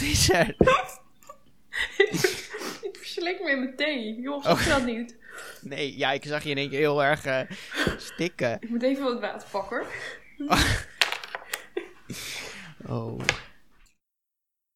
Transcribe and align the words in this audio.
Wat 0.00 0.08
is 0.08 0.30
er? 0.30 0.48
ik 2.88 2.96
verslik 2.98 3.42
me 3.42 3.50
in 3.50 3.58
mijn 3.58 3.76
thee. 3.76 4.20
Joh, 4.20 4.42
zag 4.42 4.64
je 4.64 4.70
dat 4.70 4.84
niet? 4.84 5.16
Nee, 5.60 5.96
ja, 5.96 6.12
ik 6.12 6.24
zag 6.24 6.42
je 6.42 6.50
in 6.50 6.56
één 6.56 6.70
keer 6.70 6.78
heel 6.78 7.04
erg 7.04 7.24
eh, 7.24 7.40
stikken. 7.96 8.56
Ik 8.60 8.68
moet 8.68 8.82
even 8.82 9.04
wat 9.04 9.20
water 9.20 9.48
pakken. 9.50 9.86
Oh. 12.86 13.20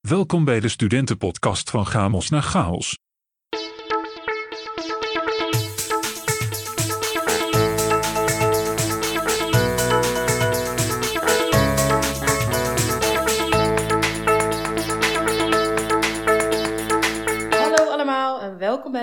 Welkom 0.00 0.44
bij 0.44 0.60
de 0.60 0.68
studentenpodcast 0.68 1.70
van 1.70 1.86
Chaos 1.86 2.28
naar 2.28 2.42
Chaos. 2.42 2.96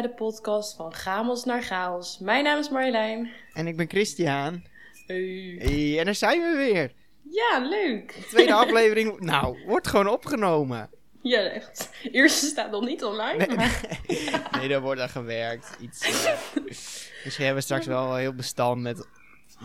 Bij 0.01 0.09
de 0.09 0.15
podcast 0.15 0.75
van 0.75 0.93
Gamos 0.93 1.43
naar 1.43 1.63
Chaos. 1.63 2.19
Mijn 2.19 2.43
naam 2.43 2.59
is 2.59 2.69
Marjolein. 2.69 3.31
En 3.53 3.67
ik 3.67 3.77
ben 3.77 3.89
Christian. 3.89 4.63
Hey. 5.07 5.55
Hey, 5.59 5.99
en 5.99 6.05
daar 6.05 6.15
zijn 6.15 6.41
we 6.41 6.55
weer. 6.55 6.93
Ja, 7.29 7.59
leuk. 7.59 8.15
De 8.15 8.25
tweede 8.27 8.53
aflevering, 8.63 9.19
nou, 9.19 9.65
wordt 9.65 9.87
gewoon 9.87 10.07
opgenomen. 10.07 10.89
Ja, 11.21 11.39
echt. 11.39 11.89
Eerste 12.11 12.45
staat 12.45 12.71
nog 12.71 12.85
niet 12.85 13.03
online, 13.03 13.45
Nee, 13.45 13.55
maar 13.55 13.99
Nee, 14.59 14.67
daar 14.67 14.81
wordt 14.81 15.01
aan 15.01 15.09
gewerkt. 15.09 15.77
Iets, 15.81 16.01
eh, 16.01 17.37
we 17.37 17.43
hebben 17.43 17.63
straks 17.63 17.85
wel 17.85 18.11
een 18.11 18.19
heel 18.19 18.33
bestand 18.33 18.81
met... 18.81 19.07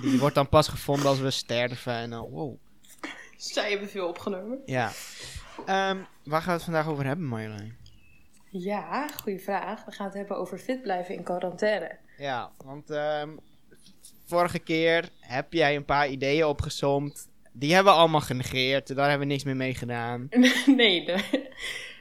Die 0.00 0.18
wordt 0.18 0.34
dan 0.34 0.48
pas 0.48 0.68
gevonden 0.68 1.06
als 1.06 1.20
we 1.20 1.30
sterven 1.30 1.92
en 1.92 2.10
dan, 2.10 2.30
wow. 2.30 2.56
zij 3.36 3.70
hebben 3.70 3.88
veel 3.88 4.08
opgenomen. 4.08 4.62
Ja. 4.66 4.92
Ehm, 5.66 5.98
waar 6.24 6.40
gaan 6.40 6.50
we 6.50 6.52
het 6.52 6.62
vandaag 6.62 6.88
over 6.88 7.04
hebben, 7.04 7.26
Marjolein? 7.26 7.85
Ja, 8.50 9.08
goede 9.08 9.38
vraag. 9.38 9.84
We 9.84 9.92
gaan 9.92 10.06
het 10.06 10.14
hebben 10.14 10.36
over 10.36 10.58
fit 10.58 10.82
blijven 10.82 11.14
in 11.14 11.22
quarantaine. 11.22 11.96
Ja, 12.18 12.50
want 12.64 12.90
ehm, 12.90 13.30
vorige 14.26 14.58
keer 14.58 15.08
heb 15.20 15.52
jij 15.52 15.76
een 15.76 15.84
paar 15.84 16.08
ideeën 16.08 16.44
opgesomd. 16.44 17.28
Die 17.52 17.74
hebben 17.74 17.92
we 17.92 17.98
allemaal 17.98 18.20
genegeerd. 18.20 18.96
Daar 18.96 19.08
hebben 19.08 19.26
we 19.26 19.32
niks 19.32 19.44
meer 19.44 19.56
mee 19.56 19.74
gedaan. 19.74 20.28
nee, 20.66 21.14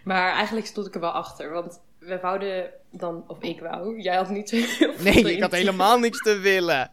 maar 0.03 0.33
eigenlijk 0.33 0.65
stond 0.65 0.87
ik 0.87 0.93
er 0.93 0.99
wel 0.99 1.11
achter. 1.11 1.52
Want 1.52 1.81
we 1.99 2.19
wouden 2.19 2.69
dan, 2.91 3.23
of 3.27 3.41
ik 3.41 3.59
wou, 3.59 4.02
jij 4.02 4.15
had 4.15 4.30
niet 4.30 4.49
zo 4.49 4.55
heel 4.55 4.65
veel 4.65 5.03
Nee, 5.13 5.33
ik 5.33 5.41
had 5.41 5.52
helemaal 5.52 5.99
niks 5.99 6.21
te 6.21 6.37
willen. 6.37 6.91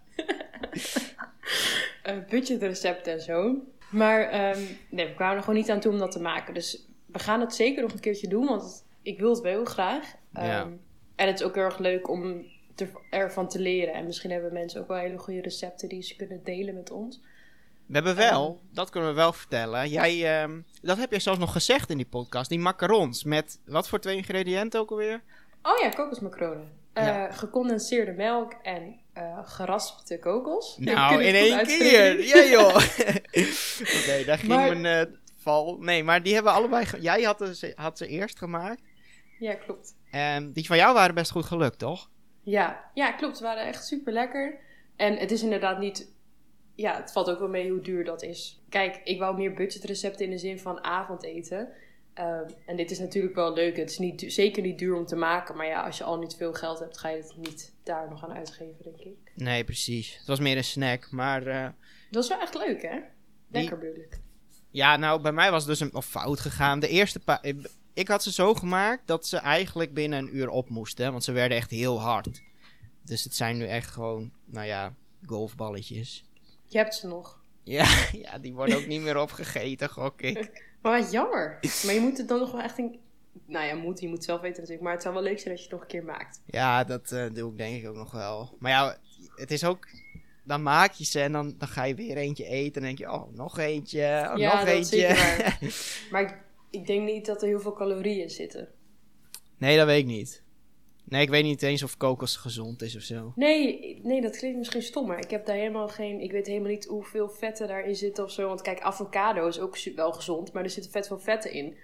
uh, 2.06 2.12
budgetrecepten 2.30 3.12
en 3.12 3.20
zo. 3.20 3.54
Maar 3.90 4.22
ehm, 4.22 4.60
nee, 4.88 5.06
we 5.06 5.14
kwamen 5.14 5.36
er 5.36 5.42
gewoon 5.42 5.58
niet 5.58 5.70
aan 5.70 5.80
toe 5.80 5.92
om 5.92 5.98
dat 5.98 6.12
te 6.12 6.20
maken. 6.20 6.54
Dus 6.54 6.86
we 7.06 7.18
gaan 7.18 7.40
het 7.40 7.54
zeker 7.54 7.82
nog 7.82 7.92
een 7.92 8.00
keertje 8.00 8.28
doen, 8.28 8.46
want 8.46 8.84
ik 9.02 9.18
wil 9.18 9.30
het 9.30 9.40
wel 9.40 9.52
heel 9.52 9.64
graag. 9.64 10.14
Ehm, 10.32 10.46
Ja. 10.46 10.68
En 11.16 11.26
het 11.26 11.40
is 11.40 11.46
ook 11.46 11.54
heel 11.54 11.64
erg 11.64 11.78
leuk 11.78 12.08
om 12.08 12.44
te, 12.74 12.88
ervan 13.10 13.48
te 13.48 13.58
leren. 13.60 13.94
En 13.94 14.06
misschien 14.06 14.30
hebben 14.30 14.52
mensen 14.52 14.80
ook 14.80 14.88
wel 14.88 14.96
hele 14.96 15.18
goede 15.18 15.40
recepten 15.40 15.88
die 15.88 16.02
ze 16.02 16.16
kunnen 16.16 16.40
delen 16.44 16.74
met 16.74 16.90
ons. 16.90 17.20
We 17.86 17.94
hebben 17.94 18.16
wel, 18.16 18.60
dat 18.70 18.90
kunnen 18.90 19.08
we 19.10 19.14
wel 19.16 19.32
vertellen. 19.32 19.88
Jij, 19.88 20.40
ehm, 20.42 20.60
dat 20.82 20.96
heb 20.98 21.10
jij 21.10 21.20
zelfs 21.20 21.38
nog 21.38 21.52
gezegd 21.52 21.90
in 21.90 21.96
die 21.96 22.06
podcast. 22.06 22.48
Die 22.48 22.58
macarons 22.58 23.24
met 23.24 23.58
wat 23.66 23.88
voor 23.88 23.98
twee 24.00 24.16
ingrediënten 24.16 24.80
ook 24.80 24.90
alweer? 24.90 25.22
Oh 25.62 25.78
ja, 25.82 25.88
kokosmacronen. 25.88 26.70
Eh, 26.92 27.24
gecondenseerde 27.30 28.12
melk 28.12 28.52
en 28.62 28.96
eh, 29.12 29.38
geraspte 29.44 30.18
kokos. 30.18 30.76
Nou, 30.78 31.22
in 31.24 31.34
één 31.34 31.66
keer. 31.66 32.24
Ja 32.24 32.44
joh. 32.60 32.76
Oké, 33.98 34.24
daar 34.26 34.38
ging 34.38 34.48
Maar- 34.52 34.76
mijn 34.78 35.06
eh, 35.08 35.14
val. 35.38 35.76
Nee, 35.80 36.04
maar 36.04 36.22
die 36.22 36.34
hebben 36.34 36.52
we 36.52 36.58
allebei... 36.58 36.86
Jij 37.00 37.22
had 37.22 37.48
ze, 37.52 37.72
had 37.76 37.98
ze 37.98 38.06
eerst 38.06 38.38
gemaakt. 38.38 38.80
Ja, 39.42 39.54
klopt. 39.54 39.94
En 40.10 40.52
die 40.52 40.66
van 40.66 40.76
jou 40.76 40.94
waren 40.94 41.14
best 41.14 41.30
goed 41.30 41.44
gelukt, 41.44 41.78
toch? 41.78 42.10
Ja, 42.42 42.90
ja, 42.94 43.12
klopt. 43.12 43.36
Ze 43.36 43.42
waren 43.42 43.66
echt 43.66 43.86
super 43.86 44.12
lekker. 44.12 44.58
En 44.96 45.16
het 45.16 45.30
is 45.30 45.42
inderdaad 45.42 45.78
niet. 45.78 46.12
Ja, 46.74 46.96
het 46.96 47.12
valt 47.12 47.30
ook 47.30 47.38
wel 47.38 47.48
mee 47.48 47.70
hoe 47.70 47.80
duur 47.80 48.04
dat 48.04 48.22
is. 48.22 48.62
Kijk, 48.68 49.00
ik 49.04 49.18
wou 49.18 49.36
meer 49.36 49.54
budgetrecepten 49.54 50.24
in 50.24 50.30
de 50.30 50.38
zin 50.38 50.58
van 50.58 50.84
avondeten. 50.84 51.68
Ehm, 52.14 52.48
en 52.66 52.76
dit 52.76 52.90
is 52.90 52.98
natuurlijk 52.98 53.34
wel 53.34 53.52
leuk. 53.52 53.76
Het 53.76 53.90
is 53.90 53.98
niet, 53.98 54.24
zeker 54.26 54.62
niet 54.62 54.78
duur 54.78 54.94
om 54.96 55.06
te 55.06 55.16
maken. 55.16 55.56
Maar 55.56 55.66
ja, 55.66 55.82
als 55.82 55.98
je 55.98 56.04
al 56.04 56.18
niet 56.18 56.34
veel 56.36 56.52
geld 56.52 56.78
hebt, 56.78 56.98
ga 56.98 57.08
je 57.08 57.16
het 57.16 57.34
niet 57.36 57.74
daar 57.82 58.08
nog 58.08 58.24
aan 58.24 58.32
uitgeven, 58.32 58.82
denk 58.82 59.00
ik. 59.00 59.32
Nee, 59.34 59.64
precies. 59.64 60.16
Het 60.18 60.26
was 60.26 60.40
meer 60.40 60.56
een 60.56 60.64
snack. 60.64 61.10
Maar 61.10 61.46
eh, 61.46 61.68
Dat 62.10 62.22
is 62.22 62.28
wel 62.28 62.40
echt 62.40 62.54
leuk, 62.54 62.82
hè? 62.82 62.98
Lekker 63.50 63.78
bedoel 63.78 63.94
ik. 63.94 64.20
ja, 64.70 64.96
nou, 64.96 65.20
bij 65.20 65.32
mij 65.32 65.50
was 65.50 65.66
het 65.66 65.78
dus 65.78 65.80
een 65.80 65.94
of 65.94 66.06
fout 66.06 66.40
gegaan. 66.40 66.80
De 66.80 66.88
eerste 66.88 67.20
paar... 67.20 67.40
Ik, 67.94 68.08
had 68.08 68.22
ze 68.22 68.32
zo 68.32 68.54
gemaakt 68.54 69.06
dat 69.06 69.26
ze 69.26 69.36
eigenlijk 69.36 69.94
binnen 69.94 70.18
een 70.18 70.36
uur 70.36 70.48
op 70.48 70.68
moesten. 70.68 71.10
Want 71.10 71.24
ze 71.24 71.32
werden 71.32 71.56
echt 71.56 71.70
heel 71.70 72.00
hard. 72.00 72.42
Dus 73.04 73.24
het 73.24 73.34
zijn 73.34 73.56
nu 73.56 73.66
echt 73.66 73.90
gewoon, 73.90 74.32
nou 74.44 74.66
ja, 74.66 74.94
golfballetjes. 75.26 76.24
Je 76.66 76.78
hebt 76.78 76.94
ze 76.94 77.06
nog. 77.06 77.40
Ja, 77.64 78.08
ja 78.12 78.38
die 78.38 78.52
worden 78.52 78.76
ook 78.76 78.86
niet 78.86 79.00
meer 79.00 79.20
opgegeten, 79.20 79.88
gok 79.88 80.22
ik. 80.22 80.50
Maar 80.82 81.00
wat 81.00 81.10
jammer. 81.12 81.58
Maar 81.84 81.94
je 81.94 82.00
moet 82.00 82.18
het 82.18 82.28
dan 82.28 82.38
nog 82.38 82.52
wel 82.52 82.60
echt 82.60 82.78
een... 82.78 82.98
Nou 83.46 83.66
ja, 83.66 83.74
moet, 83.74 84.00
je 84.00 84.08
moet 84.08 84.24
zelf 84.24 84.40
weten 84.40 84.56
natuurlijk. 84.56 84.84
Maar 84.84 84.92
het 84.92 85.02
zou 85.02 85.14
wel 85.14 85.22
leuk 85.22 85.38
zijn 85.38 85.50
als 85.52 85.62
je 85.62 85.68
het 85.68 85.74
nog 85.74 85.82
een 85.82 85.88
keer 85.88 86.04
maakt. 86.04 86.40
Ja, 86.46 86.84
dat 86.84 87.12
eh, 87.12 87.24
doe 87.32 87.50
ik 87.50 87.58
denk 87.58 87.82
ik 87.82 87.88
ook 87.88 87.96
nog 87.96 88.10
wel. 88.10 88.56
Maar 88.58 88.70
ja, 88.70 88.96
het 89.36 89.50
is 89.50 89.64
ook... 89.64 89.88
Dan 90.44 90.62
maak 90.62 90.92
je 90.92 91.04
ze 91.04 91.20
en 91.20 91.32
dan, 91.32 91.54
dan 91.58 91.68
ga 91.68 91.84
je 91.84 91.94
weer 91.94 92.16
eentje 92.16 92.44
eten. 92.44 92.64
En 92.64 92.72
dan 92.72 92.82
denk 92.82 92.98
je, 92.98 93.12
oh, 93.12 93.34
nog 93.34 93.58
eentje, 93.58 94.28
oh, 94.32 94.38
Ja, 94.38 94.52
nog 94.54 94.58
dat 94.58 94.74
eentje. 94.74 94.96
zeker 94.96 95.16
waar. 95.16 95.58
Maar 96.10 96.44
ik, 96.72 96.86
denk 96.86 97.04
niet 97.04 97.26
dat 97.26 97.42
er 97.42 97.48
heel 97.48 97.60
veel 97.60 97.72
calorieën 97.72 98.30
zitten. 98.30 98.68
nee, 99.58 99.76
dat 99.76 99.86
weet 99.86 99.98
ik 99.98 100.06
niet. 100.06 100.42
Nee, 101.04 101.22
ik 101.22 101.30
weet 101.30 101.44
niet 101.44 101.62
eens 101.62 101.82
of 101.82 101.96
kokos 101.96 102.36
gezond 102.36 102.82
is 102.82 102.96
of 102.96 103.02
zo. 103.02 103.32
Nee, 103.36 104.00
nee, 104.02 104.20
dat 104.20 104.36
klinkt 104.36 104.58
misschien 104.58 104.82
stom, 104.82 105.06
maar 105.06 105.18
ik 105.18 105.30
heb 105.30 105.46
daar 105.46 105.56
helemaal 105.56 105.88
geen... 105.88 106.20
Ik 106.20 106.32
weet 106.32 106.46
helemaal 106.46 106.70
niet 106.70 106.84
hoeveel 106.84 107.28
vetten 107.28 107.68
daarin 107.68 107.96
zitten 107.96 108.24
of 108.24 108.30
zo. 108.30 108.48
Want 108.48 108.62
kijk, 108.62 108.80
avocado 108.80 109.46
is 109.46 109.58
ook 109.58 109.78
wel 109.94 110.12
gezond, 110.12 110.52
maar 110.52 110.62
er 110.62 110.70
zitten 110.70 110.92
vet 110.92 111.06
veel 111.06 111.18
vetten 111.18 111.52
in. 111.52 111.76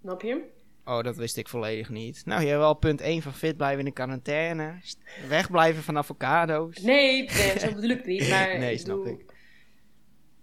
Snap 0.00 0.22
je? 0.22 0.44
Oh, 0.84 1.02
dat 1.02 1.16
wist 1.16 1.36
ik 1.36 1.48
volledig 1.48 1.88
niet. 1.88 2.22
Nou, 2.24 2.40
je 2.40 2.46
hebt 2.46 2.60
wel 2.60 2.74
punt 2.74 3.00
1 3.00 3.22
van 3.22 3.32
fit 3.32 3.56
blijven 3.56 3.78
in 3.78 3.84
de 3.84 3.92
quarantaine. 3.92 4.80
Wegblijven 5.28 5.82
van 5.82 5.98
avocado's. 5.98 6.78
Nee, 6.78 7.22
nee 7.22 7.58
zo 7.58 7.74
bedoel 7.74 7.90
ik 7.90 7.96
het 7.96 8.06
niet. 8.06 8.28
Maar 8.30 8.58
Nee, 8.58 8.78
snap 8.78 9.06
ik. 9.06 9.24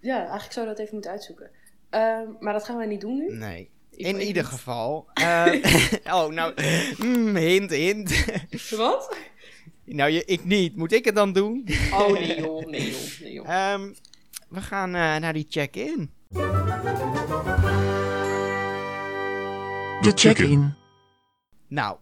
Ja, 0.00 0.18
eigenlijk 0.18 0.52
zou 0.52 0.66
dat 0.66 0.78
even 0.78 0.92
moeten 0.92 1.10
uitzoeken. 1.10 1.50
Ehm, 1.90 2.26
maar 2.40 2.52
dat 2.52 2.64
gaan 2.64 2.76
we 2.76 2.86
niet 2.86 3.00
doen 3.00 3.16
nu. 3.16 3.36
Nee. 3.36 3.70
Ik- 3.90 4.06
In 4.06 4.20
ieder 4.20 4.42
niet. 4.42 4.52
geval. 4.52 5.06
eh, 5.14 5.46
oh, 6.14 6.28
nou. 6.28 6.54
mm, 6.98 7.36
hint, 7.36 7.70
hint. 7.70 8.24
Wat? 8.76 9.16
nou, 9.84 10.10
je, 10.10 10.24
ik 10.24 10.44
niet. 10.44 10.76
Moet 10.76 10.92
ik 10.92 11.04
het 11.04 11.14
dan 11.14 11.32
doen? 11.32 11.66
Oh, 11.92 12.12
nee 12.12 12.40
joh, 12.40 12.66
nee 12.66 12.90
joh, 12.90 13.20
nee 13.20 13.32
joh. 13.32 13.48
Ehm, 13.72 13.92
we 14.48 14.60
gaan 14.60 14.94
eh, 14.94 15.16
naar 15.16 15.32
die 15.32 15.46
check-in. 15.48 16.10
De 20.00 20.12
check-in. 20.14 20.74
Nou, 21.68 21.96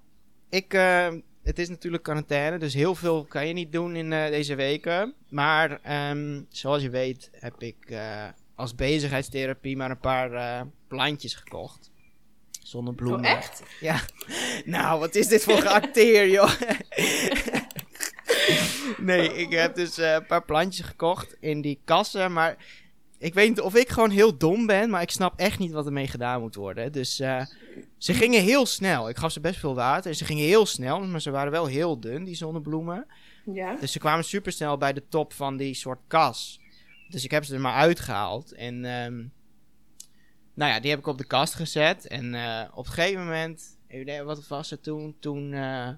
ik, 0.51 0.75
eh, 0.75 1.09
het 1.43 1.59
is 1.59 1.69
natuurlijk 1.69 2.03
quarantaine, 2.03 2.59
dus 2.59 2.75
heel 2.75 2.95
veel 2.95 3.25
kan 3.25 3.47
je 3.47 3.53
niet 3.53 3.73
doen 3.73 3.97
in 3.97 4.13
eh, 4.13 4.27
deze 4.31 4.55
weken. 4.55 5.15
Maar 5.29 5.81
ehm, 5.83 6.43
zoals 6.49 6.83
je 6.83 6.91
weet 6.91 7.31
heb 7.33 7.55
ik 7.63 7.77
eh, 7.89 8.25
als 8.57 8.75
bezigheidstherapie 8.75 9.77
maar 9.77 9.91
een 9.91 9.99
paar 9.99 10.33
eh, 10.33 10.61
plantjes 10.89 11.35
gekocht. 11.35 11.91
Zonnebloemen. 12.63 13.31
Oh, 13.31 13.37
echt? 13.37 13.63
Ja. 13.81 14.01
Nou, 14.65 15.01
wat 15.01 15.15
is 15.15 15.29
dit 15.29 15.45
voor 15.45 15.59
geacteer, 15.59 16.29
joh? 16.37 16.53
nee, 18.99 19.35
ik 19.35 19.51
heb 19.51 19.75
dus 19.75 19.99
eh, 19.99 20.13
een 20.13 20.27
paar 20.27 20.45
plantjes 20.45 20.87
gekocht 20.87 21.37
in 21.41 21.61
die 21.61 21.81
kassen, 21.85 22.33
maar 22.33 22.57
ik 23.19 23.35
weet 23.35 23.49
niet 23.49 23.61
of 23.61 23.75
ik 23.75 23.89
gewoon 23.89 24.11
heel 24.11 24.37
dom 24.37 24.67
ben, 24.67 24.91
maar 24.91 25.03
ik 25.03 25.11
snap 25.11 25.39
echt 25.39 25.59
niet 25.59 25.73
wat 25.73 25.87
ermee 25.87 26.09
gedaan 26.09 26.41
moet 26.41 26.55
worden. 26.55 26.93
Dus 26.93 27.21
eh, 27.21 27.47
ze 27.99 28.15
gingen 28.15 28.43
heel 28.43 28.67
snel. 28.67 29.09
Ik 29.09 29.17
gaf 29.17 29.33
ze 29.33 29.41
best 29.41 29.59
veel 29.59 29.75
water. 29.75 30.15
Ze 30.15 30.25
gingen 30.25 30.45
heel 30.45 30.67
snel, 30.67 31.01
maar 31.01 31.21
ze 31.21 31.31
waren 31.31 31.53
wel 31.53 31.67
heel 31.67 32.01
dun, 32.01 32.25
die 32.25 32.35
zonnebloemen. 32.35 33.07
Ja. 33.45 33.77
Dus 33.81 33.93
ze 33.93 33.99
kwamen 33.99 34.25
super 34.25 34.53
snel 34.53 34.77
bij 34.77 34.93
de 34.93 35.03
top 35.09 35.33
van 35.33 35.57
die 35.57 35.75
soort 35.75 36.01
kas. 36.07 36.61
Dus 37.09 37.25
ik 37.25 37.31
heb 37.31 37.45
ze 37.45 37.55
er 37.55 37.61
maar 37.61 37.75
uitgehaald. 37.75 38.53
En 38.53 38.85
ehm, 38.85 39.17
nou 40.55 40.73
ja, 40.73 40.81
die 40.81 40.91
heb 40.91 40.99
ik 40.99 41.07
op 41.07 41.19
de 41.19 41.27
kast 41.27 41.55
gezet. 41.55 42.07
En 42.07 42.35
eh, 42.35 42.63
op 42.75 42.87
een 42.87 42.93
gegeven 42.93 43.25
moment, 43.25 43.79
wat 44.25 44.49
was 44.49 44.71
het 44.71 44.83
toen? 44.83 45.17
Toen, 45.21 45.53
eh, 45.53 45.89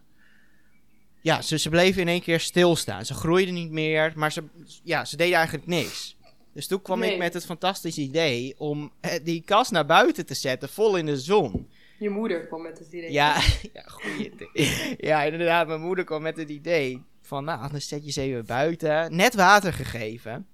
ja, 1.21 1.43
ze, 1.43 1.59
ze 1.59 1.69
bleven 1.69 2.03
in 2.03 2.09
één 2.09 2.23
keer 2.23 2.41
stilstaan. 2.41 3.05
Ze 3.05 3.15
groeiden 3.15 3.55
niet 3.55 3.71
meer, 3.71 4.13
maar 4.17 4.33
ze, 4.33 4.45
ja, 4.85 5.05
ze 5.05 5.17
deden 5.17 5.37
eigenlijk 5.37 5.67
niks. 5.67 6.17
Dus 6.53 6.67
toen 6.67 6.83
kwam 6.83 6.99
Nee. 6.99 7.13
ik 7.13 7.19
met 7.19 7.35
het 7.35 7.45
fantastische 7.45 8.01
idee 8.01 8.55
om 8.59 8.93
eh, 9.01 9.25
die 9.25 9.43
kast 9.45 9.71
naar 9.71 9.87
buiten 9.87 10.27
te 10.27 10.35
zetten, 10.35 10.69
vol 10.69 10.97
in 10.97 11.07
de 11.07 11.19
zon. 11.19 11.69
Je 11.99 12.11
moeder 12.11 12.47
kwam 12.47 12.63
met 12.63 12.79
het 12.79 12.93
idee. 12.93 13.13
Ja, 13.13 13.35
ja, 13.75 13.83
goeie 13.87 14.33
idee. 14.33 14.95
Ja, 14.99 15.23
inderdaad. 15.23 15.67
Mijn 15.67 15.81
moeder 15.81 16.05
kwam 16.05 16.23
met 16.23 16.37
het 16.37 16.49
idee 16.49 17.03
van, 17.23 17.45
nou, 17.45 17.71
dan 17.71 17.81
zet 17.81 18.05
je 18.05 18.11
ze 18.13 18.21
even 18.21 18.47
buiten. 18.47 19.17
Net 19.17 19.35
water 19.35 19.73
gegeven. 19.73 20.47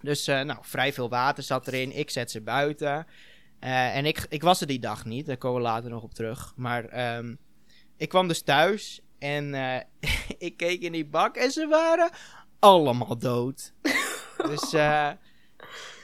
Dus, 0.00 0.26
eh, 0.26 0.40
nou, 0.40 0.58
vrij 0.62 0.92
veel 0.92 1.08
water 1.08 1.42
zat 1.42 1.66
erin. 1.66 1.96
Ik 1.96 2.10
zet 2.10 2.30
ze 2.30 2.40
buiten. 2.40 3.06
Eh, 3.58 3.96
en 3.96 4.06
ik, 4.06 4.26
ik 4.28 4.42
was 4.42 4.60
er 4.60 4.66
die 4.66 4.78
dag 4.78 5.04
niet, 5.04 5.26
daar 5.26 5.36
komen 5.36 5.60
we 5.60 5.66
later 5.68 5.90
nog 5.90 6.02
op 6.02 6.14
terug. 6.14 6.52
Maar 6.56 6.84
ehm, 6.84 7.34
ik 7.96 8.08
kwam 8.08 8.28
dus 8.28 8.42
thuis 8.42 9.00
en 9.18 9.54
eh, 9.54 9.80
ik 10.48 10.56
keek 10.56 10.80
in 10.80 10.92
die 10.92 11.06
bak 11.06 11.36
en 11.36 11.50
ze 11.50 11.66
waren 11.66 12.10
allemaal 12.58 13.18
dood. 13.18 13.72
dus 14.50 14.74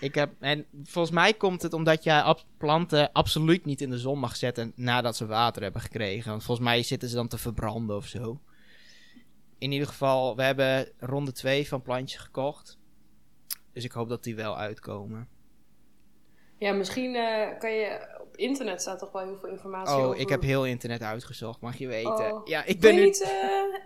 ik 0.00 0.14
heb, 0.14 0.32
en 0.40 0.66
volgens 0.84 1.14
mij 1.14 1.34
komt 1.34 1.62
het 1.62 1.72
omdat 1.72 2.04
je 2.04 2.22
ab- 2.22 2.44
planten 2.58 3.12
absoluut 3.12 3.64
niet 3.64 3.80
in 3.80 3.90
de 3.90 3.98
zon 3.98 4.18
mag 4.18 4.36
zetten 4.36 4.72
nadat 4.74 5.16
ze 5.16 5.26
water 5.26 5.62
hebben 5.62 5.80
gekregen. 5.80 6.30
Want 6.30 6.44
volgens 6.44 6.66
mij 6.66 6.82
zitten 6.82 7.08
ze 7.08 7.14
dan 7.14 7.28
te 7.28 7.38
verbranden 7.38 7.96
of 7.96 8.06
zo. 8.06 8.40
In 9.58 9.72
ieder 9.72 9.88
geval, 9.88 10.36
we 10.36 10.42
hebben 10.42 10.92
ronde 10.98 11.32
2 11.32 11.68
van 11.68 11.82
plantjes 11.82 12.20
gekocht. 12.20 12.78
Dus 13.76 13.84
ik 13.84 13.92
hoop 13.92 14.08
dat 14.08 14.24
die 14.24 14.34
wel 14.34 14.58
uitkomen. 14.58 15.28
Ja, 16.58 16.72
misschien 16.72 17.14
eh, 17.14 17.58
kan 17.58 17.72
je... 17.72 18.16
Op 18.20 18.36
internet 18.36 18.80
staat 18.80 18.98
toch 18.98 19.12
wel 19.12 19.22
heel 19.22 19.36
veel 19.36 19.48
informatie 19.48 19.94
over... 19.94 20.08
Oh, 20.08 20.20
ik 20.20 20.28
heb 20.28 20.42
heel 20.42 20.66
internet 20.66 21.02
uitgezocht, 21.02 21.60
mag 21.60 21.78
je 21.78 21.86
weten. 21.86 22.34
Oh. 22.34 22.46
Ja, 22.46 22.64
ik 22.64 22.80
Kun 22.80 22.80
ben 22.80 22.94
je 22.94 23.00
nu... 23.00 23.04
niet 23.04 23.22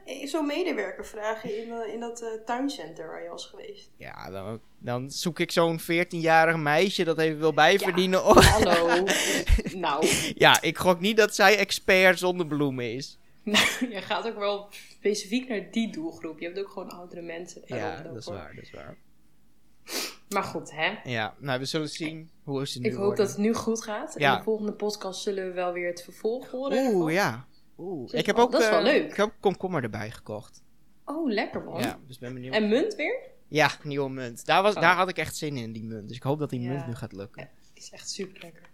eh, 0.05 0.27
zo'n 0.27 0.47
medewerker 0.47 1.07
vragen 1.07 1.63
in, 1.63 1.73
eh, 1.73 1.95
in 1.95 2.01
dat 2.01 2.41
tuincenter 2.47 3.07
waar 3.07 3.23
je 3.23 3.29
was 3.29 3.47
geweest? 3.47 3.91
Ja, 3.97 4.31
dan, 4.31 4.61
dan 4.79 5.11
zoek 5.11 5.39
ik 5.39 5.51
zo'n 5.51 5.81
14-jarig 5.81 6.57
meisje 6.57 7.05
dat 7.05 7.19
even 7.19 7.39
wil 7.39 7.55
bijverdienen. 7.55 8.21
Hallo. 8.21 9.05
nou, 9.87 10.07
ja, 10.35 10.63
ik 10.63 10.79
gok 10.79 11.01
niet 11.01 11.17
dat 11.17 11.35
zij 11.35 11.57
expert 11.59 12.19
zonder 12.19 12.47
bloemen 12.47 12.93
is. 12.93 13.19
je 13.95 14.01
gaat 14.01 14.27
ook 14.27 14.39
wel 14.39 14.69
specifiek 14.71 15.49
naar 15.49 15.71
die 15.71 15.93
doelgroep. 15.93 16.39
Je 16.39 16.47
hebt 16.47 16.59
ook 16.59 16.71
gewoon 16.71 16.91
oudere 16.91 17.23
mensen. 17.23 17.63
Ja, 17.67 18.03
dat 18.03 18.17
is 18.17 18.27
waar, 18.27 18.55
dat 18.55 18.65
is 18.65 18.71
waar. 18.71 18.97
Maar 20.29 20.43
goed, 20.43 20.71
hè. 20.75 20.95
Ja, 21.05 21.35
nou, 21.39 21.59
we 21.59 21.65
zullen 21.65 21.89
zien 21.89 22.31
hoe 22.43 22.69
ze 22.69 22.79
nu 22.81 22.85
Ik 22.89 22.93
hoop 22.93 23.01
worden. 23.01 23.25
dat 23.25 23.29
het 23.29 23.39
nu 23.45 23.55
goed 23.55 23.83
gaat. 23.83 24.15
Ja. 24.19 24.33
In 24.33 24.39
de 24.39 24.45
volgende 24.45 24.73
podcast 24.73 25.23
zullen 25.23 25.45
we 25.47 25.53
wel 25.53 25.73
weer 25.73 25.89
het 25.89 26.03
vervolg 26.03 26.51
horen. 26.51 26.79
ervan. 26.79 27.01
Oeh, 27.03 27.13
ja. 27.13 27.47
Oeh. 27.79 28.11
Dus 28.11 28.21
Ik 28.21 28.27
heb 28.27 28.37
ook, 28.37 28.53
dat 28.53 28.61
is 28.61 28.69
wel 28.69 28.79
eh, 28.79 28.85
leuk. 28.85 29.11
Ik 29.11 29.17
heb 29.17 29.27
ook 29.27 29.35
komkommer 29.41 29.83
erbij 29.83 30.11
gekocht. 30.11 30.63
Oh, 31.05 31.31
lekker 31.31 31.63
man. 31.65 31.81
Ja, 31.81 31.99
dus 32.07 32.19
ben 32.19 32.35
benieuwd. 32.35 32.55
En 32.55 32.69
munt 32.69 32.95
weer? 32.95 33.19
Ja, 33.49 33.71
nieuwe 33.83 34.11
munt. 34.11 34.47
Daar, 34.47 34.63
was, 34.63 34.75
Oh. 34.75 34.81
daar 34.81 34.97
had 34.97 35.09
ik 35.09 35.17
echt 35.19 35.37
zin 35.37 35.57
in, 35.57 35.73
die 35.73 35.85
munt. 35.85 36.09
Dus 36.09 36.17
ik 36.17 36.23
hoop 36.23 36.39
dat 36.39 36.51
die 36.51 36.61
Ja. 36.61 36.73
munt 36.73 36.87
nu 36.87 36.95
gaat 36.95 37.13
lukken. 37.13 37.49
Die 37.75 37.83
is 37.83 37.91
echt 37.91 38.11
super 38.11 38.43
lekker. 38.43 38.69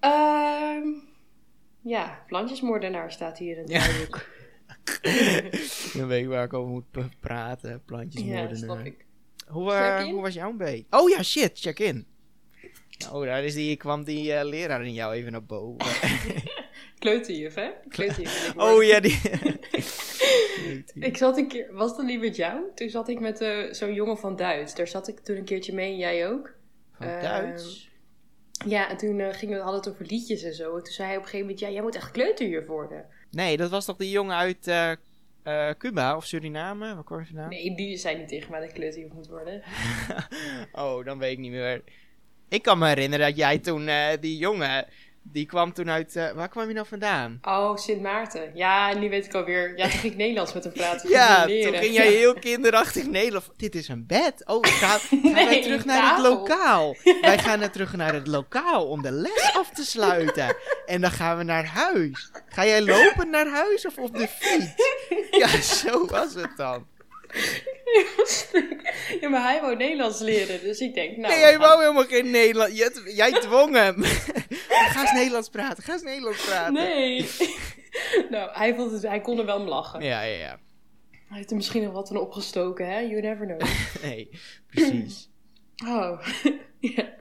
Ehm 0.00 0.88
ja, 1.80 2.22
plantjesmoordenaar 2.26 3.12
staat 3.12 3.38
hier 3.38 3.56
in 3.56 3.62
het 3.62 3.70
Ja. 3.70 3.86
Dan 5.98 6.06
weet 6.08 6.22
ik 6.22 6.28
waar 6.28 6.44
ik 6.44 6.52
over 6.52 6.70
moet 6.70 7.20
praten. 7.20 7.82
Plantjes 7.84 8.22
Ja, 8.22 8.54
snap 8.54 8.78
ik. 8.78 9.04
Hoe, 9.52 9.72
eh, 9.72 10.04
hoe 10.04 10.20
was 10.20 10.34
jouw 10.34 10.56
week? 10.56 10.86
Oh 10.90 11.10
ja, 11.10 11.22
shit, 11.22 11.58
check 11.60 11.78
in. 11.78 12.06
Oh, 13.12 13.24
daar 13.24 13.44
is 13.44 13.54
die, 13.54 13.76
kwam 13.76 14.04
die 14.04 14.32
eh, 14.32 14.44
leraar 14.44 14.84
in 14.84 14.92
jou 14.92 15.14
even 15.14 15.32
naar 15.32 15.44
boven. 15.44 15.86
Kleuterjuf, 16.98 17.54
hè? 17.54 17.70
Kleuterjuf. 17.88 18.48
Ik 18.48 18.60
oh 18.60 18.82
ja, 18.84 19.00
die. 19.00 19.20
Ik 20.94 21.16
zat 21.16 21.36
een 21.36 21.48
keer, 21.48 21.72
was 21.72 21.96
dat 21.96 22.06
niet 22.06 22.20
met 22.20 22.36
jou? 22.36 22.60
Toen 22.74 22.88
zat 22.88 23.08
ik 23.08 23.20
met 23.20 23.40
eh, 23.40 23.72
zo'n 23.72 23.94
jongen 23.94 24.18
van 24.18 24.36
Duits. 24.36 24.74
Daar 24.74 24.88
zat 24.88 25.08
ik 25.08 25.20
toen 25.20 25.36
een 25.36 25.44
keertje 25.44 25.74
mee 25.74 25.90
en 25.92 25.98
jij 25.98 26.28
ook. 26.28 26.54
Van 26.92 27.06
Ehm, 27.06 27.20
Duits. 27.20 27.90
Ja, 28.66 28.90
en 28.90 28.96
toen 28.96 29.34
gingen 29.34 29.56
we, 29.56 29.62
hadden 29.62 29.80
het 29.80 29.90
over 29.90 30.06
liedjes 30.06 30.42
en 30.42 30.54
zo. 30.54 30.76
En 30.76 30.82
toen 30.82 30.92
zei 30.92 31.08
hij 31.08 31.16
op 31.16 31.22
een 31.22 31.28
gegeven 31.28 31.46
moment, 31.46 31.66
ja, 31.66 31.70
jij 31.70 31.82
moet 31.82 31.94
echt 31.94 32.10
kleuterjuf 32.10 32.66
worden. 32.66 33.06
Nee, 33.30 33.56
dat 33.56 33.70
was 33.70 33.84
toch 33.84 33.96
die 33.96 34.10
jongen 34.10 34.36
uit 34.36 34.66
eh, 35.42 35.70
Cuba 35.78 36.16
of 36.16 36.26
Suriname? 36.26 36.94
Waar 36.94 37.04
kwam 37.04 37.18
je 37.18 37.26
vandaan? 37.26 37.48
Nee, 37.48 37.74
die 37.74 37.96
zei 37.96 38.16
niet 38.16 38.28
tegen 38.28 38.50
mij 38.50 38.60
dat 38.60 38.68
ik 38.68 38.74
kleuterjuf 38.74 39.12
moet 39.12 39.28
worden. 39.28 39.62
oh, 40.72 41.04
dan 41.04 41.18
weet 41.18 41.32
ik 41.32 41.38
niet 41.38 41.50
meer. 41.50 41.82
Ik 42.48 42.62
kan 42.62 42.78
me 42.78 42.86
herinneren 42.86 43.26
dat 43.26 43.36
jij 43.36 43.58
toen, 43.58 43.88
eh, 43.88 44.20
die 44.20 44.36
jongen, 44.36 44.86
die 45.22 45.46
kwam 45.46 45.72
toen 45.72 45.90
uit, 45.90 46.16
eh, 46.16 46.30
waar 46.30 46.48
kwam 46.48 46.68
je 46.68 46.74
nou 46.74 46.86
vandaan? 46.86 47.38
Oh, 47.42 47.76
Sint 47.76 48.02
Maarten. 48.02 48.50
Ja, 48.54 48.94
nu 48.94 49.08
weet 49.08 49.24
ik 49.24 49.34
alweer. 49.34 49.78
Ja, 49.78 49.82
toen 49.88 49.98
ging 49.98 50.12
ik 50.12 50.18
Nederlands 50.18 50.52
met 50.52 50.64
hem 50.64 50.72
praten. 50.72 51.10
Ja, 51.10 51.42
toen 51.44 51.74
ging 51.74 51.94
jij 51.94 52.12
heel 52.12 52.34
kinderachtig 52.34 53.06
Nederland. 53.06 53.50
Dit 53.56 53.74
is 53.74 53.88
een 53.88 54.06
bed. 54.06 54.42
Oh, 54.46 54.58
gaan, 54.62 54.98
gaan 55.22 55.32
wij 55.32 55.44
Nee, 55.44 55.62
terug 55.62 55.84
naar 55.84 56.10
het 56.10 56.22
lokaal. 56.22 56.96
Wij 57.20 57.38
gaan 57.38 57.60
er 57.60 57.70
terug 57.70 57.96
naar 57.96 58.14
het 58.14 58.26
lokaal 58.26 58.86
om 58.88 59.02
de 59.02 59.10
les 59.10 59.52
af 59.56 59.70
te 59.70 59.84
sluiten. 59.84 60.56
En 60.86 61.00
dan 61.00 61.10
gaan 61.10 61.36
we 61.36 61.42
naar 61.42 61.66
huis. 61.66 62.30
Ga 62.48 62.66
jij 62.66 62.82
lopen 62.82 63.30
naar 63.30 63.48
huis 63.48 63.86
of 63.86 63.98
op 63.98 64.16
de 64.16 64.28
fiets? 64.28 64.70
Ja, 65.30 65.60
zo 65.60 66.06
was 66.06 66.34
het 66.34 66.56
dan. 66.56 66.86
Ja, 69.20 69.28
maar 69.28 69.42
hij 69.42 69.60
wou 69.60 69.76
Nederlands 69.76 70.20
leren. 70.20 70.60
Dus 70.60 70.80
ik 70.80 70.94
denk, 70.94 71.16
nou... 71.16 71.32
Nee, 71.32 71.42
jij 71.42 71.52
we 71.52 71.58
wou 71.58 71.80
helemaal 71.80 72.04
geen 72.04 72.30
Nederlands. 72.30 72.76
Jij, 72.76 72.90
jij 73.04 73.30
dwong 73.30 73.74
hem. 73.74 74.02
Ga 74.92 75.00
eens 75.00 75.12
Nederlands 75.12 75.48
praten. 75.48 75.82
Ga 75.82 75.92
eens 75.92 76.02
Nederlands 76.02 76.44
praten. 76.44 76.72
Nee. 76.72 77.30
nou, 78.30 78.50
hij, 78.52 78.74
vond 78.74 78.92
het, 78.92 79.02
hij 79.02 79.20
kon 79.20 79.38
er 79.38 79.44
wel 79.44 79.58
om 79.58 79.68
lachen. 79.68 80.02
Ja, 80.02 80.22
ja, 80.22 80.36
ja. 80.36 80.60
Hij 81.10 81.36
heeft 81.36 81.50
er 81.50 81.56
misschien 81.56 81.82
nog 81.82 81.92
wat 81.92 82.08
van 82.08 82.16
opgestoken, 82.16 82.88
hè? 82.88 82.98
You 82.98 83.20
never 83.20 83.46
know. 83.46 83.60
Nee, 84.08 84.30
precies. 84.66 85.26
Oh. 85.86 86.26
ja. 86.78 87.14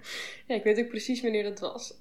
ja, 0.47 0.55
ik 0.55 0.63
weet 0.63 0.79
ook 0.79 0.87
precies 0.87 1.21
wanneer 1.21 1.43
dat 1.43 1.59
was. 1.59 1.93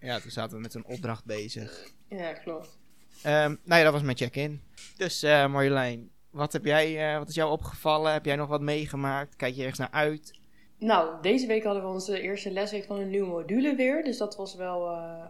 Ja, 0.00 0.20
toen 0.20 0.30
zaten 0.30 0.56
we 0.56 0.62
met 0.62 0.74
een 0.74 0.84
opdracht 0.84 1.24
bezig. 1.24 1.90
Ja, 2.08 2.32
klopt. 2.32 2.78
Ehm, 3.22 3.56
nou 3.64 3.78
ja, 3.78 3.82
dat 3.82 3.92
was 3.92 4.02
mijn 4.02 4.16
check-in. 4.16 4.62
Dus 4.96 5.22
eh 5.22 5.52
Marjolein, 5.52 6.10
wat, 6.30 6.52
heb 6.52 6.64
jij, 6.64 7.12
eh, 7.12 7.18
wat 7.18 7.28
is 7.28 7.34
jou 7.34 7.50
opgevallen? 7.50 8.12
Heb 8.12 8.24
jij 8.24 8.36
nog 8.36 8.48
wat 8.48 8.60
meegemaakt? 8.60 9.36
Kijk 9.36 9.54
je 9.54 9.60
ergens 9.60 9.78
naar 9.78 9.90
uit? 9.90 10.38
Nou, 10.78 11.22
deze 11.22 11.46
week 11.46 11.64
hadden 11.64 11.82
we 11.82 11.88
onze 11.88 12.20
eerste 12.20 12.50
lesweek 12.50 12.84
van 12.84 12.98
een 12.98 13.10
nieuwe 13.10 13.28
module 13.28 13.74
weer. 13.74 14.04
Dus 14.04 14.16
dat 14.18 14.36
was 14.36 14.54
wel 14.54 14.88
eh, 14.88 15.24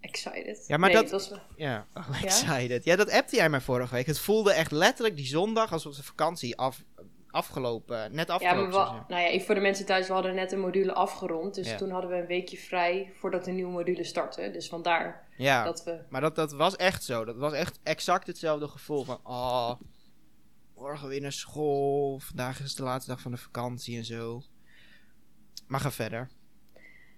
excited. 0.00 0.64
Ja, 0.66 0.76
maar 0.76 0.90
nee, 0.92 1.02
dat- 1.02 1.10
was... 1.10 1.32
Ja, 1.56 1.86
oh, 1.94 2.08
Ja? 2.12 2.24
excited. 2.26 2.84
Ja, 2.84 2.96
dat 2.96 3.10
appte 3.10 3.36
jij 3.36 3.48
mij 3.50 3.60
vorige 3.60 3.94
week. 3.94 4.06
Het 4.06 4.18
voelde 4.18 4.52
echt 4.52 4.70
letterlijk 4.70 5.16
die 5.16 5.26
zondag 5.26 5.72
alsof 5.72 5.94
de 5.96 6.02
vakantie 6.02 6.56
af, 6.56 6.84
afgelopen, 7.30 8.14
net 8.14 8.28
Ja, 8.28 8.34
afgelopen 8.34 8.62
maar 8.62 8.72
zou 8.72 8.84
we, 8.86 8.90
zijn. 8.94 9.04
nou 9.08 9.22
ja, 9.22 9.28
even 9.28 9.46
voor 9.46 9.54
de 9.54 9.60
mensen 9.60 9.86
thuis, 9.86 10.06
we 10.06 10.12
hadden 10.12 10.34
net 10.34 10.52
een 10.52 10.60
module 10.60 10.92
afgerond. 10.94 11.54
Dus 11.54 11.68
Ja. 11.70 11.76
toen 11.76 11.90
hadden 11.90 12.10
we 12.10 12.16
een 12.16 12.26
weekje 12.26 12.56
vrij 12.56 13.12
voordat 13.18 13.44
de 13.44 13.50
nieuwe 13.50 13.72
module 13.72 14.04
startte. 14.04 14.50
Dus 14.50 14.68
vandaar 14.68 15.28
Ja, 15.36 15.64
dat 15.64 15.84
we... 15.84 15.98
maar 16.08 16.20
dat, 16.20 16.34
dat 16.34 16.52
was 16.52 16.76
echt 16.76 17.04
zo. 17.04 17.24
Dat 17.24 17.36
was 17.36 17.52
echt 17.52 17.78
exact 17.82 18.26
hetzelfde 18.26 18.68
gevoel 18.68 19.04
van... 19.04 19.20
Oh, 19.24 19.70
morgen 20.78 21.08
weer 21.08 21.20
naar 21.20 21.32
school. 21.32 22.18
Vandaag 22.18 22.60
is 22.60 22.74
de 22.74 22.82
laatste 22.82 23.10
dag 23.10 23.20
van 23.20 23.30
de 23.30 23.36
vakantie 23.36 23.96
en 23.96 24.04
zo. 24.04 24.42
Maar 25.66 25.80
ga 25.80 25.90
verder. 25.90 26.28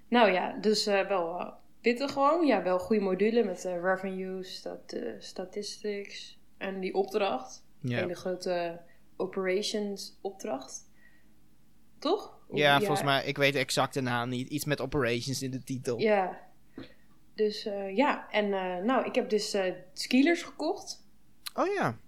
Nou 0.09 0.31
ja, 0.33 0.59
dus 0.61 0.87
eh, 0.87 1.09
wel 1.09 1.41
eh, 1.41 1.53
pittig 1.81 2.13
gewoon. 2.13 2.47
Ja, 2.47 2.63
wel 2.63 2.79
goede 2.79 3.03
module 3.03 3.45
met 3.45 3.65
revenue, 3.65 4.43
stat, 4.43 4.93
eh, 4.93 5.13
statistics 5.19 6.39
en 6.59 6.81
die 6.81 6.95
opdracht. 6.95 7.65
Ja, 7.81 7.97
Hele 7.97 8.15
grote 8.15 8.81
operations 9.17 10.19
opdracht. 10.21 10.89
Toch? 11.99 12.39
ja 12.53 12.79
volgens 12.79 13.03
mij, 13.03 13.25
ik 13.25 13.37
weet 13.37 13.53
de 13.53 13.59
exacte 13.59 14.01
naam 14.01 14.29
niet. 14.29 14.49
Iets 14.49 14.65
met 14.65 14.81
operations 14.81 15.43
in 15.43 15.51
de 15.51 15.63
titel. 15.63 15.99
Ja. 15.99 16.49
Dus 17.35 17.63
ja, 17.95 18.31
en 18.31 18.49
nou, 18.85 19.07
ik 19.07 19.15
heb 19.15 19.31
dus 19.31 19.57
skilers 19.93 20.43
gekocht. 20.43 21.07
Oh 21.55 21.67
ja. 21.75 21.99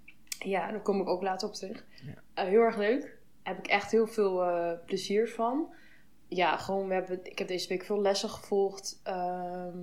Ja, 0.45 0.71
daar 0.71 0.83
kom 0.83 1.01
ik 1.01 1.09
ook 1.09 1.23
later 1.23 1.49
op 1.49 1.55
terug. 1.55 1.85
Ja. 2.05 2.15
Eh, 2.35 2.45
heel 2.49 2.61
erg 2.61 2.77
leuk. 2.77 3.17
Heb 3.43 3.59
ik 3.59 3.67
echt 3.67 3.91
heel 3.91 4.07
veel 4.07 4.43
eh, 4.45 4.73
plezier 4.87 5.29
van. 5.29 5.75
Ja, 6.29 6.57
gewoon, 6.57 6.89
we 6.89 6.95
hebben, 6.95 7.21
ik 7.25 7.39
heb 7.39 7.49
deze 7.49 7.69
week 7.69 7.85
veel 7.85 8.01
lessen 8.01 8.29
gevolgd. 8.31 9.01
Ehm, 9.03 9.77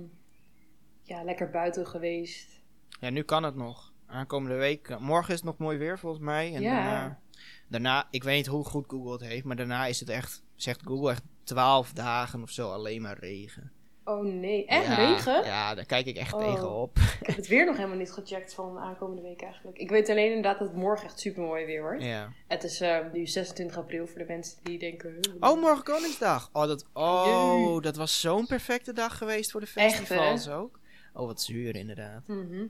ja, 1.02 1.22
lekker 1.24 1.50
buiten 1.50 1.86
geweest. 1.86 2.60
Ja, 3.00 3.10
nu 3.10 3.22
kan 3.22 3.42
het 3.42 3.54
nog. 3.54 3.92
Aankomende 4.06 4.56
week. 4.56 4.88
eh, 4.88 4.98
morgen 4.98 5.28
is 5.34 5.40
het 5.40 5.44
nog 5.48 5.58
mooi 5.58 5.78
weer 5.78 5.98
volgens 5.98 6.22
mij. 6.22 6.54
En 6.54 6.62
Ja. 6.62 6.74
daarna, 6.74 7.20
daarna, 7.68 8.08
ik 8.10 8.22
weet 8.24 8.36
niet 8.36 8.46
hoe 8.46 8.64
goed 8.64 8.84
Google 8.88 9.12
het 9.12 9.20
heeft, 9.20 9.44
maar 9.44 9.56
daarna 9.56 9.86
is 9.86 10.00
het 10.00 10.08
echt, 10.08 10.42
zegt 10.54 10.82
Google 10.84 11.10
echt 11.10 11.22
12 11.44 11.92
dagen 11.92 12.42
of 12.42 12.50
zo 12.50 12.70
alleen 12.72 13.02
maar 13.02 13.18
regen. 13.18 13.72
Oh 14.04 14.24
nee, 14.24 14.66
echt 14.66 14.86
Ja, 14.86 14.94
regen? 14.94 15.44
Ja, 15.44 15.74
daar 15.74 15.86
kijk 15.86 16.06
ik 16.06 16.16
echt 16.16 16.32
Oh. 16.32 16.40
tegenop. 16.52 16.96
Ik 17.20 17.26
heb 17.26 17.36
het 17.36 17.46
weer 17.46 17.64
nog 17.66 17.76
helemaal 17.76 17.96
niet 17.98 18.12
gecheckt 18.12 18.54
van 18.54 18.74
de 18.74 18.80
aankomende 18.80 19.22
week 19.22 19.42
eigenlijk. 19.42 19.78
Ik 19.78 19.90
weet 19.90 20.08
alleen 20.08 20.26
inderdaad 20.28 20.58
dat 20.58 20.68
het 20.68 20.76
morgen 20.76 21.04
echt 21.06 21.20
super 21.20 21.42
mooi 21.42 21.66
weer 21.66 21.80
wordt. 21.82 22.02
Ja. 22.02 22.32
Het 22.48 22.64
is 22.64 22.80
eh, 22.80 22.98
nu 23.12 23.26
26 23.26 23.76
april 23.76 24.06
voor 24.06 24.18
de 24.18 24.24
mensen 24.28 24.58
die 24.62 24.78
denken... 24.78 25.18
Oh, 25.40 25.60
morgen 25.60 25.84
Koningsdag. 25.84 26.50
Oh, 26.52 26.66
dat, 26.66 26.86
oh, 26.92 27.82
dat 27.82 27.96
was 27.96 28.20
zo'n 28.20 28.46
perfecte 28.46 28.92
dag 28.92 29.18
geweest 29.18 29.50
voor 29.50 29.60
de 29.60 29.70
Echt, 29.74 29.94
festivals 29.96 30.48
ook. 30.48 30.78
Oh, 31.14 31.26
wat 31.26 31.42
zuur 31.42 31.76
inderdaad. 31.76 32.22
Mhm. 32.26 32.66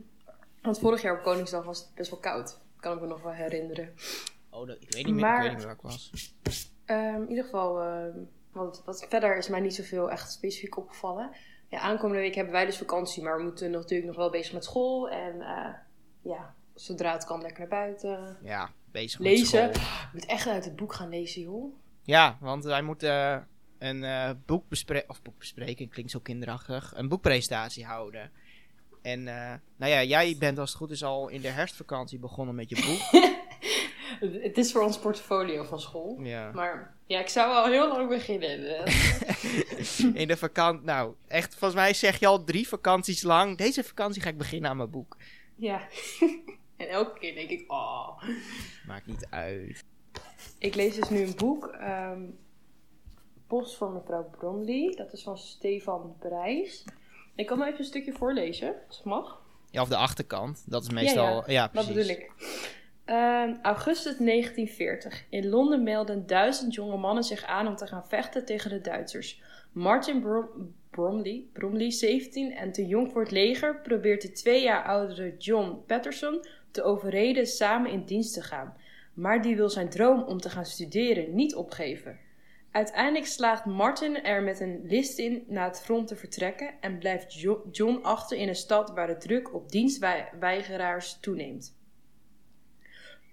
Want 0.63 0.79
vorig 0.79 1.03
jaar 1.03 1.17
op 1.19 1.23
Koningsdag 1.23 1.65
was 1.65 1.79
het 1.79 1.95
best 1.95 2.11
wel 2.11 2.21
koud. 2.21 2.59
Kan 2.81 2.95
ik 2.95 3.01
me 3.01 3.07
nog 3.07 3.23
wel 3.23 3.33
herinneren. 3.33 3.95
Oh, 4.51 4.67
dat, 4.67 4.77
ik 4.81 4.93
weet 4.93 5.05
niet 5.05 5.15
meer, 5.15 5.25
Maar- 5.25 5.37
ik 5.37 5.41
weet 5.43 5.51
niet 5.51 5.67
meer 5.67 5.67
waar 5.67 5.75
ik 5.77 5.83
was. 5.83 6.35
Ehm, 6.85 7.23
in 7.23 7.29
ieder 7.29 7.45
geval, 7.45 7.81
ehm, 7.83 8.19
wat, 8.53 8.83
wat 8.85 9.07
verder 9.09 9.37
is 9.37 9.49
mij 9.49 9.61
niet 9.61 9.75
zoveel 9.75 10.11
echt 10.11 10.33
specifiek 10.33 10.77
opgevallen. 10.77 11.31
Ja, 11.69 11.79
aankomende 11.79 12.23
week 12.23 12.35
hebben 12.35 12.53
wij 12.53 12.65
dus 12.65 12.79
vakantie, 12.79 13.23
maar 13.23 13.37
we 13.37 13.43
moeten 13.43 13.71
natuurlijk 13.71 14.09
nog 14.09 14.17
wel 14.17 14.31
bezig 14.31 14.53
met 14.53 14.65
school. 14.65 15.09
En 15.11 15.41
eh, 15.41 15.75
ja, 16.23 16.55
zodra 16.75 17.13
het 17.13 17.25
kan, 17.25 17.41
lekker 17.41 17.59
naar 17.59 17.69
buiten. 17.69 18.37
Ja, 18.43 18.71
bezig 18.85 19.21
Lezen. 19.21 19.67
met 19.67 19.77
school. 19.77 19.87
Ik 19.95 20.13
moet 20.13 20.27
echt 20.27 20.47
uit 20.47 20.65
het 20.65 20.77
boek 20.77 20.93
gaan 20.93 21.09
lezen, 21.09 21.43
joh. 21.43 21.75
Ja, 22.03 22.39
want 22.41 22.65
wij 22.65 22.83
moeten... 22.83 23.49
een 23.79 24.05
eh 24.05 24.31
boek 24.47 24.69
bespreken, 24.69 25.09
of 25.09 25.23
boek 25.23 25.39
bespreken, 25.39 25.89
klinkt 25.89 26.11
zo 26.11 26.19
kinderachtig, 26.21 26.93
een 26.97 27.09
boekpresentatie 27.09 27.85
houden. 27.85 28.31
En 29.03 29.29
eh, 29.29 29.55
nou 29.77 29.93
ja, 29.93 30.03
jij 30.03 30.37
bent 30.39 30.59
als 30.59 30.69
het 30.69 30.79
goed 30.79 30.91
is 30.91 31.05
al 31.05 31.29
in 31.29 31.41
de 31.41 31.49
herfstvakantie 31.49 32.19
begonnen 32.19 32.55
met 32.55 32.69
je 32.69 32.77
boek. 32.87 33.23
Het 34.43 34.59
is 34.59 34.73
voor 34.73 34.83
ons 34.83 34.99
portfolio 34.99 35.65
van 35.65 35.81
school. 35.81 36.21
ja. 36.21 36.51
Maar 36.53 36.97
ja, 37.11 37.21
ik 37.21 37.29
zou 37.29 37.53
al 37.55 37.67
heel 37.67 37.89
lang 37.89 38.09
beginnen. 38.09 38.85
In 40.23 40.29
de 40.29 40.37
vakantie, 40.37 40.85
nou 40.87 41.15
echt, 41.29 41.55
volgens 41.55 41.81
mij 41.81 41.95
zeg 41.95 42.19
je 42.21 42.27
al 42.27 42.45
drie 42.45 42.69
vakanties 42.69 43.23
lang, 43.23 43.57
deze 43.57 43.85
vakantie 43.85 44.23
ga 44.23 44.29
ik 44.29 44.39
beginnen 44.39 44.71
aan 44.71 44.77
mijn 44.77 44.91
boek. 44.91 45.17
ja. 45.57 45.89
en 46.77 46.89
elke 46.89 47.19
keer 47.19 47.35
denk 47.35 47.51
ik, 47.51 47.73
oh. 47.73 48.23
Maakt 48.87 49.07
niet 49.07 49.27
uit. 49.31 49.85
Ik 50.59 50.75
lees 50.75 50.95
dus 50.95 51.09
nu 51.09 51.23
een 51.23 51.37
boek. 51.37 51.67
ehm, 51.67 52.21
Post 53.47 53.77
voor 53.77 53.91
mevrouw 53.91 54.31
Bromley. 54.39 54.95
Dat 54.97 55.13
is 55.13 55.23
van 55.23 55.39
Stefan 55.39 56.17
Brijs. 56.19 56.85
Ik 57.35 57.47
kan 57.47 57.59
maar 57.59 57.67
even 57.67 57.79
een 57.81 57.85
stukje 57.87 58.13
voorlezen, 58.13 58.75
als 58.89 58.97
het 58.97 59.07
mag. 59.07 59.41
Ja, 59.71 59.83
of 59.83 59.89
de 59.89 59.97
achterkant, 59.97 60.63
dat 60.67 60.83
is 60.83 60.91
meestal, 60.91 61.51
ja, 61.51 61.63
Dat 61.63 61.71
precies. 61.73 61.93
bedoel 61.95 62.11
ik. 62.11 62.31
Ehm, 63.11 63.55
augustus 63.63 64.19
1940. 64.19 65.25
In 65.31 65.49
Londen 65.49 65.83
melden 65.83 66.27
duizend 66.27 66.75
jonge 66.75 66.97
mannen 66.97 67.25
zich 67.25 67.45
aan 67.45 67.67
om 67.67 67.77
te 67.77 67.87
gaan 67.87 68.07
vechten 68.07 68.45
tegen 68.45 68.71
de 68.71 68.81
Duitsers. 68.81 69.43
Martin 69.73 70.21
Brom- 70.21 70.75
Bromley, 70.91 71.45
Bromley, 71.53 71.91
17 71.91 72.53
en 72.53 72.73
te 72.73 72.87
jong 72.87 73.13
voor 73.13 73.21
het 73.21 73.31
leger, 73.31 73.81
probeert 73.81 74.23
de 74.23 74.33
twee 74.33 74.63
jaar 74.63 74.85
oudere 74.85 75.37
John 75.39 75.83
Patterson 75.87 76.45
te 76.71 76.83
overreden 76.83 77.47
samen 77.47 77.91
in 77.91 78.05
dienst 78.05 78.35
te 78.35 78.43
gaan. 78.43 78.77
Maar 79.15 79.43
die 79.43 79.57
wil 79.57 79.71
zijn 79.71 79.89
droom 79.89 80.23
om 80.23 80.39
te 80.39 80.51
gaan 80.51 80.67
studeren 80.67 81.35
niet 81.35 81.55
opgeven. 81.55 82.19
Uiteindelijk 82.71 83.27
slaagt 83.27 83.65
Martin 83.65 84.23
er 84.23 84.43
met 84.43 84.61
een 84.61 84.81
list 84.85 85.19
in 85.19 85.45
naar 85.47 85.67
het 85.67 85.81
front 85.81 86.09
te 86.09 86.17
vertrekken 86.17 86.75
en 86.81 86.99
blijft 86.99 87.41
Jo- 87.41 87.65
John 87.71 87.99
achter 88.03 88.37
in 88.37 88.49
een 88.49 88.55
stad 88.55 88.91
waar 88.91 89.07
de 89.07 89.17
druk 89.17 89.55
op 89.55 89.71
dienstweigeraars 89.71 91.19
toeneemt. 91.21 91.79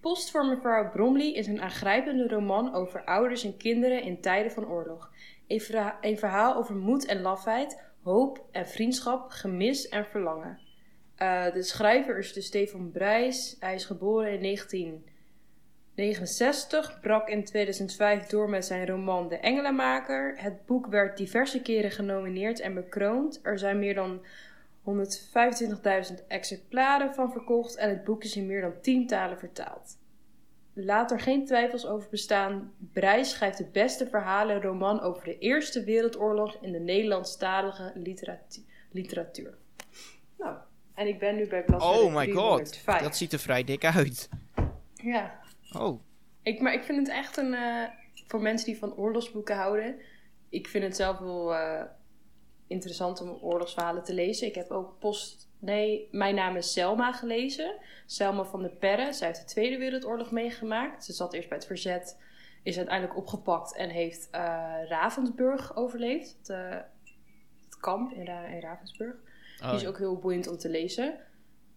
Post 0.02 0.32
voor 0.32 0.46
mevrouw 0.46 0.90
Bromley 0.90 1.34
is 1.34 1.48
een 1.48 1.62
aangrijpende 1.62 2.28
roman 2.28 2.74
over 2.74 3.04
ouders 3.04 3.44
en 3.44 3.58
kinderen 3.58 4.02
in 4.02 4.22
tijden 4.22 4.52
van 4.52 4.68
oorlog. 4.68 5.12
Een, 5.48 5.62
een 6.02 6.18
verhaal 6.18 6.56
over 6.56 6.76
moed 6.76 7.06
en 7.06 7.22
lafheid, 7.22 7.82
hoop 8.04 8.46
en 8.52 8.68
vriendschap, 8.68 9.30
gemis 9.30 9.90
en 9.90 10.06
verlangen. 10.06 10.60
Eh, 11.16 11.54
de 11.54 11.64
schrijver 11.64 12.18
is 12.18 12.34
dus 12.34 12.46
Stefan 12.46 12.92
Brijs. 12.92 13.56
Hij 13.60 13.76
is 13.76 13.86
geboren 13.86 14.34
in 14.34 14.42
1969, 14.42 17.00
brak 17.02 17.30
in 17.30 17.44
2005 17.44 18.26
door 18.26 18.50
met 18.50 18.66
zijn 18.66 18.88
roman 18.88 19.28
De 19.28 19.38
Engelenmaker. 19.38 20.42
Het 20.42 20.66
boek 20.66 20.88
werd 20.88 21.18
diverse 21.18 21.62
keren 21.62 21.92
genomineerd 21.92 22.60
en 22.60 22.74
bekroond. 22.74 23.40
Er 23.44 23.60
zijn 23.60 23.80
meer 23.80 23.94
dan 23.94 24.22
125.000 24.88 26.28
exemplaren 26.28 27.14
van 27.14 27.32
verkocht 27.32 27.76
en 27.76 27.90
het 27.90 28.04
boek 28.04 28.24
is 28.24 28.36
in 28.36 28.46
meer 28.46 28.62
dan 28.62 28.82
10 28.82 29.08
talen 29.08 29.40
vertaald. 29.40 29.98
Laat 30.74 31.12
er 31.12 31.20
geen 31.20 31.46
twijfels 31.46 31.86
over 31.86 32.10
bestaan. 32.10 32.74
Brijs 32.94 33.30
schrijft 33.30 33.58
de 33.58 33.66
beste 33.72 34.08
verhalen 34.08 34.62
roman 34.62 35.00
over 35.02 35.24
de 35.24 35.38
Eerste 35.38 35.84
Wereldoorlog 35.84 36.58
in 36.62 36.72
de 36.72 36.80
Nederlandstalige 36.80 37.92
literatu- 37.96 38.66
literatuur. 38.92 39.58
Nou, 40.38 40.56
en 40.94 41.08
ik 41.08 41.20
ben 41.20 41.36
nu 41.36 41.48
bij 41.48 41.64
bladzijde 41.64 42.00
Oh 42.00 42.16
my 42.16 42.32
god, 42.32 42.58
305. 42.66 43.02
dat 43.02 43.18
ziet 43.18 43.34
er 43.34 43.40
vrij 43.40 43.64
dik 43.64 43.86
uit. 43.86 44.30
Ja, 44.94 45.40
Oh, 45.78 46.02
ik, 46.42 46.62
maar 46.62 46.74
ik 46.74 46.84
vind 46.84 46.98
het 47.08 47.16
echt 47.16 47.38
een. 47.38 47.54
eh, 47.54 47.84
voor 48.28 48.42
mensen 48.42 48.66
die 48.68 48.78
van 48.78 48.96
oorlogsboeken 48.96 49.56
houden. 49.56 49.96
Ik 50.50 50.68
vind 50.68 50.84
het 50.84 50.96
zelf 50.96 51.18
wel 51.18 51.56
eh, 51.56 51.84
interessant 52.68 53.22
om 53.22 53.38
oorlogsverhalen 53.42 54.04
te 54.04 54.14
lezen. 54.14 54.48
Ik 54.48 54.56
heb 54.56 54.72
ook 54.72 55.00
Post. 55.00 55.48
Nee, 55.60 56.08
mijn 56.12 56.36
naam 56.36 56.56
is 56.56 56.72
Selma 56.74 57.12
gelezen. 57.12 57.76
Selma 58.06 58.44
van 58.44 58.62
de 58.62 58.70
Perre. 58.70 59.14
Zij 59.14 59.28
heeft 59.28 59.40
de 59.40 59.46
Tweede 59.46 59.78
Wereldoorlog 59.78 60.32
meegemaakt. 60.32 61.06
Ze 61.06 61.14
zat 61.14 61.34
eerst 61.34 61.50
bij 61.50 61.58
het 61.58 61.68
verzet. 61.68 62.18
Is 62.64 62.78
uiteindelijk 62.78 63.18
opgepakt 63.18 63.76
en 63.76 63.90
heeft 63.90 64.28
eh, 64.32 64.42
Ravensburg 64.88 65.76
overleefd. 65.76 66.36
Het, 66.38 66.50
eh, 66.50 66.70
het 67.66 67.78
kamp 67.80 68.12
in, 68.12 68.26
Ra- 68.26 68.46
in 68.46 68.60
Ravensburg. 68.62 69.16
oh, 69.62 69.70
Die 69.70 69.80
is 69.80 69.88
ook 69.88 69.98
heel 69.98 70.18
boeiend 70.18 70.48
om 70.48 70.58
te 70.58 70.70
lezen. 70.70 71.20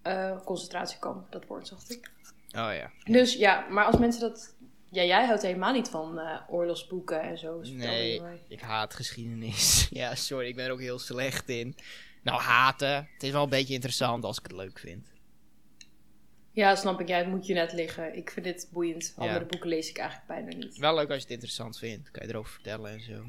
Eh, 0.02 0.40
concentratiekamp, 0.44 1.32
dat 1.32 1.46
woord 1.46 1.66
zag 1.68 1.88
ik. 1.88 2.10
oh 2.46 2.70
ja. 2.74 2.90
Dus 3.04 3.34
ja, 3.34 3.66
maar 3.68 3.84
als 3.84 3.98
mensen 3.98 4.20
dat. 4.20 4.54
Ja, 4.90 5.02
jij 5.02 5.26
houdt 5.26 5.42
helemaal 5.42 5.72
niet 5.72 5.88
van 5.88 6.18
eh, 6.18 6.40
oorlogsboeken 6.48 7.22
en 7.22 7.38
zo. 7.38 7.60
Nee, 7.60 8.22
ik 8.48 8.60
haat 8.60 8.94
geschiedenis. 8.94 9.86
ja, 9.90 10.14
sorry, 10.14 10.46
ik 10.46 10.56
ben 10.56 10.66
er 10.66 10.72
ook 10.72 10.80
heel 10.80 10.98
slecht 10.98 11.48
in. 11.48 11.74
Nou, 12.22 12.40
haten. 12.40 13.08
Het 13.12 13.22
is 13.22 13.30
wel 13.30 13.42
een 13.42 13.48
beetje 13.48 13.74
interessant 13.74 14.24
als 14.24 14.38
ik 14.38 14.42
het 14.42 14.52
leuk 14.52 14.78
vind. 14.78 15.08
Ja, 16.52 16.74
snap 16.74 17.00
ik. 17.00 17.08
Ja, 17.08 17.16
het 17.18 17.28
moet 17.28 17.46
je 17.46 17.54
net 17.54 17.72
liggen. 17.72 18.16
Ik 18.16 18.30
vind 18.30 18.44
dit 18.44 18.68
boeiend. 18.72 19.12
Ja. 19.16 19.22
Andere 19.22 19.46
boeken 19.46 19.68
lees 19.68 19.88
ik 19.88 19.98
eigenlijk 19.98 20.28
bijna 20.28 20.56
niet. 20.56 20.76
Wel 20.76 20.94
leuk 20.94 21.08
als 21.08 21.16
je 21.16 21.22
het 21.22 21.32
interessant 21.32 21.78
vindt. 21.78 22.10
Kan 22.10 22.26
je 22.26 22.32
erover 22.32 22.52
vertellen 22.52 22.90
en 22.90 23.00
zo. 23.00 23.24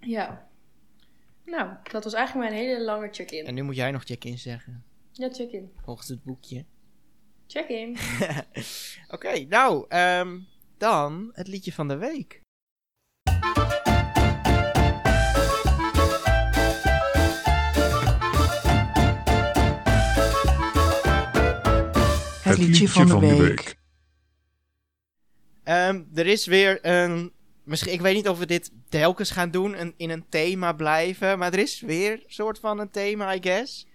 Ja. 0.00 0.48
Nou, 1.44 1.74
dat 1.90 2.04
was 2.04 2.12
eigenlijk 2.12 2.48
mijn 2.48 2.62
hele 2.62 2.84
lange 2.84 3.08
check-in. 3.10 3.46
En 3.46 3.54
nu 3.54 3.62
moet 3.62 3.76
jij 3.76 3.90
nog 3.90 4.02
check-in 4.02 4.38
zeggen. 4.38 4.84
Ja, 5.12 5.30
check-in. 5.32 5.72
Volgens 5.84 6.08
het 6.08 6.24
boekje. 6.24 6.64
Check-in. 7.50 7.96
Oké, 9.14 9.44
nou, 9.48 9.84
ehm, 9.88 10.38
dan 10.78 11.30
het 11.32 11.48
liedje 11.48 11.72
van 11.72 11.88
de 11.88 11.96
week. 11.96 12.40
Het 22.42 22.58
liedje 22.58 22.88
van 22.88 23.06
de 23.06 23.18
week. 23.18 23.76
Ehm, 25.64 26.02
er 26.14 26.26
is 26.26 26.46
weer 26.46 26.86
een. 26.86 27.32
Misschien, 27.64 27.92
ik 27.92 28.00
weet 28.00 28.14
niet 28.14 28.28
of 28.28 28.38
we 28.38 28.46
dit 28.46 28.70
telkens 28.88 29.30
gaan 29.30 29.50
doen, 29.50 29.80
een, 29.80 29.94
in 29.96 30.10
een 30.10 30.28
thema 30.28 30.72
blijven. 30.72 31.38
Maar 31.38 31.52
er 31.52 31.58
is 31.58 31.80
weer 31.80 32.12
een 32.12 32.22
soort 32.26 32.58
van 32.58 32.78
een 32.78 32.90
thema, 32.90 33.34
I 33.34 33.38
guess. 33.42 33.86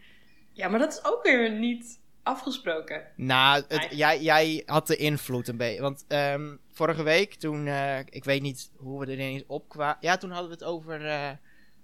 Ja, 0.52 0.68
maar 0.68 0.80
dat 0.80 0.94
is 0.94 1.06
ook 1.06 1.24
weer 1.24 1.52
niet 1.52 2.04
afgesproken. 2.26 3.04
Nou, 3.16 3.64
het, 3.68 3.88
jij, 3.92 4.22
jij 4.22 4.64
had 4.66 4.88
de 4.88 4.96
invloed 4.96 5.48
een 5.48 5.58
beetje. 5.58 5.82
Want 5.82 6.06
ehm, 6.08 6.56
vorige 6.72 7.04
week, 7.04 7.34
toen. 7.34 7.68
eh, 7.68 8.00
ik 8.00 8.24
weet 8.24 8.42
niet 8.42 8.72
hoe 8.76 9.00
we 9.00 9.06
er 9.06 9.14
ineens 9.14 9.44
op 9.48 9.70
kwamen. 9.70 9.98
Ja, 10.00 10.18
toen 10.18 10.32
hadden 10.32 10.50
we 10.50 10.56
het 10.56 10.64
over 10.64 11.06
eh, 11.06 11.32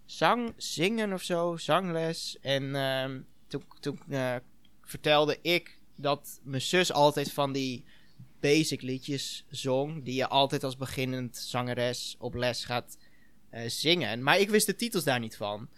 zang, 0.05 0.53
zingen 0.57 1.13
of 1.13 1.21
zo, 1.21 1.57
zangles. 1.57 2.38
En 2.41 2.75
ehm, 2.75 3.19
toen, 3.48 3.63
toen 3.79 4.00
eh, 4.10 4.36
vertelde 4.81 5.38
ik 5.41 5.79
dat 5.95 6.39
mijn 6.43 6.62
zus 6.62 6.91
altijd 6.91 7.31
van 7.31 7.51
die 7.51 7.83
basic 8.39 8.81
liedjes 8.81 9.45
zong. 9.50 10.03
Die 10.03 10.15
je 10.15 10.27
altijd 10.27 10.63
als 10.63 10.77
beginnend 10.77 11.38
zangeres 11.38 12.15
op 12.19 12.33
les 12.33 12.65
gaat 12.65 12.98
zingen. 13.67 14.24
Maar 14.24 14.39
ik 14.39 14.50
wist 14.50 14.65
de 14.65 14.75
titels 14.75 15.03
daar 15.03 15.19
niet 15.19 15.36
van. 15.38 15.69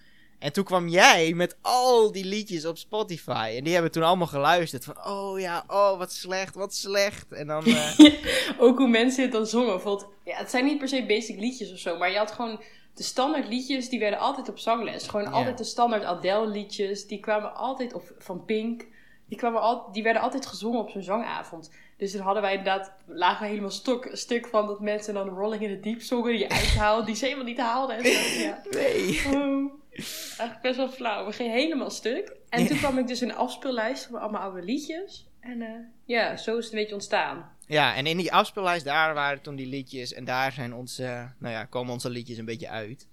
En 0.44 0.54
toen 0.54 0.64
kwam 0.64 0.88
jij 0.88 1.34
met 1.34 1.58
al 1.62 2.12
die 2.12 2.26
liedjes 2.26 2.66
op 2.66 2.78
Spotify. 2.78 3.54
En 3.58 3.64
die 3.64 3.74
hebben 3.74 3.92
toen 3.92 4.04
allemaal 4.04 4.28
geluisterd. 4.28 4.84
Van, 4.84 5.06
oh 5.06 5.40
ja, 5.40 5.64
oh 5.68 5.98
wat 5.98 6.12
slecht, 6.12 6.56
wat 6.56 6.74
slecht. 6.74 7.32
En 7.32 7.48
dan, 7.48 7.66
eh, 7.66 8.00
ook 8.66 8.78
hoe 8.78 8.88
mensen 8.88 9.24
het 9.24 9.32
dan 9.32 9.46
zongen. 9.46 9.74
Bijvoorbeeld, 9.74 10.12
ja, 10.24 10.38
het 10.38 10.50
zijn 10.50 10.66
niet 10.66 10.78
per 10.78 10.88
se 10.88 11.06
basic 11.06 11.40
liedjes 11.40 11.72
of 11.72 11.78
zo, 11.78 11.98
maar 11.98 12.12
je 12.12 12.18
had 12.18 12.32
gewoon 12.32 12.62
de 12.94 13.04
standaard 13.04 13.48
liedjes, 13.48 13.90
die 13.90 14.00
werden 14.00 14.20
altijd 14.20 14.50
op 14.50 14.60
zangles. 14.60 15.08
Gewoon 15.08 15.32
altijd 15.32 15.58
de 15.58 15.64
standaard 15.64 16.04
Adele 16.04 16.48
liedjes, 16.48 17.08
die 17.08 17.20
kwamen 17.20 17.56
altijd, 17.56 17.94
of 17.94 18.12
van 18.18 18.46
Pink, 18.46 18.86
die, 19.28 19.38
kwamen 19.38 19.62
al, 19.62 19.92
die 19.92 20.04
werden 20.04 20.22
altijd 20.22 20.46
gezongen 20.46 20.80
op 20.80 20.90
zo'n 20.90 21.02
zangavond. 21.04 21.72
Dus 21.98 22.12
dan 22.12 22.22
hadden 22.22 22.42
wij 22.42 22.52
inderdaad, 22.52 22.94
lagen 23.06 23.42
we 23.42 23.50
helemaal 23.50 23.72
stok, 23.72 24.10
stuk 24.12 24.48
van 24.48 24.68
dat 24.68 24.80
mensen 24.80 25.14
dan 25.14 25.30
Rolling 25.30 25.64
in 25.64 25.70
the 25.70 25.80
Deep 25.80 26.02
zongen, 26.02 26.32
die 26.32 26.40
je 26.40 26.50
uithaalde, 26.50 27.06
die 27.06 27.16
ze 27.16 27.26
helemaal 27.26 27.46
niet 27.46 27.60
haalden. 27.60 27.98
En 27.98 28.06
zo, 28.06 28.40
ja. 28.40 28.62
nee. 28.70 29.22
Oh, 29.34 29.82
eigenlijk 29.94 30.62
best 30.62 30.76
wel 30.76 30.90
flauw. 30.90 31.26
We 31.26 31.32
gingen 31.32 31.54
helemaal 31.54 31.90
stuk. 31.90 32.36
En 32.50 32.68
toen 32.68 32.78
kwam 32.78 32.98
ik 32.98 33.08
dus 33.08 33.22
een 33.22 33.36
afspeellijst 33.36 34.06
van 34.06 34.20
allemaal 34.20 34.42
oude 34.42 34.62
liedjes. 34.62 35.28
En 35.40 35.62
eh, 35.62 35.70
ja, 36.06 36.38
zo 36.38 36.58
is 36.58 36.64
het 36.64 36.74
een 36.74 36.80
beetje 36.80 36.94
ontstaan. 36.94 37.56
Ja, 37.68 37.96
en 37.96 38.06
in 38.06 38.18
die 38.18 38.34
afspeellijst 38.34 38.86
daar 38.86 39.14
waren 39.14 39.42
toen 39.42 39.56
die 39.56 39.68
liedjes. 39.68 40.14
En 40.14 40.26
daar 40.26 40.52
zijn 40.52 40.74
onze, 40.74 41.32
nou 41.40 41.54
ja, 41.54 41.66
komen 41.66 41.94
onze 41.94 42.10
liedjes 42.10 42.38
een 42.38 42.46
beetje 42.46 42.70
uit. 42.70 43.08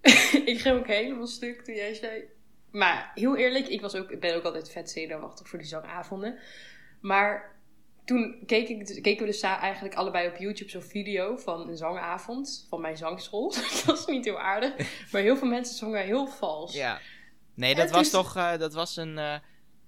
ik 0.44 0.60
ging 0.60 0.78
ook 0.78 0.86
helemaal 0.86 1.26
stuk 1.26 1.64
toen 1.64 1.74
jij 1.74 1.94
zei. 1.94 2.22
Maar 2.70 3.10
heel 3.14 3.36
eerlijk, 3.36 3.68
ik, 3.68 3.80
was 3.80 3.94
ook, 3.94 4.10
ik 4.10 4.20
ben 4.20 4.36
ook 4.36 4.44
altijd 4.44 4.70
vet 4.70 4.90
zenuwachtig 4.90 5.48
voor 5.48 5.58
die 5.58 5.68
zangavonden. 5.68 6.38
Maar 7.00 7.57
toen 8.08 8.42
keek 8.46 8.68
ik, 8.68 9.02
keken 9.02 9.26
we 9.26 9.30
dus 9.30 9.40
eigenlijk 9.40 9.94
allebei 9.94 10.28
op 10.28 10.36
YouTube 10.36 10.70
zo'n 10.70 10.82
video 10.82 11.36
van 11.36 11.68
een 11.68 11.76
zangavond 11.76 12.66
van 12.68 12.80
mijn 12.80 12.96
zangschool. 12.96 13.48
dat 13.54 13.84
was 13.86 14.06
niet 14.06 14.24
heel 14.24 14.38
aardig. 14.40 14.72
Maar 15.12 15.22
heel 15.22 15.36
veel 15.36 15.48
mensen 15.48 15.76
zongen 15.76 16.04
heel 16.04 16.26
vals. 16.26 16.74
Ja. 16.74 17.00
Nee, 17.54 17.74
dat 17.74 17.90
was 17.90 18.10
toch, 18.10 18.36
eh, 18.36 18.58
dat 18.58 18.74
was 18.74 18.96
een 18.96 19.18
eh, 19.18 19.34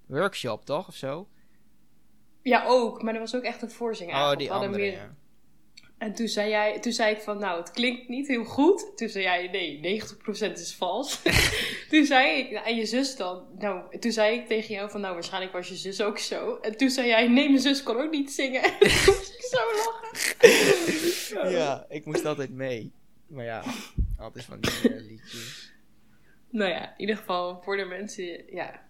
workshop, 0.05 0.65
toch? 0.65 0.87
Of 0.87 0.95
zo? 0.95 1.27
Ja, 2.41 2.63
ook. 2.65 3.01
Maar 3.01 3.13
er 3.13 3.19
was 3.19 3.35
ook 3.35 3.43
echt 3.43 3.61
een 3.61 3.71
voorzingavond. 3.71 4.31
Oh, 4.31 4.37
die 4.37 4.51
andere, 4.51 4.71
meer- 4.83 4.91
ja. 4.91 5.15
En 6.01 6.13
toen 6.13 6.27
zei, 6.27 6.49
jij, 6.49 6.79
toen 6.79 6.91
zei 6.91 7.15
ik 7.15 7.21
van, 7.21 7.39
nou, 7.39 7.59
het 7.59 7.71
klinkt 7.71 8.07
niet 8.07 8.27
heel 8.27 8.43
goed. 8.43 8.91
Toen 8.95 9.09
zei 9.09 9.23
jij, 9.23 9.47
nee, 9.47 10.01
90% 10.01 10.51
is 10.51 10.75
vals. 10.75 11.21
toen 11.89 12.05
zei 12.05 12.39
ik, 12.39 12.51
nou, 12.51 12.65
en 12.65 12.75
je 12.75 12.85
zus 12.85 13.15
dan? 13.15 13.45
Nou, 13.57 13.99
toen 13.99 14.11
zei 14.11 14.37
ik 14.37 14.47
tegen 14.47 14.73
jou 14.75 14.89
van, 14.89 15.01
nou, 15.01 15.13
waarschijnlijk 15.13 15.53
was 15.53 15.67
je 15.67 15.75
zus 15.75 16.01
ook 16.01 16.17
zo. 16.17 16.55
En 16.55 16.77
toen 16.77 16.89
zei 16.89 17.07
jij, 17.07 17.27
nee, 17.27 17.49
mijn 17.49 17.61
zus 17.61 17.83
kon 17.83 18.01
ook 18.01 18.11
niet 18.11 18.31
zingen. 18.31 18.63
En 18.63 18.79
toen 18.79 19.15
moest 19.15 19.33
ik 19.33 19.41
zo 19.41 19.57
lachen. 19.75 21.51
Ja, 21.57 21.85
ik 21.89 22.05
moest 22.05 22.25
altijd 22.25 22.51
mee. 22.51 22.91
Maar 23.27 23.45
ja, 23.45 23.63
altijd 24.19 24.45
van 24.45 24.59
die 24.59 24.91
eh, 24.93 25.01
liedjes. 25.01 25.73
Nou 26.49 26.69
ja, 26.69 26.89
in 26.89 26.99
ieder 26.99 27.17
geval, 27.17 27.61
voor 27.61 27.77
de 27.77 27.85
mensen, 27.85 28.55
ja. 28.55 28.89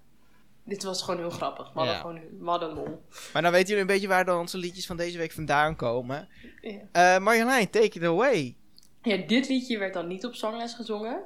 Dit 0.63 0.83
was 0.83 1.01
gewoon 1.01 1.19
heel 1.19 1.29
grappig. 1.29 1.65
We 1.73 1.79
hadden 1.79 1.93
Ja. 1.95 1.99
gewoon 2.01 2.19
we 2.39 2.49
hadden 2.49 2.69
lol. 2.73 3.01
Maar 3.33 3.41
dan 3.41 3.51
weten 3.51 3.67
jullie 3.67 3.81
een 3.81 3.87
beetje 3.87 4.07
waar 4.07 4.25
dan 4.25 4.39
onze 4.39 4.57
liedjes 4.57 4.85
van 4.85 4.97
deze 4.97 5.17
week 5.17 5.31
vandaan 5.31 5.75
komen. 5.75 6.27
Ja. 6.61 7.15
Eh 7.15 7.23
Marjolein, 7.23 7.69
take 7.69 7.85
it 7.99 8.03
away. 8.03 8.55
Ja, 9.01 9.17
dit 9.17 9.49
liedje 9.49 9.77
werd 9.77 9.93
dan 9.93 10.07
niet 10.07 10.25
op 10.25 10.35
zangles 10.35 10.73
gezongen. 10.73 11.21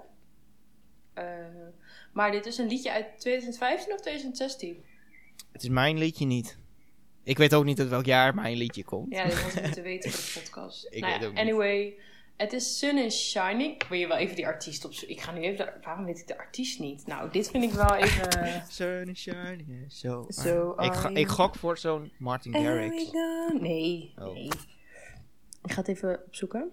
Eh, 1.14 1.26
maar 2.14 2.32
dit 2.32 2.46
is 2.46 2.58
een 2.58 2.68
liedje 2.68 2.92
uit 2.92 3.06
2015 3.20 3.94
of 3.94 4.00
2016. 4.02 4.84
Het 5.52 5.64
is 5.64 5.70
mijn 5.70 5.98
liedje 5.98 6.26
niet. 6.26 6.58
Ik 7.24 7.38
weet 7.38 7.54
ook 7.56 7.64
niet 7.66 7.80
uit 7.80 7.90
welk 7.90 8.06
jaar 8.06 8.36
mijn 8.36 8.58
liedje 8.58 8.84
komt. 8.84 9.14
Ja, 9.14 9.24
dit 9.26 9.44
was 9.44 9.62
moeten 9.62 9.84
weten 9.84 10.12
voor 10.12 10.34
de 10.34 10.40
podcast. 10.50 10.88
Ik 10.90 11.02
nou 11.02 11.14
weet 11.20 11.28
ook 11.28 11.34
niet. 11.34 11.42
anyway, 11.42 11.94
het 12.38 12.54
is 12.54 12.78
Sun 12.78 12.98
is 12.98 13.30
Shining. 13.30 13.88
Wil 13.88 14.00
je 14.00 14.08
wel 14.08 14.18
even 14.18 14.36
die 14.36 14.46
artiest 14.48 14.86
opzoeken? 14.86 15.16
Ik 15.16 15.22
ga 15.22 15.32
nu 15.32 15.42
even... 15.42 15.66
de- 15.66 15.74
waarom 15.82 16.06
weet 16.06 16.20
ik 16.20 16.28
de 16.28 16.38
artiest 16.38 16.80
niet? 16.80 17.08
Nou, 17.08 17.32
dit 17.32 17.50
vind 17.50 17.64
ik 17.64 17.72
wel 17.72 17.96
even... 17.96 18.32
Sun 18.70 19.10
is 19.10 19.20
shining, 19.22 19.86
so 19.88 20.26
So 20.28 20.74
ik, 20.78 20.94
ga- 20.94 21.10
ik 21.10 21.28
gok 21.28 21.56
voor 21.56 21.78
zo'n 21.78 22.12
Martin 22.20 22.54
Garrix. 22.54 23.12
Nee, 23.60 24.14
Oh. 24.20 24.34
nee. 24.34 24.46
Ik 25.64 25.72
ga 25.72 25.80
het 25.80 25.88
even 25.88 26.24
opzoeken. 26.26 26.72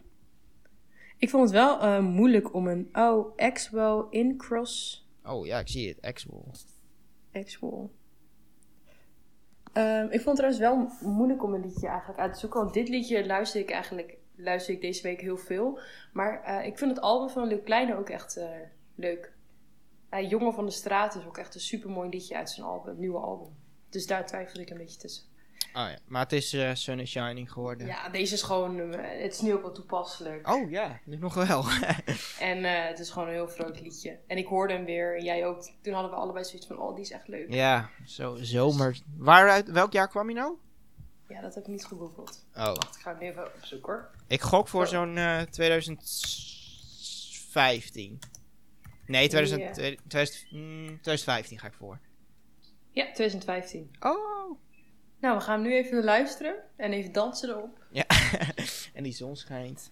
Ik 1.19 1.31
vond 1.31 1.43
het 1.43 1.53
wel 1.53 1.81
eh, 1.81 1.99
moeilijk 2.01 2.55
om 2.55 2.67
een... 2.69 2.89
Oh, 2.93 3.37
Axwell 3.37 4.05
in 4.11 4.37
cross... 4.37 5.07
Oh 5.25 5.47
ja, 5.47 5.59
ik 5.59 5.69
zie 5.69 5.89
het. 5.89 6.01
Axwell. 6.01 6.43
Axwell. 7.33 7.89
Ehm, 9.73 10.05
ik 10.05 10.21
vond 10.21 10.39
het 10.39 10.53
trouwens 10.55 10.59
wel 11.01 11.11
moeilijk 11.13 11.43
om 11.43 11.55
een 11.55 11.61
liedje 11.61 11.87
eigenlijk 11.89 12.19
uit 12.21 12.33
te 12.33 12.39
zoeken. 12.39 12.61
Want 12.61 12.75
dit 12.75 12.89
liedje 12.89 13.27
luister 13.27 13.61
ik 13.61 13.71
eigenlijk 13.71 14.17
luister 14.43 14.75
ik 14.75 14.81
deze 14.81 15.03
week 15.03 15.21
heel 15.21 15.37
veel. 15.37 15.79
Maar 16.13 16.43
eh, 16.43 16.67
ik 16.67 16.79
vind 16.79 16.91
het 16.91 17.01
album 17.01 17.29
van 17.29 17.47
Leeuw 17.47 17.63
Kleine 17.63 17.97
ook 17.97 18.09
echt 18.09 18.37
eh, 18.37 18.49
leuk. 18.95 19.33
Eh, 20.09 20.31
Jongen 20.31 20.55
van 20.55 20.67
de 20.67 20.73
Straat 20.73 21.15
is 21.15 21.27
ook 21.27 21.39
echt 21.39 21.55
een 21.55 21.61
super 21.61 21.91
mooi 21.91 22.09
liedje 22.09 22.37
uit 22.37 22.51
zijn 22.51 22.67
album, 22.67 22.99
nieuwe 22.99 23.19
album. 23.19 23.57
Dus 23.91 24.07
daar 24.07 24.27
twijfel 24.27 24.61
ik 24.61 24.71
een 24.71 24.77
beetje 24.77 24.99
tussen. 24.99 25.31
Oh 25.67 25.89
ja, 25.89 25.99
maar 26.07 26.23
het 26.23 26.33
is 26.33 26.53
eh, 26.53 26.71
Sun 26.75 27.01
is 27.01 27.11
shining 27.11 27.53
geworden. 27.53 27.87
Ja, 27.87 28.09
deze 28.09 28.35
is 28.35 28.43
gewoon, 28.43 28.79
het 28.79 29.33
is 29.33 29.41
nu 29.41 29.55
ook 29.55 29.63
wel 29.63 29.73
toepasselijk. 29.73 30.51
Oh 30.51 30.71
ja, 30.71 31.01
nu 31.05 31.17
nog 31.17 31.35
wel. 31.35 31.65
En 32.39 32.65
het 32.65 32.99
is 32.99 33.11
gewoon 33.11 33.29
een 33.29 33.35
heel 33.35 33.49
vrolijk 33.49 33.81
liedje. 33.81 34.19
En 34.27 34.37
ik 34.37 34.47
hoorde 34.47 34.73
hem 34.73 34.85
weer, 34.85 35.17
en 35.17 35.25
jij 35.25 35.47
ook. 35.47 35.63
Toen 35.83 35.93
hadden 35.93 36.11
we 36.11 36.17
allebei 36.17 36.45
zoiets 36.45 36.67
van, 36.67 36.79
oh, 36.79 36.95
die 36.95 37.05
is 37.05 37.11
echt 37.11 37.29
leuk. 37.29 37.53
ja, 37.53 37.91
zo, 38.07 38.37
zomer. 38.41 38.99
Waaruit, 39.17 39.71
welk 39.71 39.93
jaar 39.93 40.09
kwam 40.09 40.27
hij 40.27 40.35
nou? 40.35 40.55
Ja, 41.33 41.41
dat 41.41 41.55
heb 41.55 41.65
ik 41.65 41.71
niet 41.71 41.85
gegoogeld. 41.85 42.45
Oh, 42.55 42.65
Wacht, 42.65 42.97
ik 42.97 43.01
ga 43.03 43.11
hem 43.13 43.21
even 43.21 43.55
opzoeken 43.55 43.93
hoor. 43.93 44.11
ik 44.27 44.41
gok 44.41 44.69
voor 44.69 44.83
Oh. 44.83 44.89
zo'n 44.89 45.17
eh 45.17 45.41
2015. 45.41 48.19
Nee, 49.07 49.29
2000, 49.29 49.61
Ja. 49.61 49.71
2000, 49.73 50.53
mm, 50.53 50.85
2015 50.87 51.59
ga 51.59 51.67
ik 51.67 51.73
voor. 51.75 51.99
Ja, 52.91 53.05
2015. 53.13 53.91
Oh. 54.01 54.59
Nou, 55.21 55.37
we 55.39 55.45
gaan 55.45 55.63
nu 55.63 55.75
even 55.75 56.05
luisteren 56.05 56.55
en 56.77 56.93
even 56.93 57.13
dansen 57.13 57.49
erop. 57.49 57.85
Ja, 57.91 58.05
en 58.95 59.03
die 59.03 59.13
zon 59.13 59.37
schijnt. 59.37 59.91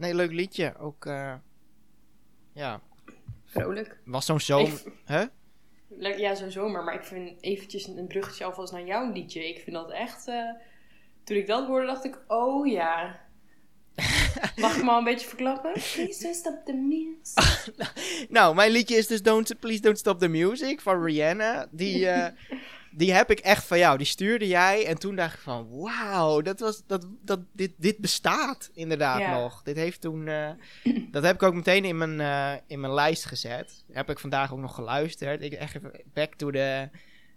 Nee, 0.00 0.14
leuk 0.14 0.32
liedje. 0.32 0.76
Ook, 0.78 1.06
eh, 1.06 1.34
ja, 2.52 2.80
Vrolijk. 3.44 3.98
was 4.04 4.26
zo'n 4.26 4.40
zomer. 4.40 4.82
Le- 5.88 6.16
Ja, 6.16 6.34
zo'n 6.34 6.50
zomer. 6.50 6.84
Maar 6.84 6.94
ik 6.94 7.04
vind 7.04 7.42
eventjes 7.42 7.86
een 7.86 8.06
bruggetje 8.06 8.44
alvast 8.44 8.72
naar 8.72 8.84
jouw 8.86 9.12
liedje. 9.12 9.48
Ik 9.48 9.60
vind 9.60 9.76
dat 9.76 9.90
echt... 9.90 10.28
eh, 10.28 10.50
Toen 11.24 11.36
ik 11.36 11.46
dat 11.46 11.66
hoorde, 11.66 11.86
dacht 11.86 12.04
ik, 12.04 12.18
oh 12.26 12.66
ja. 12.66 13.20
Mag 14.56 14.76
ik 14.76 14.82
me 14.84 14.90
al 14.90 14.98
een 14.98 15.04
beetje 15.04 15.28
verklappen? 15.28 15.72
Please 15.72 16.22
don't 16.22 16.34
stop 16.36 16.62
the 16.64 16.72
music. 16.72 17.74
Nou, 18.28 18.54
mijn 18.54 18.70
liedje 18.70 18.96
is 18.96 19.06
dus 19.06 19.22
don't, 19.22 19.58
Please 19.60 19.80
Don't 19.80 19.98
Stop 19.98 20.18
the 20.20 20.28
Music 20.28 20.80
van 20.80 21.02
Rihanna. 21.04 21.66
Die, 21.70 22.08
eh, 22.08 22.32
die 22.90 23.12
heb 23.12 23.30
ik 23.30 23.38
echt 23.38 23.64
van 23.66 23.78
jou. 23.78 23.96
Die 23.98 24.06
stuurde 24.06 24.46
jij. 24.46 24.86
En 24.86 24.98
toen 24.98 25.16
dacht 25.16 25.34
ik 25.34 25.40
van, 25.40 25.68
wauw, 25.70 26.40
dat 26.40 26.60
was, 26.60 26.86
dat, 26.86 27.06
dat, 27.22 27.40
dit, 27.52 27.72
dit 27.76 27.98
bestaat 27.98 28.70
inderdaad 28.74 29.18
Ja. 29.20 29.40
nog. 29.40 29.62
Dit 29.62 29.76
heeft 29.76 30.00
toen, 30.00 30.28
eh, 30.28 30.50
dat 31.10 31.22
heb 31.22 31.34
ik 31.34 31.42
ook 31.42 31.54
meteen 31.54 31.84
in 31.84 31.98
mijn, 31.98 32.20
eh, 32.20 32.60
in 32.66 32.80
mijn 32.80 32.92
lijst 32.94 33.24
gezet. 33.24 33.84
Heb 33.92 34.10
ik 34.10 34.18
vandaag 34.18 34.52
ook 34.52 34.58
nog 34.58 34.74
geluisterd. 34.74 35.42
Ik 35.42 35.52
echt 35.52 35.74
even 35.76 36.00
back 36.14 36.34
to 36.34 36.50
the, 36.50 36.88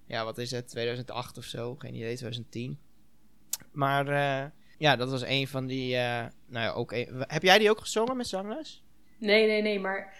ja, 0.07 0.23
wat 0.23 0.37
is 0.37 0.51
het, 0.51 0.67
2008 0.69 1.37
of 1.37 1.43
zo. 1.43 1.75
Geen 1.75 1.95
idee, 1.95 2.15
2010. 2.15 2.79
Maar 3.71 4.07
eh, 4.07 4.49
ja, 4.77 4.95
dat 4.95 5.09
was 5.09 5.21
een 5.23 5.47
van 5.47 5.65
die, 5.65 5.95
nou 5.95 6.31
ja, 6.49 6.71
ook 6.71 6.91
een- 6.91 7.23
heb 7.27 7.43
jij 7.43 7.57
die 7.59 7.69
ook 7.69 7.79
gezongen 7.79 8.17
met 8.17 8.27
zangles? 8.27 8.83
Nee, 9.19 9.47
nee, 9.47 9.61
nee. 9.61 9.79
Maar 9.79 10.13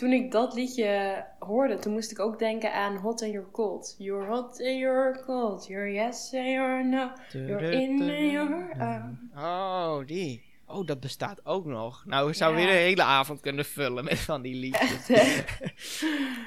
toen 0.00 0.12
ik 0.12 0.30
dat 0.30 0.54
liedje 0.54 1.24
hoorde, 1.38 1.78
toen 1.78 1.92
moest 1.92 2.10
ik 2.10 2.18
ook 2.18 2.38
denken 2.38 2.72
aan 2.72 2.96
Hot 2.96 3.22
and 3.22 3.32
You're 3.32 3.50
Cold. 3.50 3.94
You're 3.98 4.26
hot 4.26 4.44
and 4.44 4.78
you're 4.78 5.20
cold. 5.24 5.66
You're 5.66 5.92
yes 5.92 6.34
and 6.34 6.46
you're 6.46 6.84
no. 6.84 7.10
You're 7.32 7.70
in 7.72 8.00
and 8.00 8.32
you're 8.32 8.74
out. 8.78 9.14
Oh, 9.36 10.06
die. 10.06 10.42
Oh, 10.66 10.86
dat 10.86 11.00
bestaat 11.00 11.46
ook 11.46 11.64
nog. 11.64 12.04
Nou, 12.06 12.26
we 12.28 12.34
zouden 12.34 12.60
Ja. 12.60 12.66
weer 12.66 12.76
een 12.76 12.82
hele 12.82 13.02
avond 13.02 13.40
kunnen 13.40 13.64
vullen 13.64 14.04
met 14.04 14.18
van 14.18 14.42
die 14.42 14.54
liedjes. 14.54 15.08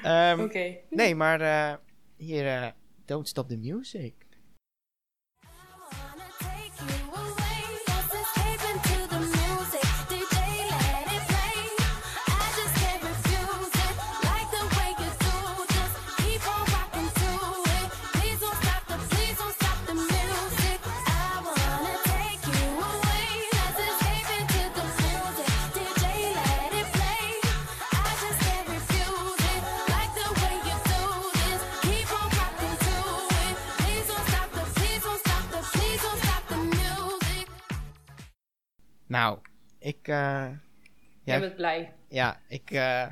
Ehm, 0.02 0.40
Oké. 0.40 0.76
Nee, 0.90 1.14
maar 1.14 1.40
eh, 1.40 1.74
hier, 2.16 2.46
eh, 2.46 2.66
Don't 3.04 3.28
Stop 3.28 3.48
the 3.48 3.56
Music. 3.56 4.14
Nou, 39.14 39.38
ik, 39.78 39.98
eh, 40.08 40.46
Jij 41.24 41.34
Ja. 41.34 41.40
bent 41.40 41.56
blij. 41.56 41.92
ja, 42.08 42.40
ik, 42.48 42.70
eh, 42.70 43.06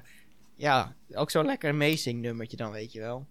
ja, 0.55 0.97
ook 1.15 1.31
zo'n 1.31 1.45
lekker 1.47 1.71
amazing 1.71 2.21
nummertje 2.21 2.57
dan, 2.57 2.71
weet 2.73 2.93
je 2.93 3.01
wel. 3.01 3.27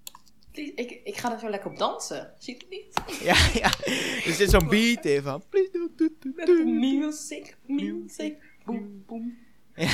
Please, 0.51 0.73
ik, 0.73 1.01
ik 1.03 1.17
ga 1.17 1.31
er 1.33 1.39
zo 1.39 1.49
lekker 1.49 1.69
op 1.71 1.77
dansen. 1.77 2.33
Ziet 2.37 2.61
het 2.61 2.69
niet? 2.69 2.93
Ja, 3.29 3.35
ja, 3.53 3.71
er 4.25 4.33
zit 4.33 4.49
zo'n 4.49 4.67
beat 4.67 5.05
in 5.05 5.21
van, 5.21 5.43
please 5.49 5.69
don't 5.71 5.97
do, 5.97 6.07
do, 6.19 6.29
Met 6.35 6.45
do. 6.45 6.55
de 6.57 6.63
music, 6.63 7.57
music, 7.65 8.37
boom, 8.65 9.03
boom. 9.07 9.37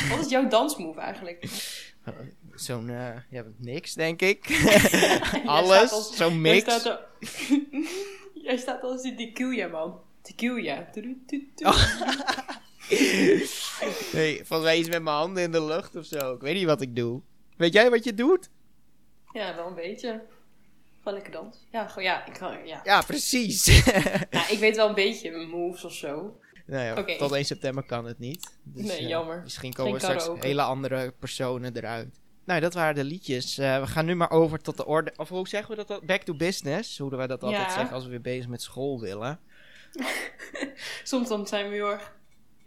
Wat 0.09 0.19
is 0.19 0.29
jouw 0.29 0.47
dansmove 0.47 0.99
eigenlijk? 0.99 1.45
Zo'n, 2.55 2.89
eh, 2.89 3.15
ja, 3.29 3.43
niks, 3.57 3.93
denk 3.93 4.21
ik. 4.21 4.67
Alles, 5.45 6.15
zo'n 6.15 6.31
Jij 6.31 6.39
mix. 6.39 6.61
staat, 6.63 6.85
al- 6.85 7.05
Jij 8.33 8.57
staat 8.57 8.81
als 8.83 9.01
die 9.01 9.15
tequila 9.15 9.67
man. 9.67 9.99
Tequila. 10.21 10.87
Oh. 11.55 11.89
Nee, 14.13 14.35
volgens 14.35 14.69
mij 14.69 14.77
iets 14.77 14.89
met 14.89 15.01
mijn 15.03 15.15
handen 15.15 15.43
in 15.43 15.51
de 15.51 15.63
lucht 15.63 15.95
of 15.95 16.05
zo. 16.05 16.33
Ik 16.33 16.41
weet 16.41 16.55
niet 16.55 16.65
wat 16.65 16.81
ik 16.81 16.95
doe. 16.95 17.21
Weet 17.57 17.73
jij 17.73 17.89
wat 17.89 18.03
je 18.03 18.13
doet? 18.13 18.49
Ja, 19.33 19.55
wel 19.55 19.67
een 19.67 19.75
beetje. 19.75 20.21
Gewoon 20.97 21.13
lekker 21.13 21.31
dansen. 21.31 21.61
Ja, 21.71 21.87
gewoon, 21.87 22.03
ja, 22.03 22.25
ik, 22.25 22.65
ja. 22.65 22.81
Ja, 22.83 23.01
precies. 23.01 23.67
Ik 24.53 24.57
weet 24.59 24.75
wel 24.75 24.87
een 24.89 24.95
beetje 24.95 25.45
moves 25.45 25.83
of 25.83 25.93
zo. 25.93 26.39
nou 26.65 27.05
ja, 27.05 27.17
tot 27.17 27.31
1 27.31 27.45
september 27.45 27.83
kan 27.85 28.05
het 28.05 28.19
niet. 28.19 28.57
Dus, 28.63 28.85
Nee, 28.85 28.97
eh, 28.97 29.07
jammer. 29.07 29.41
Misschien 29.43 29.73
komen 29.73 29.99
Geen 30.01 30.17
straks 30.17 30.43
hele 30.43 30.61
andere 30.61 31.13
personen 31.19 31.77
eruit. 31.77 32.19
Nou, 32.45 32.59
dat 32.59 32.73
waren 32.73 32.95
de 32.95 33.03
liedjes. 33.03 33.57
Eh, 33.57 33.79
we 33.79 33.87
gaan 33.87 34.05
nu 34.05 34.15
maar 34.15 34.31
over 34.31 34.59
tot 34.59 34.77
de 34.77 34.85
orde. 34.85 35.13
Of 35.15 35.29
hoe 35.29 35.47
zeggen 35.47 35.75
we 35.77 35.85
dat? 35.85 36.05
Back 36.05 36.21
to 36.21 36.35
business. 36.35 36.97
Hoe 36.97 37.15
wij 37.15 37.27
dat 37.27 37.43
altijd 37.43 37.61
Ja. 37.61 37.73
zeggen 37.73 37.95
als 37.95 38.03
we 38.03 38.09
weer 38.09 38.21
bezig 38.21 38.47
met 38.47 38.61
school 38.61 38.99
willen. 38.99 39.39
Soms 41.03 41.27
dan 41.29 41.47
zijn 41.47 41.69
we 41.69 41.75
heel 41.75 41.91
erg 41.91 42.15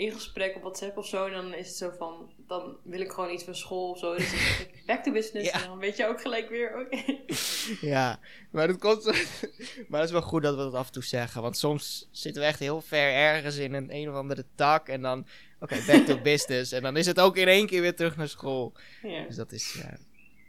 in 0.00 0.12
gesprek 0.12 0.56
op 0.56 0.62
WhatsApp 0.62 0.96
of 0.96 1.06
zo. 1.06 1.26
En 1.26 1.32
dan 1.32 1.54
is 1.54 1.66
het 1.66 1.76
zo 1.76 1.90
van, 1.98 2.30
dan 2.46 2.76
wil 2.82 3.00
ik 3.00 3.10
gewoon 3.10 3.30
iets 3.30 3.44
van 3.44 3.54
school 3.54 3.90
of 3.90 3.98
zo. 3.98 4.16
Dus 4.16 4.30
dan 4.30 4.38
zeg 4.38 4.60
ik 4.60 4.82
back 4.86 5.02
to 5.02 5.12
business. 5.12 5.50
Ja. 5.50 5.62
En 5.62 5.68
dan 5.68 5.78
weet 5.78 5.96
je 5.96 6.06
ook 6.06 6.20
gelijk 6.20 6.48
weer, 6.48 6.78
oké. 6.78 7.18
Ja, 7.94 8.20
maar 8.50 8.66
dat 8.66 8.78
komt. 8.78 9.04
maar 9.88 10.00
het 10.00 10.08
is 10.08 10.14
wel 10.14 10.22
goed 10.22 10.42
dat 10.42 10.56
we 10.56 10.62
dat 10.62 10.74
af 10.74 10.86
en 10.86 10.92
toe 10.92 11.04
zeggen. 11.04 11.42
Want 11.42 11.56
soms 11.56 12.08
zitten 12.10 12.42
we 12.42 12.48
echt 12.48 12.58
heel 12.58 12.80
ver 12.80 13.12
ergens 13.12 13.56
in 13.56 13.74
een 13.74 13.94
een 13.94 14.08
of 14.08 14.14
andere 14.14 14.44
tak. 14.54 14.88
En 14.88 15.02
dan, 15.02 15.26
oké, 15.60 15.76
back 15.86 16.06
to 16.06 16.20
business. 16.32 16.72
En 16.72 16.82
dan 16.82 16.96
is 16.96 17.06
het 17.06 17.20
ook 17.20 17.36
in 17.36 17.48
één 17.48 17.66
keer 17.66 17.80
weer 17.80 17.96
terug 17.96 18.16
naar 18.16 18.28
school. 18.28 18.72
Ja. 19.02 19.24
Dus 19.26 19.36
dat 19.36 19.52
is. 19.52 19.72
ja. 19.72 19.98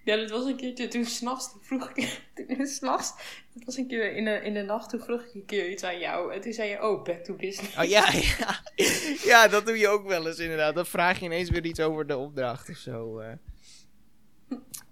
Ja, 0.05 0.15
dat 0.15 0.29
was 0.29 0.45
een 0.45 0.55
keertje, 0.55 0.87
toen 0.87 1.05
s'nachts, 1.05 1.51
toen 1.51 1.61
vroeg 1.61 1.91
ik, 1.93 2.21
toen 2.57 2.67
s'nachts, 2.67 3.13
dat 3.53 3.63
was 3.63 3.77
een 3.77 3.87
keer 3.87 4.15
in 4.15 4.25
de, 4.25 4.31
in 4.31 4.53
de 4.53 4.61
nacht, 4.61 4.89
toen 4.89 4.99
vroeg 4.99 5.21
ik 5.21 5.33
een 5.33 5.45
keer 5.45 5.69
iets 5.69 5.83
aan 5.83 5.99
jou. 5.99 6.33
En 6.33 6.41
toen 6.41 6.53
zei 6.53 6.69
je, 6.69 6.83
oh, 6.83 7.03
back 7.03 7.23
to 7.23 7.35
business. 7.35 7.77
Oh 7.77 7.83
ja, 7.83 8.11
ja. 8.11 8.61
ja, 9.23 9.47
dat 9.47 9.65
doe 9.65 9.77
je 9.77 9.87
ook 9.87 10.07
wel 10.07 10.27
eens 10.27 10.39
inderdaad. 10.39 10.75
Dan 10.75 10.85
vraag 10.85 11.19
je 11.19 11.25
ineens 11.25 11.49
weer 11.49 11.65
iets 11.65 11.79
over 11.79 12.07
de 12.07 12.17
opdracht 12.17 12.69
of 12.69 12.75
zo. 12.77 13.19
eh. 13.19 13.33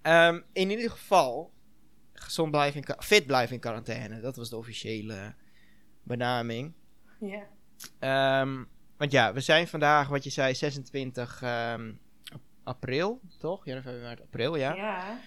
Ehm, 0.01 0.41
in 0.53 0.69
ieder 0.69 0.89
geval, 0.89 1.51
gezond 2.13 2.51
blijven 2.51 2.81
in 2.81 2.95
fit 2.99 3.25
blijven 3.25 3.55
in 3.55 3.61
quarantaine. 3.61 4.19
Dat 4.19 4.35
was 4.35 4.49
de 4.49 4.57
officiële 4.57 5.35
benaming. 6.03 6.73
Ja. 7.19 7.47
Ehm, 7.99 8.63
want 8.97 9.11
ja, 9.11 9.33
we 9.33 9.39
zijn 9.39 9.67
vandaag, 9.67 10.07
wat 10.07 10.23
je 10.23 10.29
zei, 10.29 10.53
26 10.53 11.41
ehm, 11.41 11.91
april, 12.69 13.21
toch? 13.39 13.65
Januari, 13.65 14.01
maart, 14.01 14.21
april, 14.21 14.55
ja. 14.55 14.73
Ja. 14.73 15.19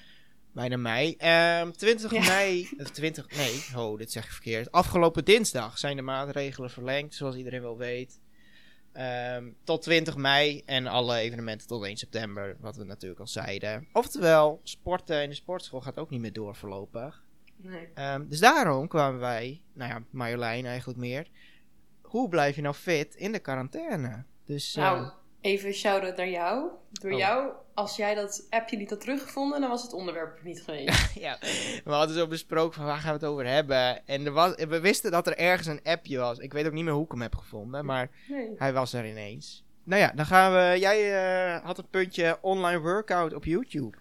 Bijna 0.52 0.76
mei. 0.76 1.14
Ehm 1.18 1.70
20 1.70 2.10
Ja. 2.12 2.20
mei, 2.24 2.68
of 2.78 2.90
20, 2.90 3.36
nee, 3.36 3.64
ho, 3.72 3.96
dit 3.96 4.12
zeg 4.12 4.24
ik 4.24 4.30
verkeerd. 4.30 4.72
Afgelopen 4.72 5.24
dinsdag 5.24 5.78
zijn 5.78 5.96
de 5.96 6.02
maatregelen 6.02 6.70
verlengd, 6.70 7.14
zoals 7.14 7.36
iedereen 7.36 7.62
wel 7.62 7.76
weet. 7.78 8.20
Ehm, 8.92 9.50
tot 9.64 9.82
20 9.82 10.16
mei 10.16 10.62
en 10.66 10.86
alle 10.86 11.16
evenementen 11.16 11.66
tot 11.66 11.84
1 11.84 11.96
september, 11.96 12.56
wat 12.60 12.76
we 12.76 12.84
natuurlijk 12.84 13.20
al 13.20 13.26
zeiden. 13.26 13.88
Oftewel, 13.92 14.60
sporten 14.62 15.22
in 15.22 15.28
de 15.28 15.34
sportschool 15.34 15.80
gaat 15.80 15.98
ook 15.98 16.10
niet 16.10 16.20
meer 16.20 16.32
door 16.32 16.54
voorlopig. 16.56 17.24
Nee. 17.56 17.88
Ehm, 17.94 18.28
dus 18.28 18.38
daarom 18.40 18.88
kwamen 18.88 19.20
wij, 19.20 19.62
nou 19.72 19.90
ja, 19.90 20.02
Marjolein 20.10 20.66
eigenlijk 20.66 20.98
meer. 20.98 21.26
Hoe 22.02 22.28
blijf 22.28 22.56
je 22.56 22.62
nou 22.62 22.74
fit 22.74 23.14
in 23.14 23.32
de 23.32 23.38
quarantaine? 23.38 24.24
Dus, 24.44 24.74
eh, 24.76 24.82
Nou, 24.82 25.10
even 25.42 25.72
shout-out 25.74 26.16
naar 26.16 26.28
jou. 26.28 26.68
Door 26.90 27.12
Oh. 27.12 27.18
jou, 27.18 27.52
als 27.74 27.96
jij 27.96 28.14
dat 28.14 28.46
appje 28.50 28.76
niet 28.76 28.90
had 28.90 29.00
teruggevonden, 29.00 29.60
dan 29.60 29.70
was 29.70 29.82
het 29.82 29.92
onderwerp 29.92 30.42
niet 30.42 30.62
geweest. 30.62 31.14
ja, 31.26 31.36
we 31.84 31.90
hadden 31.92 32.16
zo 32.16 32.26
besproken 32.26 32.74
van 32.74 32.84
waar 32.84 32.96
gaan 32.98 33.18
we 33.18 33.18
het 33.18 33.24
over 33.32 33.46
hebben. 33.46 34.06
En 34.06 34.26
er 34.26 34.32
was, 34.32 34.54
we 34.54 34.80
wisten 34.80 35.10
dat 35.10 35.26
er 35.26 35.36
ergens 35.38 35.66
een 35.66 35.80
appje 35.82 36.18
was. 36.18 36.38
Ik 36.38 36.52
weet 36.52 36.66
ook 36.66 36.72
niet 36.72 36.84
meer 36.84 36.92
hoe 36.92 37.04
ik 37.04 37.10
hem 37.10 37.22
heb 37.22 37.34
gevonden, 37.36 37.84
maar 37.84 38.10
Nee. 38.28 38.50
hij 38.56 38.72
was 38.72 38.92
er 38.92 39.06
ineens. 39.06 39.64
Nou 39.84 40.00
ja, 40.00 40.12
dan 40.14 40.26
gaan 40.26 40.52
we. 40.52 40.78
Jij 40.78 41.24
eh, 41.54 41.64
had 41.64 41.78
een 41.78 41.88
puntje 41.90 42.38
online 42.40 42.80
workout 42.80 43.34
op 43.34 43.44
YouTube. 43.44 43.96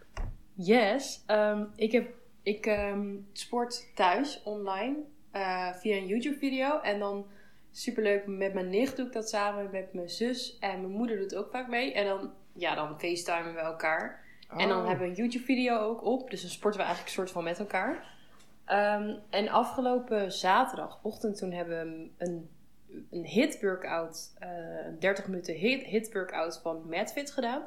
Yes. 0.56 1.24
ehm, 1.26 1.64
ik 1.76 1.92
heb, 1.92 2.10
ik 2.44 2.66
ehm, 2.66 3.16
sport 3.34 3.92
thuis 3.96 4.42
online 4.44 4.96
eh, 5.32 5.74
via 5.74 5.96
een 5.96 6.08
YouTube 6.08 6.38
video. 6.38 6.80
En 6.80 7.00
dan 7.00 7.26
superleuk 7.72 8.28
met 8.28 8.54
mijn 8.54 8.70
nicht 8.70 8.96
doe 8.98 9.06
ik 9.06 9.14
dat 9.14 9.30
samen 9.30 9.70
met 9.72 9.94
mijn 9.94 10.10
zus. 10.10 10.58
En 10.60 10.82
mijn 10.82 10.94
moeder 10.94 11.18
doet 11.18 11.36
ook 11.36 11.52
vaak 11.52 11.68
mee. 11.68 11.94
En 11.94 12.06
dan, 12.06 12.32
ja, 12.54 12.76
dan 12.76 13.00
facetimen 13.00 13.54
we 13.54 13.60
elkaar. 13.60 14.24
En 14.58 14.68
dan 14.68 14.80
Oh. 14.82 14.88
hebben 14.88 15.06
we 15.06 15.12
een 15.12 15.18
YouTube 15.18 15.44
video 15.46 15.78
ook 15.80 16.04
op. 16.04 16.30
Dus 16.30 16.42
dan 16.42 16.50
sporten 16.50 16.80
we 16.80 16.86
eigenlijk 16.86 17.16
een 17.16 17.22
soort 17.22 17.34
van 17.36 17.44
met 17.44 17.60
elkaar. 17.60 18.20
Ehm, 18.66 19.14
en 19.30 19.50
afgelopen 19.50 20.32
zaterdagochtend 20.32 21.38
toen 21.38 21.52
hebben 21.52 21.80
we 22.18 22.26
een, 22.26 22.50
een 23.12 23.26
hit 23.26 23.62
workout. 23.62 24.34
eh, 24.40 24.50
een 24.86 25.00
30 25.00 25.28
minuten 25.28 25.56
hit, 25.56 25.84
hit 25.84 26.14
workout 26.14 26.60
van 26.64 26.84
MadFit 26.90 27.32
gedaan. 27.32 27.64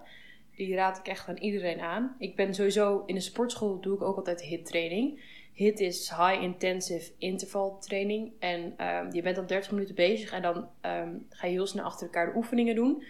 Die 0.57 0.75
raad 0.75 0.99
ik 0.99 1.07
echt 1.09 1.29
aan 1.29 1.37
iedereen 1.37 1.81
aan. 1.81 2.15
Ik 2.19 2.37
ben 2.37 2.55
sowieso 2.55 3.03
in 3.07 3.15
de 3.15 3.21
sportschool 3.21 3.81
doe 3.81 3.95
ik 3.95 4.03
ook 4.03 4.17
altijd 4.17 4.43
hit 4.43 4.67
training. 4.67 5.21
Hit 5.55 5.81
is 5.81 6.11
high 6.11 6.43
intensive 6.43 7.13
interval 7.19 7.79
training. 7.79 8.33
En 8.39 8.75
ehm, 8.77 9.13
je 9.13 9.23
bent 9.23 9.37
dan 9.37 9.47
30 9.47 9.71
minuten 9.71 9.95
bezig 9.95 10.33
en 10.33 10.43
dan 10.43 10.69
ehm, 10.81 11.17
ga 11.29 11.47
je 11.47 11.53
heel 11.53 11.67
snel 11.67 11.85
achter 11.85 12.07
elkaar 12.07 12.27
de 12.27 12.37
oefeningen 12.37 12.75
doen. 12.75 13.05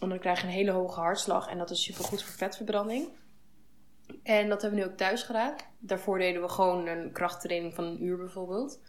En 0.00 0.08
dan 0.08 0.18
krijg 0.18 0.40
je 0.40 0.46
een 0.46 0.52
hele 0.52 0.70
hoge 0.70 1.00
hartslag 1.00 1.48
en 1.48 1.58
dat 1.58 1.70
is 1.70 1.82
super 1.82 2.04
goed 2.04 2.22
voor 2.22 2.34
vetverbranding. 2.34 3.08
En 4.22 4.48
dat 4.48 4.62
hebben 4.62 4.78
we 4.80 4.84
nu 4.84 4.90
ook 4.90 4.98
thuis 4.98 5.22
gedaan. 5.22 5.54
Daarvoor 5.78 6.18
deden 6.18 6.42
we 6.42 6.48
gewoon 6.48 6.86
een 6.86 7.12
krachttraining 7.12 7.74
van 7.74 7.84
een 7.84 8.04
uur 8.04 8.16
bijvoorbeeld. 8.16 8.80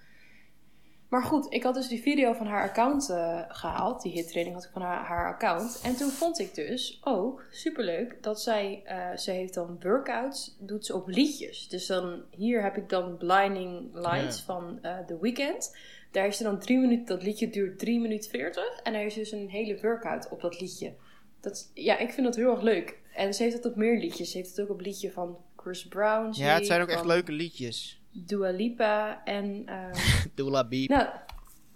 Maar 1.13 1.23
goed, 1.23 1.45
ik 1.49 1.63
had 1.63 1.73
dus 1.73 1.87
die 1.87 2.01
video 2.01 2.33
van 2.33 2.47
haar 2.47 2.69
account 2.69 3.09
eh, 3.09 3.41
gehaald. 3.47 4.01
Die 4.01 4.11
hittraining 4.11 4.55
had 4.55 4.65
ik 4.65 4.71
van 4.71 4.81
haar, 4.81 5.05
haar 5.05 5.33
account. 5.33 5.81
En 5.83 5.95
toen 5.95 6.09
vond 6.09 6.39
ik 6.39 6.55
dus 6.55 6.99
ook 7.03 7.43
superleuk 7.51 8.23
dat 8.23 8.41
zij, 8.41 8.81
eh, 8.85 9.17
ze 9.17 9.31
heeft 9.31 9.53
dan 9.53 9.77
workouts, 9.81 10.55
doet 10.59 10.85
ze 10.85 10.95
op 10.95 11.07
liedjes. 11.07 11.67
Dus 11.67 11.85
dan, 11.85 12.23
hier 12.29 12.63
heb 12.63 12.77
ik 12.77 12.89
dan 12.89 13.17
Blinding 13.17 13.89
Lights 13.93 14.37
Ja. 14.37 14.43
van 14.43 14.79
eh 14.81 14.99
The 14.99 15.17
Weeknd. 15.21 15.77
Daar 16.11 16.27
is 16.27 16.37
er 16.37 16.43
dan 16.43 16.59
drie 16.59 16.77
minuten, 16.77 17.05
dat 17.05 17.23
liedje 17.23 17.49
duurt 17.49 17.79
3 17.79 17.99
minuten 17.99 18.29
40. 18.29 18.79
En 18.83 18.93
er 18.93 19.05
is 19.05 19.13
dus 19.13 19.31
een 19.31 19.49
hele 19.49 19.79
workout 19.81 20.29
op 20.29 20.41
dat 20.41 20.61
liedje. 20.61 20.93
Dat, 21.39 21.71
ja, 21.73 21.97
ik 21.97 22.11
vind 22.11 22.25
dat 22.25 22.35
heel 22.35 22.51
erg 22.51 22.61
leuk. 22.61 22.99
En 23.15 23.33
ze 23.33 23.43
heeft 23.43 23.55
het 23.55 23.65
op 23.65 23.75
meer 23.75 23.99
liedjes. 23.99 24.31
Ze 24.31 24.37
heeft 24.37 24.49
het 24.49 24.59
ook 24.61 24.69
op 24.69 24.81
liedje 24.81 25.11
van 25.11 25.37
Chris 25.55 25.87
Brown. 25.87 26.29
Ja, 26.31 26.53
het 26.53 26.65
zijn 26.65 26.81
ook 26.81 26.89
echt 26.89 27.05
leuke 27.05 27.31
liedjes. 27.31 28.01
Dua 28.13 28.49
Lipa 28.49 29.21
en... 29.25 29.63
ehm 29.65 29.91
Doula 30.35 30.67
Beep. 30.67 30.89
nou, 30.89 31.07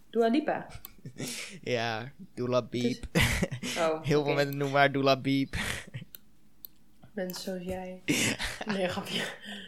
Dua 0.10 0.28
Lipa. 0.28 0.68
Ja, 1.62 2.12
Doula 2.34 2.62
Beep. 2.62 3.04
Oh, 3.78 4.04
Heel 4.04 4.24
veel 4.24 4.34
mensen 4.34 4.58
noemen 4.58 4.78
haar 4.78 4.92
Doula 4.92 5.22
Beep. 5.22 5.56
Mensen 7.14 7.42
zoals 7.42 7.64
jij. 7.64 8.02
Nee, 8.66 8.88
grapje. 8.88 9.24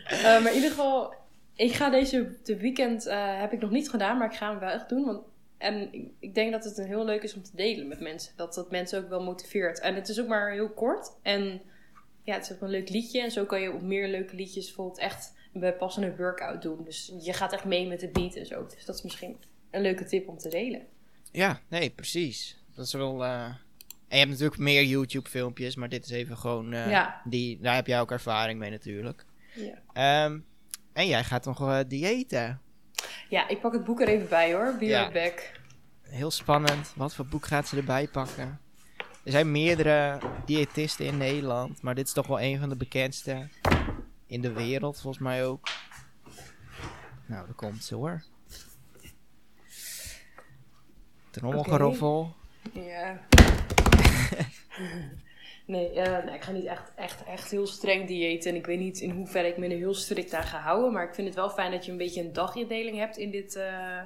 Eh, 0.07 0.21
maar 0.21 0.47
in 0.47 0.53
ieder 0.53 0.69
geval, 0.69 1.13
ik 1.55 1.73
ga 1.73 1.89
deze 1.89 2.37
de 2.43 2.57
weekend 2.57 3.05
eh, 3.05 3.39
heb 3.39 3.53
ik 3.53 3.61
nog 3.61 3.69
niet 3.71 3.89
gedaan, 3.89 4.17
maar 4.17 4.31
ik 4.31 4.37
ga 4.37 4.49
hem 4.49 4.59
wel 4.59 4.69
echt 4.69 4.89
doen. 4.89 5.05
Want, 5.05 5.23
en 5.57 5.93
ik, 5.93 6.11
ik 6.19 6.35
denk 6.35 6.51
dat 6.51 6.63
het 6.63 6.77
een 6.77 6.85
heel 6.87 7.05
leuk 7.05 7.23
is 7.23 7.33
om 7.33 7.43
te 7.43 7.55
delen 7.55 7.87
met 7.87 7.99
mensen. 7.99 8.33
Dat 8.35 8.53
dat 8.53 8.71
mensen 8.71 9.03
ook 9.03 9.09
wel 9.09 9.23
motiveert. 9.23 9.79
En 9.79 9.95
het 9.95 10.09
is 10.09 10.19
ook 10.21 10.27
maar 10.27 10.51
heel 10.51 10.69
kort. 10.69 11.11
En 11.21 11.61
ja, 12.23 12.33
het 12.33 12.43
is 12.43 12.51
ook 12.53 12.61
een 12.61 12.69
leuk 12.69 12.89
liedje. 12.89 13.21
En 13.21 13.31
zo 13.31 13.45
kan 13.45 13.61
je 13.61 13.73
op 13.73 13.81
meer 13.81 14.07
leuke 14.07 14.35
liedjes 14.35 14.65
bijvoorbeeld 14.65 14.99
echt 14.99 15.33
een 15.53 15.59
bijpassende 15.59 16.15
workout 16.15 16.61
doen. 16.61 16.83
Dus 16.83 17.11
je 17.21 17.33
gaat 17.33 17.53
echt 17.53 17.65
mee 17.65 17.87
met 17.87 17.99
de 17.99 18.07
beat 18.09 18.35
en 18.35 18.45
zo. 18.45 18.65
Dus 18.75 18.85
dat 18.85 18.95
is 18.95 19.01
misschien 19.01 19.37
een 19.71 19.81
leuke 19.81 20.05
tip 20.05 20.27
om 20.27 20.37
te 20.37 20.49
delen. 20.49 20.81
Ja, 21.31 21.59
nee, 21.67 21.89
precies. 21.89 22.57
Dat 22.75 22.85
is 22.85 22.93
wel. 22.93 23.23
eh, 23.25 23.43
En 24.07 24.17
je 24.17 24.17
hebt 24.17 24.29
natuurlijk 24.29 24.59
meer 24.61 24.83
YouTube-filmpjes, 24.83 25.75
maar 25.75 25.89
dit 25.89 26.05
is 26.05 26.11
even 26.11 26.37
gewoon. 26.37 26.73
eh, 26.73 26.89
Ja. 26.89 27.21
die, 27.23 27.59
daar 27.61 27.75
heb 27.75 27.87
jij 27.87 27.99
ook 27.99 28.11
ervaring 28.11 28.59
mee 28.59 28.69
natuurlijk. 28.71 29.25
Ja. 29.55 29.77
Ehm, 30.25 30.39
en 30.93 31.07
jij 31.07 31.23
gaat 31.23 31.45
nog 31.45 31.61
eh 31.61 31.79
diëten. 31.87 32.61
ja, 33.29 33.47
ik 33.47 33.61
pak 33.61 33.73
het 33.73 33.83
boek 33.83 34.01
er 34.01 34.07
even 34.07 34.29
bij 34.29 34.53
hoor. 34.53 34.75
Be 34.79 34.85
Ja. 34.85 35.11
back. 35.11 35.51
Heel 36.01 36.31
spannend. 36.31 36.93
Wat 36.95 37.15
voor 37.15 37.25
boek 37.25 37.45
gaat 37.45 37.67
ze 37.67 37.77
erbij 37.77 38.07
pakken? 38.07 38.59
Er 39.23 39.31
zijn 39.31 39.51
meerdere 39.51 40.19
diëtisten 40.45 41.05
in 41.05 41.17
Nederland, 41.17 41.81
maar 41.81 41.95
dit 41.95 42.05
is 42.07 42.13
toch 42.13 42.27
wel 42.27 42.41
een 42.41 42.59
van 42.59 42.69
de 42.69 42.75
bekendste 42.75 43.47
in 44.29 44.41
de 44.41 44.51
wereld, 44.51 45.01
volgens 45.01 45.23
mij 45.23 45.45
ook. 45.45 45.67
Nou, 47.25 47.45
daar 47.45 47.55
komt 47.55 47.83
ze 47.83 47.95
hoor. 47.95 48.23
Trommelgeroffel. 51.29 52.35
Ja. 52.73 53.19
nee, 55.65 55.89
eh, 55.91 56.25
nee, 56.25 56.35
ik 56.35 56.41
ga 56.41 56.51
niet 56.51 56.65
echt, 56.65 56.91
echt, 56.95 57.23
echt 57.23 57.51
heel 57.51 57.67
streng 57.67 58.07
diëten. 58.07 58.51
En 58.51 58.57
ik 58.57 58.65
weet 58.65 58.79
niet 58.79 58.99
in 58.99 59.11
hoeverre 59.11 59.47
ik 59.47 59.57
me 59.57 59.67
er 59.67 59.77
heel 59.77 59.93
strikt 59.93 60.33
aan 60.33 60.43
ga 60.43 60.59
houden. 60.59 60.93
Maar 60.93 61.07
ik 61.07 61.13
vind 61.13 61.27
het 61.27 61.35
wel 61.35 61.49
fijn 61.49 61.71
dat 61.71 61.85
je 61.85 61.91
een 61.91 61.97
beetje 61.97 62.21
een 62.21 62.33
dagindeling 62.33 62.97
hebt 62.97 63.17
in 63.17 63.31
dit... 63.31 63.55
eh, 63.55 64.01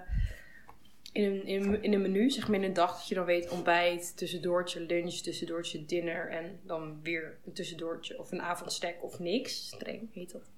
in, 1.13 1.23
een, 1.23 1.45
in, 1.45 1.83
in 1.83 1.93
een 1.93 2.01
menu, 2.01 2.29
zeg 2.29 2.47
maar 2.47 2.57
in 2.59 2.63
een 2.65 2.73
dag, 2.73 2.97
dat 2.97 3.07
je 3.07 3.15
dan 3.15 3.25
weet 3.25 3.49
ontbijt, 3.49 4.17
tussendoortje 4.17 4.79
lunch, 4.79 5.13
tussendoortje 5.13 5.85
dinner 5.85 6.29
en 6.29 6.59
dan 6.63 6.99
weer 7.03 7.37
een 7.45 7.53
tussendoortje 7.53 8.19
of 8.19 8.31
een 8.31 8.41
avondstek 8.41 9.03
of 9.03 9.19
niks. 9.19 9.67
Streng 9.67 10.09
heet 10.13 10.31
dat. 10.31 10.49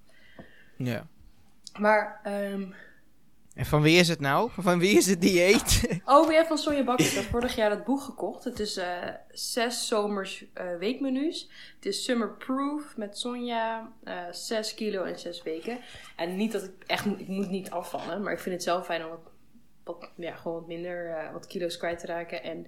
Ja. 0.76 1.06
Maar 1.78 2.20
ehm, 2.22 2.64
En 3.54 3.66
van 3.66 3.82
wie 3.82 3.98
is 3.98 4.08
het 4.08 4.20
nou? 4.20 4.50
Van 4.58 4.78
wie 4.78 4.96
is 4.96 5.06
het 5.06 5.20
dieet? 5.20 5.80
Oh, 6.04 6.28
weer 6.28 6.46
van 6.46 6.58
Sonja 6.58 6.84
Bakker. 6.84 7.06
Ik 7.06 7.12
heb 7.12 7.24
vorig 7.24 7.56
jaar 7.56 7.70
dat 7.70 7.84
boek 7.84 8.00
gekocht. 8.00 8.44
Het 8.44 8.60
is 8.60 8.76
eh, 8.76 9.08
zes 9.30 9.86
zomers 9.88 10.44
eh, 10.54 10.76
weekmenu's. 10.78 11.48
Het 11.74 11.86
is 11.86 12.04
Summer 12.04 12.30
Proof 12.36 12.96
met 12.96 13.18
Sonja. 13.18 13.92
eh 14.04 14.22
zes 14.30 14.74
kilo 14.74 15.02
en 15.02 15.18
zes 15.18 15.42
weken. 15.42 15.78
En 16.16 16.36
niet 16.36 16.52
dat 16.52 16.64
ik 16.64 16.70
echt... 16.86 17.06
Ik 17.06 17.28
moet 17.28 17.50
niet 17.50 17.70
afvallen. 17.70 18.22
Maar 18.22 18.32
ik 18.32 18.38
vind 18.38 18.54
het 18.54 18.64
zelf 18.64 18.84
fijn 18.86 19.04
om 19.04 19.12
wat, 19.86 20.10
ja, 20.16 20.34
gewoon 20.34 20.56
wat 20.58 20.66
minder... 20.66 21.10
eh, 21.10 21.32
wat 21.32 21.46
kilo's 21.46 21.76
kwijt 21.76 21.98
te 21.98 22.06
raken. 22.06 22.42
En 22.42 22.66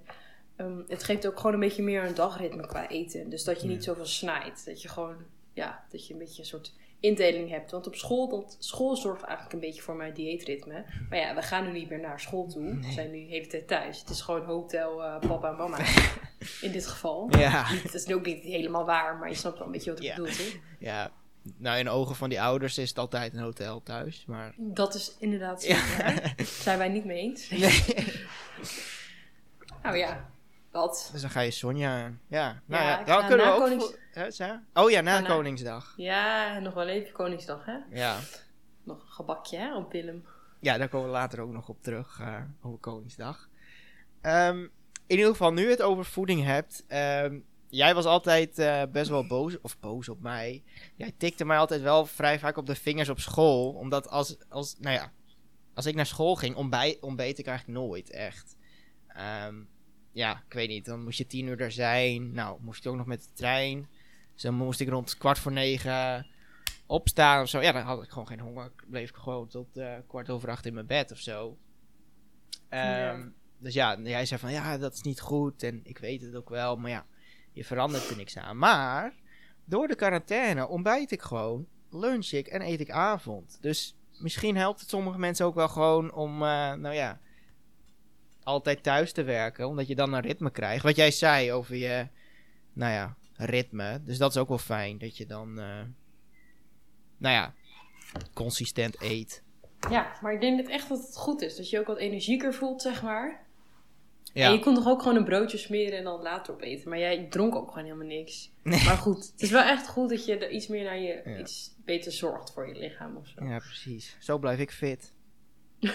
ehm, 0.55 0.81
het 0.87 1.03
geeft 1.03 1.27
ook 1.27 1.37
gewoon 1.37 1.53
een 1.53 1.59
beetje 1.59 1.83
meer 1.83 2.03
een 2.03 2.15
dagritme 2.15 2.67
qua 2.67 2.89
eten. 2.89 3.29
Dus 3.29 3.43
dat 3.43 3.61
je 3.61 3.67
niet 3.67 3.83
zoveel 3.83 4.05
snijdt. 4.05 4.65
Dat 4.65 4.81
je 4.81 4.87
gewoon... 4.87 5.15
Ja, 5.53 5.83
dat 5.91 6.07
je 6.07 6.13
een 6.13 6.19
beetje 6.19 6.41
een 6.41 6.47
soort 6.47 6.73
indeling 6.99 7.49
hebt. 7.49 7.71
Want 7.71 7.87
op 7.87 7.95
school, 7.95 8.29
dat, 8.29 8.55
school 8.59 8.95
zorgt 8.95 9.21
eigenlijk 9.23 9.53
een 9.53 9.59
beetje 9.59 9.81
voor 9.81 9.95
mijn 9.95 10.13
dieetritme. 10.13 10.85
Maar 11.09 11.19
ja, 11.19 11.35
we 11.35 11.41
gaan 11.41 11.65
nu 11.65 11.71
niet 11.71 11.89
meer 11.89 11.99
naar 11.99 12.19
school 12.19 12.47
toe. 12.47 12.79
We 12.79 12.91
zijn 12.91 13.11
nu 13.11 13.17
de 13.19 13.31
hele 13.31 13.47
tijd 13.47 13.67
thuis. 13.67 13.99
Het 13.99 14.09
is 14.09 14.21
gewoon 14.21 14.45
hotel 14.45 15.03
eh, 15.03 15.19
papa 15.27 15.49
en 15.49 15.55
mama. 15.55 15.77
in 16.61 16.71
dit 16.71 16.87
geval. 16.87 17.27
ja. 17.37 17.63
Het 17.65 17.93
is 17.93 18.13
ook 18.13 18.25
niet 18.25 18.43
helemaal 18.43 18.85
waar, 18.85 19.15
maar 19.17 19.29
je 19.29 19.35
snapt 19.35 19.57
wel 19.57 19.65
een 19.67 19.73
beetje 19.73 19.89
wat 19.89 19.99
ik 19.99 20.05
Ja. 20.05 20.15
bedoel, 20.15 20.31
toch? 20.31 20.55
ja. 20.79 21.11
Nou, 21.57 21.77
in 21.77 21.83
de 21.85 21.91
ogen 21.91 22.15
van 22.15 22.29
die 22.29 22.41
ouders 22.41 22.77
is 22.77 22.89
het 22.89 22.97
altijd 22.97 23.33
een 23.33 23.39
hotel 23.39 23.83
thuis. 23.83 24.23
Maar. 24.27 24.53
Dat 24.57 24.93
is 24.93 25.15
inderdaad 25.19 25.63
zo. 25.63 25.67
Ja. 25.73 25.79
Zijn 26.45 26.77
wij 26.77 26.89
niet 26.89 27.05
mee 27.05 27.17
eens? 27.17 27.49
Nee. 27.49 27.83
Nou 29.83 29.97
ja, 29.97 30.29
dat. 30.71 31.09
Dus 31.11 31.21
dan 31.21 31.29
ga 31.29 31.39
je 31.39 31.51
Sonja. 31.51 32.11
Ja, 32.27 32.61
nou 32.65 32.83
ja, 32.83 33.03
dan 33.03 33.21
ga 33.21 33.27
kunnen 33.27 33.45
we 33.45 33.51
ook. 33.51 33.59
Konings- 33.59 33.93
voor-? 34.37 34.59
Oh 34.73 34.91
ja, 34.91 35.01
na 35.01 35.21
Koningsdag. 35.21 35.93
Ja, 35.97 36.59
nog 36.59 36.73
wel 36.73 36.87
even 36.87 37.11
Koningsdag, 37.11 37.65
hè? 37.65 37.77
Ja. 37.91 38.17
Nog 38.83 39.01
een 39.01 39.11
gebakje, 39.11 39.57
hè, 39.57 39.75
op 39.75 39.91
Willem. 39.91 40.25
ja, 40.59 40.77
daar 40.77 40.89
komen 40.89 41.07
we 41.07 41.13
later 41.13 41.39
ook 41.39 41.51
nog 41.51 41.69
op 41.69 41.81
terug. 41.83 42.19
eh, 42.21 42.35
over 42.61 42.79
Koningsdag. 42.79 43.49
Ehm, 44.21 44.59
in 45.07 45.17
ieder 45.17 45.31
geval, 45.31 45.53
nu 45.53 45.61
je 45.63 45.69
het 45.69 45.81
over 45.81 46.05
voeding 46.05 46.43
hebt. 46.43 46.83
ehm, 46.87 47.37
jij 47.69 47.95
was 47.95 48.05
altijd 48.05 48.59
eh, 48.59 48.83
best 48.91 49.09
wel 49.09 49.27
boos. 49.27 49.61
Of 49.61 49.79
boos 49.79 50.09
op 50.09 50.21
mij. 50.21 50.63
Jij 50.95 51.13
tikte 51.17 51.45
mij 51.45 51.57
altijd 51.57 51.81
wel 51.81 52.05
vrij 52.05 52.39
vaak 52.39 52.57
op 52.57 52.65
de 52.65 52.75
vingers 52.75 53.09
op 53.09 53.19
school. 53.19 53.71
Omdat 53.73 54.09
als. 54.09 54.37
als 54.49 54.75
nou 54.79 54.95
ja. 54.95 55.11
Als 55.73 55.85
ik 55.85 55.95
naar 55.95 56.05
school 56.05 56.35
ging, 56.35 56.55
ontbij, 56.55 56.97
ontbeet 57.01 57.39
ik 57.39 57.47
eigenlijk 57.47 57.79
nooit 57.79 58.09
echt. 58.09 58.55
Ehm, 59.07 59.55
ja, 60.11 60.43
ik 60.47 60.53
weet 60.53 60.67
niet. 60.69 60.85
Dan 60.85 61.03
moest 61.03 61.17
je 61.17 61.27
tien 61.27 61.47
uur 61.47 61.61
er 61.61 61.71
zijn. 61.71 62.31
Nou, 62.31 62.61
moest 62.61 62.83
je 62.83 62.89
ook 62.89 62.95
nog 62.95 63.05
met 63.05 63.23
de 63.23 63.33
trein. 63.33 63.87
Dus 64.33 64.41
dan 64.41 64.53
moest 64.53 64.79
ik 64.79 64.89
rond 64.89 65.17
kwart 65.17 65.39
voor 65.39 65.51
negen 65.51 66.27
opstaan 66.85 67.41
of 67.41 67.49
zo. 67.49 67.61
Ja, 67.61 67.71
dan 67.71 67.81
had 67.81 68.03
ik 68.03 68.09
gewoon 68.09 68.27
geen 68.27 68.39
honger. 68.39 68.71
Bleef 68.87 69.09
ik 69.09 69.15
gewoon 69.15 69.47
tot 69.47 69.77
eh, 69.77 69.93
kwart 70.07 70.29
over 70.29 70.49
acht 70.49 70.65
in 70.65 70.73
mijn 70.73 70.85
bed 70.85 71.11
of 71.11 71.17
zo. 71.17 71.57
Ehm, 72.69 72.89
Ja. 72.89 73.31
Dus 73.59 73.73
ja, 73.73 73.99
jij 73.99 74.25
zei 74.25 74.39
van 74.39 74.51
ja, 74.51 74.77
dat 74.77 74.93
is 74.93 75.01
niet 75.01 75.19
goed. 75.21 75.63
En 75.63 75.79
ik 75.83 75.97
weet 75.97 76.21
het 76.21 76.35
ook 76.35 76.49
wel. 76.49 76.75
Maar 76.77 76.89
ja, 76.89 77.05
je 77.59 77.65
verandert 77.65 78.09
er 78.09 78.15
niks 78.15 78.37
aan. 78.37 78.57
Maar 78.57 79.13
door 79.65 79.87
de 79.87 79.95
quarantaine 79.95 80.67
ontbijt 80.67 81.11
ik 81.11 81.21
gewoon, 81.21 81.67
lunch 81.89 82.31
ik 82.31 82.47
en 82.47 82.61
eet 82.61 82.79
ik 82.79 82.89
avond. 82.89 83.57
Dus 83.61 83.95
misschien 84.19 84.57
helpt 84.57 84.79
het 84.79 84.89
sommige 84.89 85.19
mensen 85.19 85.45
ook 85.45 85.55
wel 85.55 85.67
gewoon 85.67 86.13
om, 86.13 86.33
eh, 86.33 86.73
nou 86.73 86.93
ja, 86.93 87.19
altijd 88.43 88.83
thuis 88.83 89.11
te 89.11 89.23
werken. 89.23 89.67
Omdat 89.67 89.87
je 89.87 89.95
dan 89.95 90.13
een 90.13 90.21
ritme 90.21 90.51
krijgt. 90.51 90.83
Wat 90.83 90.95
jij 90.95 91.11
zei 91.11 91.51
over 91.51 91.75
je, 91.75 92.07
nou 92.73 92.93
ja, 92.93 93.15
ritme. 93.35 94.01
Dus 94.03 94.17
dat 94.17 94.29
is 94.29 94.37
ook 94.37 94.47
wel 94.47 94.57
fijn. 94.57 94.97
Dat 94.97 95.17
je 95.17 95.25
dan, 95.25 95.59
eh, 95.59 95.81
nou 97.17 97.35
ja, 97.35 97.53
consistent 98.33 99.01
eet. 99.01 99.43
Ja, 99.89 100.17
maar 100.21 100.33
ik 100.33 100.41
denk 100.41 100.67
echt 100.67 100.89
dat 100.89 101.05
het 101.05 101.17
goed 101.17 101.41
is. 101.41 101.55
Dat 101.55 101.69
je 101.69 101.79
ook 101.79 101.87
wat 101.87 101.97
energieker 101.97 102.53
voelt, 102.53 102.81
zeg 102.81 103.01
maar. 103.01 103.47
En 104.33 104.41
Ja, 104.41 104.49
je 104.49 104.59
kon 104.59 104.75
toch 104.75 104.87
ook 104.87 105.01
gewoon 105.01 105.17
een 105.17 105.23
broodje 105.23 105.57
smeren 105.57 105.97
en 105.97 106.03
dan 106.03 106.21
later 106.21 106.53
opeten. 106.53 106.89
Maar 106.89 106.99
jij 106.99 107.27
dronk 107.29 107.55
ook 107.55 107.67
gewoon 107.69 107.83
helemaal 107.83 108.07
niks. 108.07 108.51
Nee. 108.63 108.83
Maar 108.83 108.97
goed, 108.97 109.31
het 109.31 109.41
is 109.41 109.49
wel 109.51 109.63
echt 109.63 109.87
goed 109.87 110.09
dat 110.09 110.25
je 110.25 110.37
er 110.37 110.49
iets 110.49 110.67
meer 110.67 110.83
naar 110.83 110.99
je, 110.99 111.21
Ja. 111.25 111.37
iets 111.37 111.75
beter 111.85 112.11
zorgt 112.11 112.53
voor 112.53 112.67
je 112.67 112.75
lichaam 112.79 113.15
of 113.17 113.27
zo. 113.27 113.45
ja, 113.45 113.57
precies. 113.57 114.17
Zo 114.19 114.37
blijf 114.37 114.59
ik 114.59 114.71
fit. 114.71 115.13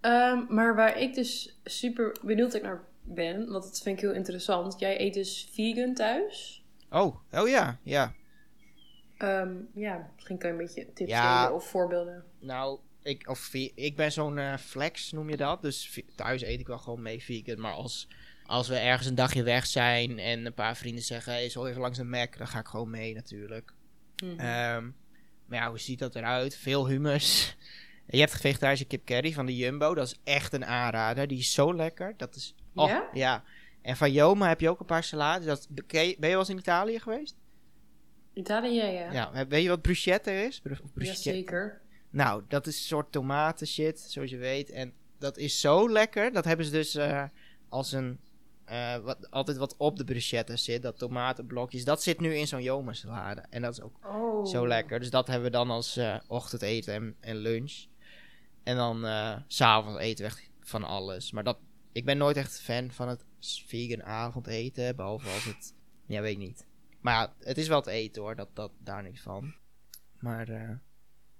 Ehm, 0.00 0.44
maar 0.48 0.74
waar 0.74 0.98
ik 0.98 1.14
dus 1.14 1.58
super 1.64 2.16
benieuwd 2.22 2.62
naar 2.62 2.84
ben, 3.02 3.36
want 3.50 3.64
dat 3.64 3.80
vind 3.82 3.96
ik 3.96 4.04
heel 4.04 4.12
interessant. 4.14 4.78
Jij 4.78 5.00
eet 5.00 5.14
dus 5.14 5.48
vegan 5.52 5.94
thuis. 5.94 6.64
Oh, 6.90 7.16
oh 7.32 7.48
ja, 7.48 7.78
ja. 7.82 8.12
Ehm, 9.16 9.54
ja, 9.74 10.10
misschien 10.14 10.38
kan 10.38 10.48
je 10.52 10.56
een 10.56 10.62
beetje 10.66 10.92
tips 10.92 11.10
Ja. 11.10 11.40
geven 11.42 11.54
of 11.54 11.64
voorbeelden. 11.68 12.24
Nou, 12.38 12.78
ik, 13.06 13.28
of, 13.28 13.54
ik 13.74 13.96
ben 13.96 14.12
zo'n 14.12 14.38
eh, 14.38 14.56
flex, 14.56 15.12
noem 15.12 15.30
je 15.30 15.36
dat. 15.36 15.62
Dus 15.62 16.00
thuis 16.14 16.42
eet 16.42 16.60
ik 16.60 16.66
wel 16.66 16.78
gewoon 16.78 17.02
mee 17.02 17.22
vegan. 17.22 17.60
Maar 17.60 17.72
als, 17.72 18.08
als 18.46 18.68
we 18.68 18.76
ergens 18.76 19.08
een 19.08 19.14
dagje 19.14 19.42
weg 19.42 19.66
zijn 19.66 20.18
en 20.18 20.46
een 20.46 20.54
paar 20.54 20.76
vrienden 20.76 21.04
zeggen... 21.04 21.32
Hey, 21.32 21.48
zo 21.48 21.64
even 21.66 21.80
langs 21.80 21.98
de 21.98 22.04
Mac, 22.04 22.38
dan 22.38 22.48
ga 22.48 22.58
ik 22.58 22.66
gewoon 22.66 22.90
mee 22.90 23.14
natuurlijk. 23.14 23.72
Mhm. 24.24 24.40
Ehm, 24.40 24.90
maar 25.46 25.58
ja, 25.58 25.68
hoe 25.68 25.78
ziet 25.78 25.98
dat 25.98 26.14
eruit? 26.14 26.56
Veel 26.56 26.88
hummus. 26.88 27.56
Je 28.08 28.18
hebt 28.18 28.40
vegetarische 28.40 28.84
kip 28.84 29.04
curry 29.04 29.32
van 29.32 29.46
de 29.46 29.56
Jumbo. 29.56 29.94
Dat 29.94 30.06
is 30.06 30.20
echt 30.24 30.52
een 30.52 30.64
aanrader. 30.64 31.26
Die 31.26 31.38
is 31.38 31.52
zo 31.52 31.74
lekker. 31.74 32.14
Dat 32.16 32.34
is... 32.34 32.54
Oh, 32.74 32.88
Ja? 32.88 33.08
Ja. 33.12 33.44
En 33.82 33.96
van 33.96 34.12
Joma 34.12 34.48
heb 34.48 34.60
je 34.60 34.70
ook 34.70 34.80
een 34.80 34.86
paar 34.86 35.04
salades. 35.04 35.46
Dat, 35.46 35.68
ben 35.70 36.06
je 36.06 36.16
wel 36.18 36.38
eens 36.38 36.48
in 36.48 36.58
Italië 36.58 37.00
geweest? 37.00 37.36
Italië, 38.34 38.74
ja, 38.74 38.86
ja. 38.86 39.12
Ja. 39.12 39.46
Weet 39.46 39.62
je 39.62 39.68
wat 39.68 39.82
bruschetta 39.82 40.30
is? 40.30 40.60
Bruschetta? 40.60 41.30
Jazeker. 41.30 41.80
Nou, 42.16 42.42
dat 42.48 42.66
is 42.66 42.76
een 42.76 42.84
soort 42.84 43.12
tomaten 43.12 43.66
shit, 43.66 44.00
zoals 44.00 44.30
je 44.30 44.36
weet. 44.36 44.70
En 44.70 44.92
dat 45.18 45.36
is 45.36 45.60
zo 45.60 45.90
lekker. 45.90 46.32
Dat 46.32 46.44
hebben 46.44 46.66
ze 46.66 46.72
dus 46.72 46.94
eh, 46.94 47.24
als 47.68 47.92
een... 47.92 48.20
eh, 48.64 48.96
wat, 48.98 49.30
altijd 49.30 49.56
wat 49.56 49.76
op 49.76 49.96
de 49.96 50.04
bruschetta 50.04 50.56
zit. 50.56 50.82
Dat 50.82 50.98
tomatenblokjes. 50.98 51.84
Dat 51.84 52.02
zit 52.02 52.20
nu 52.20 52.34
in 52.34 52.46
zo'n 52.46 52.62
Joma 52.62 52.92
salade. 52.92 53.44
En 53.50 53.62
dat 53.62 53.72
is 53.72 53.80
ook 53.80 54.06
Oh. 54.06 54.46
zo 54.46 54.66
lekker. 54.66 54.98
Dus 55.00 55.10
dat 55.10 55.26
hebben 55.26 55.44
we 55.44 55.50
dan 55.56 55.70
als 55.70 55.96
eh, 55.96 56.16
ochtendeten 56.26 56.94
en, 56.94 57.16
en 57.20 57.36
lunch. 57.36 57.84
En 58.62 58.76
dan 58.76 59.04
s'avonds 59.46 60.00
eten 60.00 60.24
we 60.24 60.30
echt 60.30 60.50
van 60.60 60.84
alles. 60.84 61.32
Maar 61.32 61.44
dat, 61.44 61.58
ik 61.92 62.04
ben 62.04 62.18
nooit 62.18 62.36
echt 62.36 62.60
fan 62.60 62.90
van 62.90 63.08
het 63.08 63.24
vegan 63.66 64.02
avondeten. 64.04 64.96
Behalve 64.96 65.28
als 65.30 65.44
het... 65.44 65.74
Ja, 66.06 66.20
weet 66.20 66.32
ik 66.32 66.38
niet. 66.38 66.66
Maar 67.00 67.14
ja, 67.14 67.34
het 67.40 67.58
is 67.58 67.68
wel 67.68 67.78
het 67.78 67.86
eten 67.86 68.22
hoor. 68.22 68.36
Dat, 68.36 68.48
dat, 68.52 68.70
daar 68.78 69.02
niks 69.02 69.20
van. 69.20 69.54
Maar... 70.18 70.80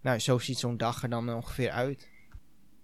nou, 0.00 0.18
zo 0.18 0.38
ziet 0.38 0.59
zo'n 0.59 0.76
dag 0.76 1.02
er 1.02 1.09
dan 1.09 1.35
ongeveer 1.35 1.70
uit. 1.70 2.09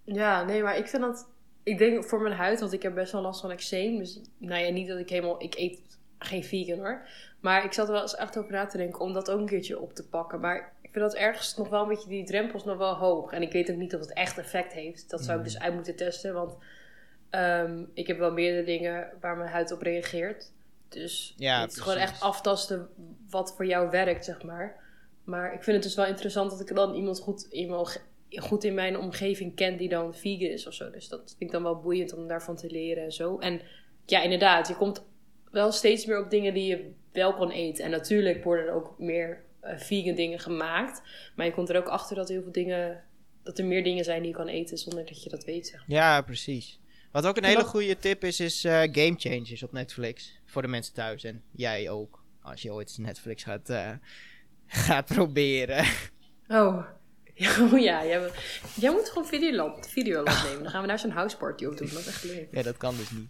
Ja, 0.05 0.45
nee, 0.45 0.63
maar 0.63 0.77
ik 0.77 0.89
vind 0.89 1.03
dat... 1.03 1.29
Ik 1.63 1.79
denk 1.79 2.05
voor 2.05 2.21
mijn 2.21 2.35
huid, 2.35 2.61
want 2.61 2.73
ik 2.73 2.83
heb 2.83 2.95
best 2.95 3.13
wel 3.13 3.23
last 3.23 3.41
van 3.41 3.51
eczeem. 3.51 3.99
Dus, 3.99 4.21
nou 4.39 4.65
ja, 4.65 4.71
niet 4.71 4.89
dat 4.89 4.99
ik 4.99 5.09
helemaal... 5.09 5.43
Ik 5.43 5.55
eet 5.55 5.81
geen 6.19 6.45
vegan 6.45 6.79
hoor. 6.79 7.07
Maar 7.41 7.65
ik 7.65 7.73
zat 7.73 7.87
er 7.87 7.93
wel 7.93 8.03
eens 8.03 8.15
echt 8.15 8.39
over 8.39 8.53
na 8.53 8.67
te 8.67 8.77
denken 8.77 9.01
om 9.01 9.13
dat 9.13 9.31
ook 9.31 9.39
een 9.39 9.47
keertje 9.47 9.81
op 9.81 9.95
te 9.95 10.09
pakken. 10.09 10.41
Maar 10.41 10.73
ik 10.81 10.91
vind 10.93 11.05
dat 11.05 11.15
ergens 11.15 11.57
nog 11.57 11.69
wel 11.69 11.83
een 11.83 11.89
beetje 11.89 12.09
die 12.09 12.25
drempels 12.25 12.65
nog 12.65 12.77
wel 12.77 12.95
hoog. 12.95 13.33
En 13.33 13.43
ik 13.43 13.53
weet 13.53 13.71
ook 13.71 13.77
niet 13.77 13.95
of 13.95 14.01
het 14.01 14.13
echt 14.13 14.39
effect 14.39 14.73
heeft. 14.73 15.11
Dat 15.11 15.25
zou 15.25 15.39
ik 15.39 15.45
dus 15.45 15.59
uit 15.59 15.75
moeten 15.75 15.97
testen. 15.97 16.35
Want 16.35 16.57
ehm, 17.31 17.85
ik 17.95 18.07
heb 18.07 18.19
wel 18.19 18.33
meerdere 18.33 18.65
dingen 18.65 19.11
waar 19.21 19.37
mijn 19.37 19.51
huid 19.51 19.73
op 19.73 19.83
reageert. 19.83 20.53
Dus 20.89 21.35
Ja, 21.37 21.61
het 21.61 21.73
is 21.73 21.81
gewoon 21.81 21.99
echt 21.99 22.21
aftasten 22.21 22.89
wat 23.31 23.55
voor 23.57 23.67
jou 23.67 23.91
werkt, 23.91 24.25
zeg 24.25 24.43
maar. 24.43 24.77
Maar 25.25 25.55
ik 25.55 25.63
vind 25.63 25.77
het 25.77 25.85
dus 25.85 25.95
wel 25.95 26.07
interessant 26.07 26.51
dat 26.51 26.61
ik 26.61 26.75
dan 26.75 26.95
iemand 26.95 27.21
goed 27.21 27.47
in 27.51 27.71
goed 28.41 28.65
in 28.65 28.75
mijn 28.75 28.99
omgeving 28.99 29.55
ken 29.55 29.77
die 29.77 29.89
dan 29.89 30.15
vegan 30.15 30.49
is 30.49 30.67
of 30.67 30.75
zo. 30.75 30.91
Dus 30.91 31.09
dat 31.09 31.21
vind 31.21 31.41
ik 31.41 31.51
dan 31.51 31.63
wel 31.63 31.81
boeiend 31.81 32.15
om 32.15 32.29
daarvan 32.29 32.57
te 32.57 32.71
leren 32.71 33.05
en 33.05 33.13
zo. 33.13 33.39
En 33.39 33.61
ja, 34.07 34.23
inderdaad, 34.23 34.69
je 34.69 34.77
komt 34.77 35.05
wel 35.51 35.73
steeds 35.73 36.07
meer 36.07 36.25
op 36.25 36.31
dingen 36.31 36.55
die 36.55 36.67
je 36.67 36.91
wel 37.13 37.35
kan 37.35 37.51
eten. 37.51 37.85
En 37.85 37.91
natuurlijk 37.91 38.45
worden 38.45 38.67
er 38.67 38.73
ook 38.73 38.95
meer 38.99 39.45
eh, 39.61 39.79
vegan 39.79 40.15
dingen 40.15 40.39
gemaakt. 40.39 41.03
Maar 41.37 41.47
je 41.47 41.53
komt 41.53 41.69
er 41.69 41.77
ook 41.77 41.89
achter 41.89 42.17
dat 42.17 42.29
heel 42.29 42.43
veel 42.43 42.53
dingen... 42.53 43.05
Dat 43.43 43.59
er 43.59 43.65
meer 43.65 43.85
dingen 43.85 44.05
zijn 44.05 44.23
die 44.23 44.31
je 44.31 44.37
kan 44.37 44.49
eten 44.49 44.79
zonder 44.79 45.07
dat 45.07 45.23
je 45.23 45.31
dat 45.31 45.45
weet, 45.45 45.67
zeg 45.67 45.87
maar. 45.87 45.97
Ja, 45.97 46.21
precies. 46.21 46.81
Wat 47.13 47.27
ook 47.27 47.37
een 47.37 47.43
En 47.43 47.49
hele 47.49 47.65
goede 47.65 47.99
tip 47.99 48.25
is, 48.25 48.41
is 48.41 48.65
eh, 48.65 48.81
Game 48.81 49.15
Changers 49.17 49.63
op 49.63 49.73
Netflix. 49.73 50.39
Voor 50.45 50.63
de 50.63 50.69
mensen 50.69 50.95
thuis. 50.95 51.25
En 51.25 51.43
jij 51.51 51.91
ook. 51.91 52.25
Als 52.43 52.63
je 52.63 52.73
ooit 52.73 52.99
Netflix 52.99 53.43
gaat, 53.43 53.71
eh, 53.71 53.91
gaat 54.73 55.05
proberen. 55.07 55.85
Oh. 56.49 56.85
Ja, 57.35 57.51
oh 57.73 57.79
ja, 57.81 58.05
jij, 58.75 58.91
moet 58.91 59.09
gewoon 59.09 59.29
Videoland, 59.29 59.89
Videoland 59.89 60.43
nemen. 60.45 60.63
Dan 60.63 60.71
gaan 60.73 60.83
we 60.83 60.89
daar 60.89 60.99
zo'n 60.99 61.11
houseparty 61.11 61.65
op 61.65 61.77
doen. 61.77 61.89
Dat 61.89 61.99
is 61.99 62.07
echt 62.07 62.25
leuk. 62.25 62.49
ja, 62.51 62.63
dat 62.63 62.77
kan 62.77 62.97
dus 62.97 63.11
niet. 63.11 63.29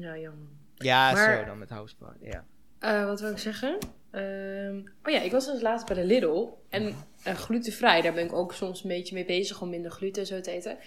Nou, 0.00 0.18
jammer. 0.20 0.48
Ja, 0.76 1.12
Maar- 1.12 1.38
zo 1.38 1.44
dan 1.44 1.58
met 1.58 1.68
Houseparty. 1.68 2.24
Ja. 2.24 2.44
Eh, 2.78 3.04
wat 3.06 3.20
wil 3.20 3.30
ik 3.30 3.38
zeggen? 3.38 3.78
Ehm, 4.10 4.76
oh 5.04 5.12
ja, 5.12 5.20
ik 5.20 5.32
was 5.32 5.46
dus 5.46 5.60
laatst 5.60 5.86
bij 5.86 5.96
de 5.96 6.04
Lidl. 6.04 6.48
En 6.68 6.94
eh, 7.22 7.34
glutenvrij, 7.34 8.00
daar 8.00 8.14
ben 8.14 8.24
ik 8.24 8.32
ook 8.32 8.54
soms 8.54 8.82
een 8.82 8.88
beetje 8.88 9.14
mee 9.14 9.24
bezig 9.24 9.60
om 9.62 9.70
minder 9.70 9.90
gluten 9.90 10.22
en 10.22 10.28
zo 10.28 10.40
te 10.40 10.50
eten. 10.50 10.78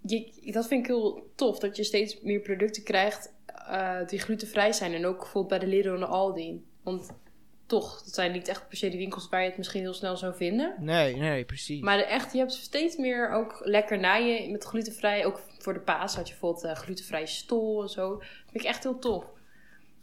Je, 0.00 0.32
dat 0.52 0.66
vind 0.66 0.80
ik 0.80 0.86
heel 0.86 1.30
tof, 1.34 1.58
dat 1.58 1.76
je 1.76 1.84
steeds 1.84 2.20
meer 2.20 2.40
producten 2.40 2.82
krijgt 2.82 3.32
eh, 3.46 4.06
die 4.06 4.18
glutenvrij 4.18 4.72
zijn. 4.72 4.94
En 4.94 5.06
ook 5.06 5.18
bijvoorbeeld 5.18 5.60
bij 5.60 5.68
de 5.68 5.76
Lidl 5.76 5.88
en 5.94 6.00
de 6.00 6.06
Aldi. 6.06 6.64
Want 6.82 7.10
toch, 7.72 8.02
dat 8.02 8.14
zijn 8.14 8.32
niet 8.32 8.48
echt 8.48 8.68
per 8.68 8.76
se 8.76 8.88
de 8.90 8.96
winkels 8.96 9.28
waar 9.28 9.42
je 9.42 9.48
het 9.48 9.56
misschien 9.56 9.80
heel 9.80 9.94
snel 9.94 10.16
zou 10.16 10.34
vinden. 10.36 10.74
Nee, 10.78 11.16
nee, 11.16 11.44
precies. 11.44 11.80
Maar 11.80 11.96
de 11.96 12.04
echt, 12.04 12.32
je 12.32 12.38
hebt 12.38 12.52
steeds 12.52 12.96
meer 12.96 13.30
ook 13.30 13.60
lekkernijen 13.64 14.52
met 14.52 14.64
glutenvrij. 14.64 15.26
Ook 15.26 15.40
voor 15.58 15.72
de 15.72 15.80
paas 15.80 16.16
had 16.16 16.26
je 16.26 16.32
bijvoorbeeld 16.32 16.64
eh, 16.64 16.74
glutenvrije 16.74 17.26
stol 17.26 17.82
en 17.82 17.88
zo. 17.88 18.16
Dat 18.16 18.26
vind 18.50 18.64
ik 18.64 18.70
echt 18.70 18.82
heel 18.82 18.98
tof. 18.98 19.24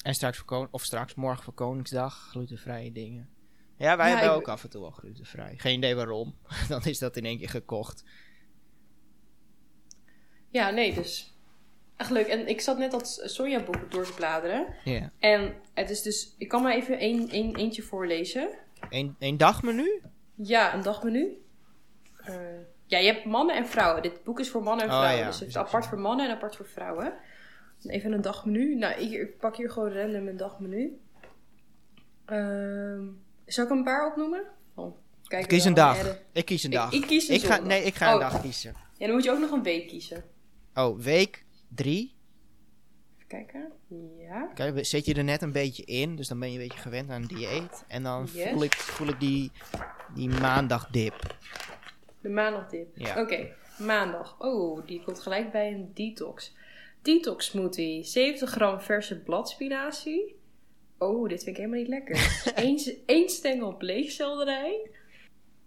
En 0.02 0.14
straks 0.14 0.38
voor 0.38 0.68
of 0.72 0.84
straks 0.84 1.16
morgen 1.16 1.44
voor 1.44 1.54
Koningsdag 1.54 2.28
glutenvrije 2.32 2.92
dingen. 2.92 3.30
Ja, 3.78 3.98
wij 3.98 4.10
Ja, 4.10 4.18
hebben 4.18 4.36
ook 4.36 4.48
af 4.48 4.64
en 4.64 4.70
toe 4.70 4.82
wel 4.82 4.92
glutenvrij. 4.92 5.54
Geen 5.58 5.78
idee 5.78 5.96
waarom. 5.96 6.36
Dan 6.70 6.84
is 6.84 7.00
dat 7.00 7.18
in 7.18 7.26
één 7.26 7.38
keer 7.38 7.50
gekocht. 7.50 8.04
Ja, 10.50 10.70
nee, 10.70 10.94
dus 10.94 11.39
echt 12.00 12.10
leuk. 12.10 12.28
En 12.28 12.48
ik 12.48 12.62
zat 12.62 12.78
net 12.78 12.92
dat 12.92 13.22
sojaboek 13.26 13.92
door 13.92 14.06
te 14.06 14.14
bladeren. 14.14 14.66
Ja. 14.84 15.12
En 15.20 15.54
het 15.74 15.90
is 15.90 16.02
dus, 16.02 16.36
ik 16.38 16.48
kan 16.48 16.62
maar 16.62 16.74
even 16.76 16.98
één, 17.00 17.30
eentje 17.56 17.82
voorlezen. 17.82 18.50
Eén 18.90 19.16
één 19.20 19.38
dagmenu? 19.38 20.02
Ja, 20.36 20.74
een 20.74 20.82
dagmenu. 20.82 21.42
Eh, 22.24 22.36
ja, 22.86 22.98
je 22.98 23.12
hebt 23.14 23.26
mannen 23.26 23.56
en 23.56 23.68
vrouwen. 23.68 24.02
Dit 24.02 24.24
boek 24.24 24.40
is 24.40 24.50
voor 24.50 24.64
mannen 24.64 24.86
en 24.86 24.92
Oh, 24.92 24.98
vrouwen. 24.98 25.20
ja. 25.22 25.28
Dus 25.28 25.40
het 25.40 25.48
is 25.50 25.56
ik 25.56 25.62
apart 25.62 25.86
voor 25.86 26.00
mannen 26.00 26.26
en 26.28 26.36
apart 26.36 26.56
voor 26.56 26.66
vrouwen. 26.68 27.14
Even 27.84 28.12
een 28.12 28.22
dagmenu. 28.22 28.76
Nou, 28.76 29.02
ik, 29.02 29.12
ik 29.12 29.38
pak 29.38 29.56
hier 29.58 29.70
gewoon 29.72 29.92
random 29.94 30.28
een 30.28 30.38
dagmenu. 30.38 31.00
Ehm 32.26 33.04
zal 33.46 33.64
ik 33.66 33.70
een 33.72 33.84
paar 33.84 34.08
opnoemen? 34.12 34.44
Van, 34.76 34.96
kijk, 35.28 35.48
Kies 35.48 35.66
een 35.66 35.74
dag. 35.74 36.20
Ik 36.32 36.46
kies 36.46 36.64
een 36.64 36.70
Ik- 36.72 36.76
dag. 36.78 36.92
ik 36.94 37.02
kies 37.02 37.28
een 37.28 37.36
ik 37.36 37.44
ga. 37.44 37.60
Nee, 37.60 37.84
ik 37.84 37.96
ga 37.96 38.08
een 38.08 38.14
Oh. 38.14 38.20
dag 38.20 38.42
kiezen. 38.42 38.74
Ja, 38.98 39.06
dan 39.06 39.16
moet 39.16 39.24
je 39.24 39.32
ook 39.32 39.40
nog 39.40 39.52
een 39.52 39.64
week 39.64 39.88
kiezen. 39.88 40.24
Oh, 40.74 41.00
week 41.00 41.46
drie. 41.76 42.14
Even 43.18 43.28
kijken. 43.28 43.72
Ja. 44.18 44.52
Kijk, 44.54 44.86
zit 44.86 45.06
je 45.06 45.14
er 45.14 45.24
net 45.24 45.42
een 45.42 45.52
beetje 45.52 45.84
in. 45.84 46.16
Dus 46.16 46.28
dan 46.28 46.40
ben 46.40 46.52
je 46.52 46.60
een 46.60 46.68
beetje 46.68 46.80
gewend 46.82 47.10
aan 47.10 47.22
een 47.22 47.28
dieet. 47.28 47.84
En 47.88 48.04
dan 48.04 48.28
Yes. 48.34 48.50
voel 48.50 48.64
ik, 48.64 48.74
voel 48.74 49.08
ik 49.08 49.20
die, 49.20 49.52
die 50.16 50.30
maandagdip. 50.30 51.36
De 52.22 52.30
maandagdip. 52.30 52.88
Ja. 52.98 53.22
Oké, 53.22 53.48
maandag. 53.80 54.36
Oh, 54.40 54.86
die 54.88 55.04
komt 55.04 55.20
gelijk 55.20 55.52
bij 55.52 55.74
een 55.74 55.92
detox. 55.94 56.56
Detox 57.02 57.46
smoothie. 57.46 58.04
70 58.04 58.50
gram 58.50 58.80
verse 58.82 59.20
bladspinazie. 59.20 60.36
Oh, 60.98 61.30
dit 61.30 61.44
vind 61.44 61.56
ik 61.58 61.64
helemaal 61.64 61.80
niet 61.80 61.88
lekker. 61.90 62.42
Eén 62.66 62.80
één 63.06 63.30
stengel 63.30 63.76
bleekselderij. 63.78 64.90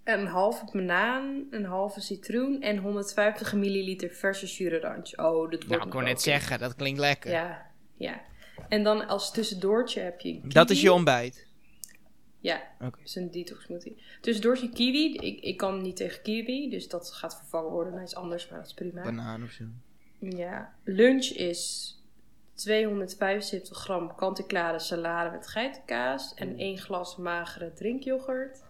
Een 0.05 0.27
halve 0.27 0.65
banaan, 0.73 1.47
een 1.51 1.65
halve 1.65 2.01
citroen 2.01 2.63
en 2.63 2.77
150 2.77 3.53
milliliter 3.53 4.11
verse 4.11 4.47
sureranch. 4.47 5.19
Oh, 5.19 5.51
dit 5.51 5.59
wordt 5.59 5.69
Nou, 5.69 5.87
ik 5.87 5.93
wel 5.93 6.03
net 6.03 6.23
zeggen, 6.23 6.59
dat 6.59 6.75
klinkt 6.75 7.01
lekker. 7.01 7.31
Ja, 7.31 7.71
ja. 7.97 8.21
En 8.69 8.83
dan 8.83 9.07
als 9.07 9.33
tussendoortje 9.33 10.01
heb 10.01 10.21
je 10.21 10.41
Dat 10.43 10.71
is 10.71 10.81
je 10.81 10.93
ontbijt. 10.93 11.47
Ja, 12.39 12.63
Oké. 12.81 12.99
dus 13.03 13.15
een 13.17 13.31
detox 13.31 13.65
smoothie. 13.65 14.03
Tussendoortje 14.21 14.69
kiwi. 14.69 15.15
Ik, 15.15 15.41
ik 15.41 15.57
kan 15.57 15.83
niet 15.83 15.97
tegen 15.97 16.23
kiwi, 16.23 16.71
dus 16.71 16.89
dat 16.89 17.11
gaat 17.13 17.37
vervangen 17.37 17.71
worden 17.71 17.93
naar 17.93 18.03
iets 18.03 18.15
anders, 18.15 18.49
maar 18.49 18.59
dat 18.59 18.67
is 18.69 18.75
prima. 18.75 19.03
Banaan 19.03 19.43
of 19.43 19.51
zo. 19.51 19.65
Ja, 20.19 20.75
lunch 20.85 21.25
is 21.25 21.95
275 22.55 23.79
gram 23.79 24.15
kant-en-klare 24.15 24.79
salade 24.79 25.31
met 25.31 25.47
geitenkaas 25.47 26.35
en 26.35 26.59
één 26.59 26.79
glas 26.79 27.17
magere 27.17 27.73
drinkyoghurt. 27.73 28.62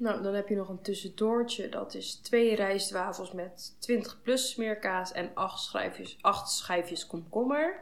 Nou, 0.00 0.22
dan 0.22 0.34
heb 0.34 0.48
je 0.48 0.56
nog 0.56 0.68
een 0.68 0.82
tussendoortje. 0.82 1.68
Dat 1.68 1.94
is 1.94 2.14
twee 2.14 2.54
rijstwafels 2.54 3.32
met 3.32 3.76
20 3.80 4.22
plus 4.22 4.50
smeerkaas 4.50 5.12
en 5.12 5.30
8 5.34 5.60
schijfjes, 5.62 6.18
8 6.20 6.50
schijfjes 6.50 7.06
komkommer. 7.06 7.80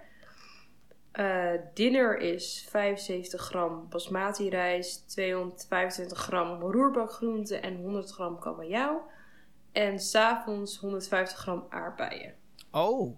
Eh, 1.12 1.52
dinner 1.74 2.18
is 2.18 2.66
75 2.70 3.40
gram 3.42 3.86
basmati 3.88 4.48
rijst, 4.48 5.08
225 5.08 6.18
gram 6.18 6.60
roerbakgroente 6.60 7.56
en 7.56 7.76
100 7.76 8.10
gram 8.10 8.38
kabeljauw. 8.38 9.10
En 9.72 9.98
s'avonds 9.98 10.76
150 10.78 11.38
gram 11.38 11.66
aardbeien. 11.68 12.34
Oh. 12.70 13.16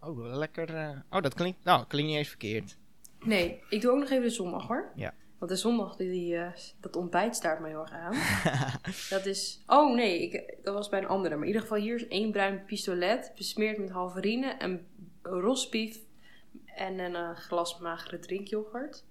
Oh, 0.00 0.34
lekker. 0.36 0.74
eh, 0.74 0.98
Oh, 1.10 1.22
dat 1.22 1.34
klinkt, 1.34 1.64
nou, 1.64 1.86
klinkt 1.86 2.08
niet 2.10 2.18
eens 2.18 2.28
verkeerd. 2.28 2.76
Nee, 3.20 3.62
ik 3.68 3.80
doe 3.80 3.90
ook 3.92 3.98
nog 3.98 4.10
even 4.10 4.22
de 4.22 4.30
zondag 4.30 4.66
hoor. 4.66 4.92
Ja. 4.94 5.14
Want 5.42 5.54
de 5.54 5.60
zondag, 5.60 5.96
die, 5.96 6.36
eh, 6.36 6.52
dat 6.80 6.96
ontbijt 6.96 7.36
staat 7.36 7.60
mij 7.60 7.70
heel 7.70 7.80
erg 7.80 7.92
aan. 7.92 8.16
dat 9.16 9.26
is... 9.26 9.62
Oh 9.66 9.94
nee, 9.94 10.22
ik, 10.22 10.54
dat 10.62 10.74
was 10.74 10.88
bij 10.88 10.98
een 10.98 11.06
andere. 11.06 11.34
Maar 11.34 11.42
in 11.42 11.46
ieder 11.46 11.62
geval 11.62 11.78
hier 11.78 11.94
is 11.94 12.08
één 12.08 12.30
bruin 12.30 12.64
pistolet. 12.64 13.32
Besmeerd 13.36 13.78
met 13.78 13.90
halverine 13.90 14.46
en 14.46 14.86
rosbief. 15.22 15.98
En 16.64 16.98
een 16.98 17.14
eh, 17.14 17.36
glas 17.36 17.78
magere 17.78 18.18
drinkyoghurt. 18.18 19.04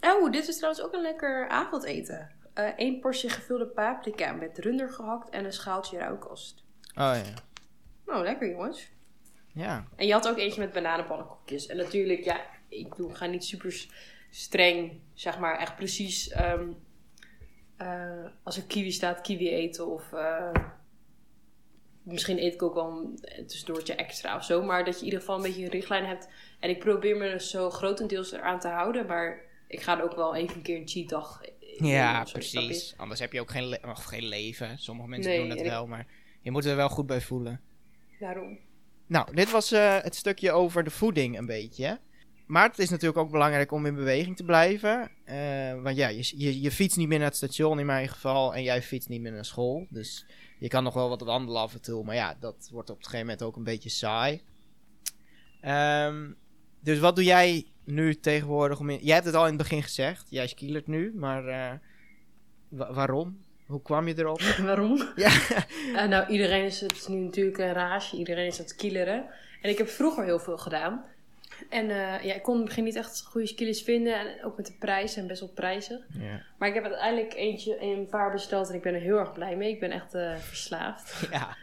Oh, 0.00 0.30
dit 0.30 0.48
is 0.48 0.56
trouwens 0.56 0.84
ook 0.84 0.92
een 0.92 1.02
lekker 1.02 1.48
avondeten. 1.48 2.30
Eén 2.76 3.00
portie 3.00 3.30
gevulde 3.30 3.66
paprika 3.66 4.32
met 4.32 4.58
runder 4.58 4.90
gehakt 4.90 5.30
en 5.30 5.44
een 5.44 5.52
schaaltje 5.52 5.98
rauwkost. 5.98 6.64
Oh 6.88 6.94
ja. 6.94 7.34
Nou, 8.06 8.24
lekker 8.24 8.50
jongens. 8.50 8.90
Ja. 9.52 9.84
En 9.96 10.06
je 10.06 10.12
had 10.12 10.28
ook 10.28 10.38
eentje 10.38 10.60
met 10.60 10.72
bananenpannenkoekjes. 10.72 11.66
En 11.66 11.76
natuurlijk, 11.76 12.24
ja, 12.24 12.40
ik 12.68 12.96
doe, 12.96 13.14
ga 13.14 13.26
niet 13.26 13.44
super 13.44 13.72
streng, 14.30 15.00
zeg 15.14 15.38
maar, 15.38 15.58
echt 15.58 15.76
precies. 15.76 16.28
ehm, 16.28 16.68
eh, 17.76 18.24
als 18.42 18.56
er 18.56 18.62
kiwi 18.64 18.90
staat, 18.92 19.20
kiwi 19.20 19.48
eten. 19.48 19.86
Of 19.86 20.12
eh, 20.12 20.50
misschien 22.02 22.38
eet 22.42 22.54
ik 22.54 22.62
ook 22.62 22.74
wel 22.74 22.90
een 22.90 23.46
tussendoortje 23.46 23.94
extra 23.94 24.36
of 24.36 24.44
zo. 24.44 24.62
Maar 24.62 24.84
dat 24.84 24.94
je 24.94 24.98
in 25.00 25.04
ieder 25.04 25.20
geval 25.20 25.36
een 25.36 25.42
beetje 25.42 25.64
een 25.64 25.70
richtlijn 25.70 26.04
hebt. 26.06 26.28
En 26.60 26.70
ik 26.70 26.78
probeer 26.78 27.16
me 27.16 27.24
er 27.26 27.40
zo 27.40 27.70
grotendeels 27.70 28.32
eraan 28.32 28.60
te 28.60 28.68
houden. 28.68 29.06
Maar 29.06 29.40
ik 29.68 29.80
ga 29.80 29.98
er 29.98 30.04
ook 30.04 30.14
wel 30.16 30.34
even 30.34 30.56
een 30.56 30.62
keer 30.62 30.76
een 30.76 30.88
cheat 30.88 31.08
dag 31.08 31.40
in 31.60 31.86
Ja, 31.86 32.22
precies. 32.32 32.94
Anders 32.96 33.20
heb 33.20 33.32
je 33.32 33.40
ook 33.40 33.50
geen, 33.50 33.64
le- 33.66 33.80
of 33.86 34.04
geen 34.04 34.24
leven. 34.26 34.78
Sommige 34.78 35.08
mensen 35.08 35.30
Nee, 35.30 35.38
doen 35.40 35.48
dat 35.48 35.60
wel, 35.66 35.86
maar 35.86 36.06
je 36.40 36.50
moet 36.50 36.64
er 36.64 36.76
wel 36.76 36.88
goed 36.88 37.06
bij 37.06 37.20
voelen. 37.20 37.60
Daarom. 38.20 38.58
Nou, 39.06 39.34
dit 39.34 39.50
was 39.50 39.72
eh, 39.72 39.98
het 40.02 40.14
stukje 40.14 40.52
over 40.52 40.84
de 40.84 40.90
voeding 40.90 41.38
een 41.38 41.46
beetje. 41.46 41.98
Maar 42.48 42.68
het 42.68 42.78
is 42.78 42.90
natuurlijk 42.90 43.18
ook 43.18 43.30
belangrijk 43.30 43.72
om 43.72 43.86
in 43.86 43.94
beweging 43.94 44.36
te 44.36 44.44
blijven. 44.44 45.10
Eh, 45.24 45.82
want 45.82 45.96
ja, 45.96 46.08
je, 46.08 46.32
je, 46.36 46.60
je 46.60 46.70
fietst 46.70 46.96
niet 46.96 47.08
meer 47.08 47.18
naar 47.18 47.26
het 47.26 47.36
station 47.36 47.78
in 47.78 47.86
mijn 47.86 48.08
geval. 48.08 48.54
En 48.54 48.62
jij 48.62 48.82
fietst 48.82 49.08
niet 49.08 49.20
meer 49.20 49.32
naar 49.32 49.44
school. 49.44 49.86
Dus 49.90 50.26
je 50.58 50.68
kan 50.68 50.82
nog 50.84 50.94
wel 50.94 51.08
wat 51.08 51.20
wandelen 51.20 51.60
af 51.60 51.74
en 51.74 51.82
toe. 51.82 52.04
Maar 52.04 52.14
ja, 52.14 52.36
dat 52.40 52.68
wordt 52.72 52.90
op 52.90 52.96
een 52.96 53.04
gegeven 53.04 53.26
moment 53.26 53.42
ook 53.42 53.56
een 53.56 53.64
beetje 53.64 53.88
saai. 53.88 54.40
Ehm, 55.60 56.30
dus 56.80 56.98
wat 56.98 57.16
doe 57.16 57.24
jij 57.24 57.66
nu 57.84 58.14
tegenwoordig? 58.14 58.80
Om 58.80 58.90
in... 58.90 58.98
Jij 59.02 59.14
hebt 59.14 59.26
het 59.26 59.34
al 59.34 59.42
in 59.42 59.48
het 59.48 59.56
begin 59.62 59.82
gezegd. 59.82 60.26
Jij 60.30 60.46
skilert 60.46 60.86
nu. 60.86 61.12
Maar 61.16 61.46
eh, 61.46 61.78
wa- 62.68 62.92
waarom? 62.92 63.38
Hoe 63.66 63.82
kwam 63.82 64.08
je 64.08 64.18
erop? 64.18 64.40
Waarom? 64.64 65.08
ja. 65.16 65.30
Eh, 65.94 66.08
nou, 66.08 66.26
iedereen 66.28 66.64
is 66.64 66.80
het 66.80 67.08
nu 67.08 67.16
natuurlijk 67.16 67.58
een 67.58 67.72
rage. 67.72 68.16
Iedereen 68.16 68.46
is 68.46 68.54
aan 68.58 68.64
het 68.64 68.68
skileren. 68.74 69.26
En 69.62 69.70
ik 69.70 69.78
heb 69.78 69.88
vroeger 69.88 70.24
heel 70.24 70.38
veel 70.38 70.58
gedaan. 70.58 71.04
En 71.68 71.90
eh, 71.90 72.24
ja, 72.24 72.34
ik 72.34 72.42
kon 72.42 72.52
in 72.54 72.60
het 72.60 72.68
begin 72.68 72.84
niet 72.84 72.96
echt 72.96 73.22
goede 73.22 73.46
skillers 73.46 73.82
vinden. 73.82 74.14
En 74.14 74.44
ook 74.44 74.56
met 74.56 74.66
de 74.66 74.76
prijs 74.78 75.16
en 75.16 75.26
best 75.26 75.40
wel 75.40 75.48
prijzig. 75.48 76.06
ja. 76.18 76.42
Maar 76.58 76.68
ik 76.68 76.74
heb 76.74 76.84
uiteindelijk 76.84 77.34
eentje 77.34 77.80
een 77.80 78.06
paar 78.06 78.32
besteld. 78.32 78.68
En 78.68 78.74
ik 78.74 78.82
ben 78.82 78.94
er 78.94 79.00
heel 79.00 79.18
erg 79.18 79.32
blij 79.32 79.56
mee. 79.56 79.70
Ik 79.70 79.80
ben 79.80 79.90
echt 79.90 80.14
eh, 80.14 80.36
verslaafd. 80.36 81.16
Ja. 81.30 81.56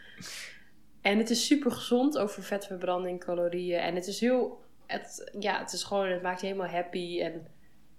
En 1.00 1.18
het 1.18 1.30
is 1.30 1.46
super 1.46 1.70
gezond 1.70 2.18
over 2.18 2.42
vetverbranding, 2.42 3.20
calorieën. 3.20 3.78
En 3.78 3.94
het 3.94 4.06
is 4.06 4.20
heel... 4.20 4.64
Het, 4.86 5.30
ja, 5.38 5.58
het 5.58 5.72
is 5.72 5.82
gewoon... 5.82 6.08
Het 6.08 6.22
maakt 6.22 6.40
je 6.40 6.46
helemaal 6.46 6.68
happy. 6.68 7.20
En 7.20 7.46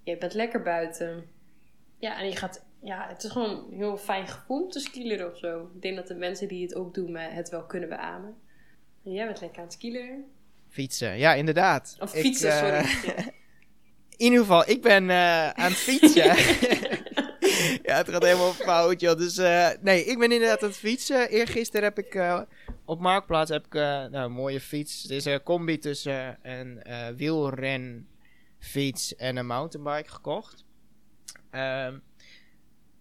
je 0.04 0.18
bent 0.18 0.34
lekker 0.34 0.62
buiten. 0.62 1.26
Ja, 2.00 2.20
en 2.20 2.30
je 2.30 2.36
gaat... 2.36 2.66
Ja, 2.82 3.08
het 3.08 3.24
is 3.24 3.32
gewoon 3.32 3.50
een 3.50 3.78
heel 3.78 3.98
fijn 3.98 4.28
gevoel 4.28 4.68
te 4.68 4.80
skileren 4.80 5.32
of 5.32 5.38
zo. 5.38 5.72
Ik 5.76 5.82
denk 5.82 5.96
dat 5.96 6.08
de 6.08 6.16
mensen 6.16 6.48
die 6.48 6.62
het 6.62 6.76
ook 6.76 6.94
doen 6.94 7.16
het 7.16 7.50
wel 7.50 7.66
kunnen 7.66 7.90
beamen. 7.90 8.38
En 9.04 9.12
jij 9.12 9.26
bent 9.26 9.42
lekker 9.42 9.58
aan 9.58 9.66
het 9.66 9.74
skileren. 9.74 10.26
Fietsen, 10.78 11.18
ja, 11.18 11.34
inderdaad. 11.34 11.96
Of 12.00 12.14
Ik, 12.14 12.22
fietsen, 12.22 12.52
eh, 12.52 12.86
sorry. 12.86 13.16
In 14.18 14.26
ieder 14.26 14.40
geval, 14.40 14.70
ik 14.70 14.82
ben 14.82 15.10
eh, 15.10 15.50
aan 15.50 15.72
het 15.72 15.78
fietsen. 15.78 16.26
ja, 17.88 17.96
het 17.96 18.10
gaat 18.10 18.24
helemaal 18.24 18.54
fout, 18.54 19.00
joh. 19.00 19.18
Dus 19.18 19.38
eh, 19.38 19.70
nee, 19.82 20.06
ik 20.06 20.20
ben 20.20 20.32
inderdaad 20.32 20.64
aan 20.64 20.70
het 20.70 20.78
fietsen. 20.78 21.30
Eergisteren 21.30 21.84
heb 21.84 22.00
ik 22.00 22.22
op 22.86 23.00
Marktplaats 23.00 23.50
heb 23.50 23.66
ik, 23.66 23.74
nou, 23.74 24.16
een 24.16 24.32
mooie 24.32 24.62
fiets. 24.62 25.02
Het 25.02 25.12
is 25.12 25.26
een 25.26 25.44
combi 25.44 25.78
tussen 25.78 26.40
een 26.42 26.84
wielrenfiets 27.16 29.16
en 29.16 29.38
een 29.38 29.48
mountainbike 29.48 30.10
gekocht. 30.10 30.66
Ehm, 31.52 31.98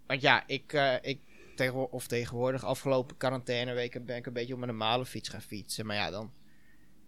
want 0.06 0.20
ja, 0.20 0.42
ik, 0.46 0.72
ik 1.02 1.20
tegenwo- 1.56 1.88
of 1.90 2.06
tegenwoordig, 2.06 2.64
afgelopen 2.64 3.16
quarantaineweken 3.16 4.04
ben 4.04 4.16
ik 4.16 4.26
een 4.26 4.32
beetje 4.32 4.52
op 4.52 4.58
mijn 4.58 4.70
normale 4.70 5.06
fiets 5.06 5.28
gaan 5.28 5.42
fietsen. 5.42 5.86
Maar 5.86 5.96
ja, 5.96 6.10
dan, 6.10 6.32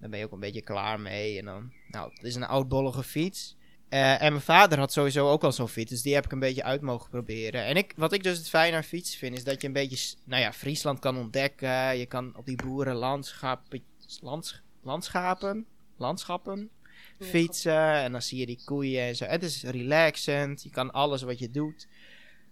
dan 0.00 0.10
ben 0.10 0.18
je 0.18 0.24
ook 0.24 0.32
een 0.32 0.40
beetje 0.40 0.62
klaar 0.62 1.00
mee. 1.00 1.38
En 1.38 1.44
dan, 1.44 1.72
nou, 1.88 2.10
het 2.14 2.22
is 2.22 2.34
een 2.34 2.46
oudbollige 2.46 3.02
fiets. 3.02 3.56
Eh, 3.88 4.22
en 4.22 4.32
mijn 4.32 4.44
vader 4.44 4.78
had 4.78 4.92
sowieso 4.92 5.30
ook 5.30 5.44
al 5.44 5.52
zo'n 5.52 5.68
fiets, 5.68 5.90
dus 5.90 6.02
die 6.02 6.14
heb 6.14 6.24
ik 6.24 6.32
een 6.32 6.38
beetje 6.38 6.64
uit 6.64 6.80
mogen 6.80 7.10
proberen. 7.10 7.64
En 7.64 7.76
ik, 7.76 7.92
wat 7.96 8.12
ik 8.12 8.22
dus 8.22 8.38
het 8.38 8.48
fijn 8.48 8.74
aan 8.74 8.82
fietsen 8.82 9.18
vind, 9.18 9.36
is 9.36 9.44
dat 9.44 9.60
je 9.60 9.66
een 9.66 9.72
beetje, 9.72 10.16
nou 10.24 10.42
ja, 10.42 10.52
Friesland 10.52 10.98
kan 10.98 11.16
ontdekken. 11.16 11.98
Je 11.98 12.06
kan 12.06 12.36
op 12.36 12.46
die 12.46 12.56
boerenlandschappen, 12.56 13.82
lands, 14.20 14.62
landschapen, 14.82 15.66
landschappen, 15.96 16.70
fietsen. 17.18 17.92
En 17.92 18.12
dan 18.12 18.22
zie 18.22 18.38
je 18.38 18.46
die 18.46 18.60
koeien 18.64 19.02
en 19.02 19.16
zo. 19.16 19.24
Het 19.24 19.42
is 19.42 19.62
relaxend. 19.62 20.62
Je 20.62 20.70
kan 20.70 20.92
alles 20.92 21.22
wat 21.22 21.38
je 21.38 21.50
doet. 21.50 21.88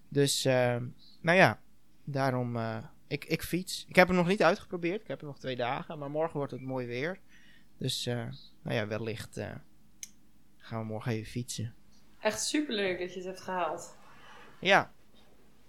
Dus, 0.09 0.45
eh, 0.45 0.77
nou 1.21 1.39
ja, 1.39 1.61
daarom, 2.05 2.57
eh, 2.57 2.77
ik, 3.07 3.25
ik 3.25 3.43
fiets. 3.43 3.85
Ik 3.89 3.97
heb 3.97 4.09
hem 4.09 4.17
nog 4.17 4.27
niet 4.27 4.43
uitgeprobeerd. 4.43 5.03
Ik 5.03 5.09
heb 5.09 5.21
hem 5.21 5.29
nog 5.29 5.39
twee 5.39 5.57
dagen. 5.57 5.99
Maar 5.99 6.11
morgen 6.11 6.37
wordt 6.37 6.53
het 6.53 6.63
mooi 6.63 6.87
weer. 6.87 7.19
Dus, 7.79 8.07
eh, 8.07 8.27
nou 8.63 8.77
ja, 8.77 8.87
wellicht 8.87 9.37
eh, 9.37 9.51
gaan 10.59 10.81
we 10.81 10.87
morgen 10.87 11.13
even 11.13 11.31
fietsen. 11.31 11.75
Echt 12.21 12.43
superleuk 12.47 12.99
dat 12.99 13.11
je 13.13 13.17
het 13.17 13.25
hebt 13.27 13.41
gehaald. 13.41 13.97
Ja. 14.61 14.93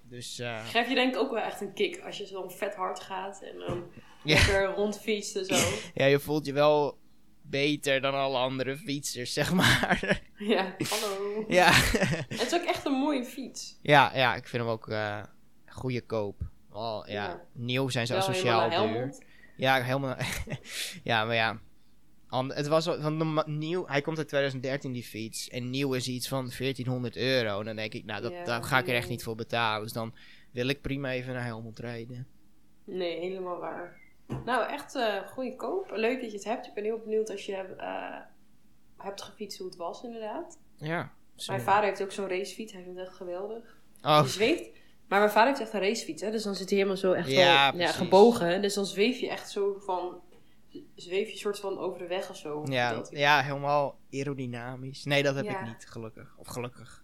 Dus, 0.03 0.39
eh, 0.39 0.65
Geef 0.65 0.87
je 0.89 0.95
denk 0.95 1.13
ik 1.13 1.19
ook 1.19 1.31
wel 1.31 1.43
echt 1.43 1.61
een 1.61 1.73
kick 1.73 1.99
als 1.99 2.17
je 2.17 2.25
zo 2.25 2.47
vet 2.49 2.75
hard 2.75 2.99
gaat 2.99 3.41
en 3.41 3.57
dan 3.67 3.83
Ja. 4.23 4.35
lekker 4.35 4.65
rondfietst 4.65 5.35
en 5.35 5.45
zo. 5.45 5.55
ja, 5.93 6.05
je 6.05 6.19
voelt 6.19 6.45
je 6.45 6.53
wel 6.53 6.97
beter 7.41 8.01
dan 8.01 8.13
alle 8.13 8.37
andere 8.37 8.77
fietsers, 8.77 9.33
zeg 9.33 9.53
maar. 9.53 10.21
ja, 10.37 10.75
hallo. 10.89 11.45
ja. 11.47 11.69
Het 11.71 12.41
is 12.41 12.53
ook 12.53 12.65
echt 12.65 12.85
een 12.85 12.91
mooie 12.91 13.25
fiets. 13.25 13.79
ja, 13.81 14.11
ja, 14.15 14.35
ik 14.35 14.47
vind 14.47 14.63
hem 14.63 14.71
ook 14.71 14.89
eh 14.89 15.23
goede 15.65 16.01
koop. 16.01 16.39
Oh, 16.71 17.07
ja. 17.07 17.13
Ja. 17.13 17.41
Nieuw 17.53 17.89
zijn 17.89 18.07
ze 18.07 18.13
Wel 18.13 18.21
asociaal 18.21 18.69
duur. 18.87 19.13
Ja, 19.57 19.81
helemaal. 19.83 20.15
ja, 21.03 21.25
maar 21.25 21.35
ja. 21.35 21.59
Het 22.29 22.67
was 22.67 22.85
van 22.85 23.43
nieuw. 23.45 23.85
Hij 23.87 24.01
komt 24.01 24.17
uit 24.17 24.27
2013 24.27 24.91
die 24.91 25.03
fiets 25.03 25.49
en 25.49 25.69
nieuw 25.69 25.93
is 25.93 26.07
iets 26.07 26.27
van 26.27 26.51
1400 26.57 27.17
euro. 27.17 27.59
En 27.59 27.65
dan 27.65 27.75
denk 27.75 27.93
ik, 27.93 28.05
nou, 28.05 28.21
dat, 28.21 28.31
Ja, 28.31 28.43
daar 28.43 28.63
ga 28.63 28.77
ik 28.77 28.87
er 28.87 28.95
echt 28.95 29.09
niet 29.09 29.23
voor 29.23 29.35
betalen. 29.35 29.83
Dus 29.83 29.93
dan 29.93 30.13
wil 30.51 30.67
ik 30.67 30.81
prima 30.81 31.11
even 31.11 31.33
naar 31.33 31.43
Helmond 31.43 31.79
rijden. 31.79 32.27
Nee, 32.83 33.19
helemaal 33.19 33.57
waar. 33.59 33.99
Nou, 34.45 34.71
echt 34.71 34.95
eh 34.95 35.27
goede 35.27 35.55
koop. 35.55 35.91
Leuk 35.91 36.21
dat 36.21 36.31
je 36.31 36.37
het 36.37 36.45
hebt. 36.45 36.67
Ik 36.67 36.73
ben 36.73 36.83
heel 36.83 36.99
benieuwd 36.99 37.29
als 37.29 37.45
je 37.45 37.55
eh, 37.55 38.19
hebt 38.97 39.21
gefietst 39.21 39.57
hoe 39.57 39.67
het 39.67 39.77
was 39.77 40.03
inderdaad. 40.03 40.59
Ja. 40.77 41.11
zo. 41.35 41.51
Mijn 41.51 41.63
vader 41.63 41.89
heeft 41.89 42.01
ook 42.01 42.11
zo'n 42.11 42.27
racefiets. 42.27 42.73
Hij 42.73 42.83
vindt 42.83 42.99
het 42.99 43.07
echt 43.07 43.17
geweldig. 43.17 43.77
Oh, 44.01 44.23
zweeft. 44.23 44.69
Maar 45.07 45.19
mijn 45.19 45.31
vader 45.31 45.47
heeft 45.47 45.61
echt 45.61 45.73
een 45.73 45.79
racefiets, 45.79 46.21
hè. 46.21 46.31
Dus 46.31 46.43
dan 46.43 46.55
zit 46.55 46.69
hij 46.69 46.77
helemaal 46.77 46.99
zo 46.99 47.11
echt 47.11 47.31
Ja, 47.31 47.71
wel 47.71 47.81
ja, 47.81 47.91
gebogen. 47.91 48.61
Dus 48.61 48.73
dan 48.73 48.85
zweef 48.85 49.19
je 49.19 49.29
echt 49.29 49.51
zo 49.51 49.77
van... 49.79 50.21
Zweef 50.95 51.29
je 51.29 51.37
soort 51.37 51.59
van 51.59 51.77
over 51.77 51.99
de 51.99 52.07
weg 52.07 52.29
of 52.29 52.35
zo. 52.37 52.63
ja, 52.69 52.93
Dat- 52.93 53.09
ja, 53.11 53.41
helemaal 53.41 53.97
aerodynamisch. 54.11 55.03
Nee, 55.03 55.23
dat 55.23 55.35
heb 55.35 55.45
Ja. 55.45 55.59
ik 55.59 55.67
niet, 55.67 55.85
gelukkig. 55.89 56.35
Of 56.37 56.47
gelukkig. 56.47 57.03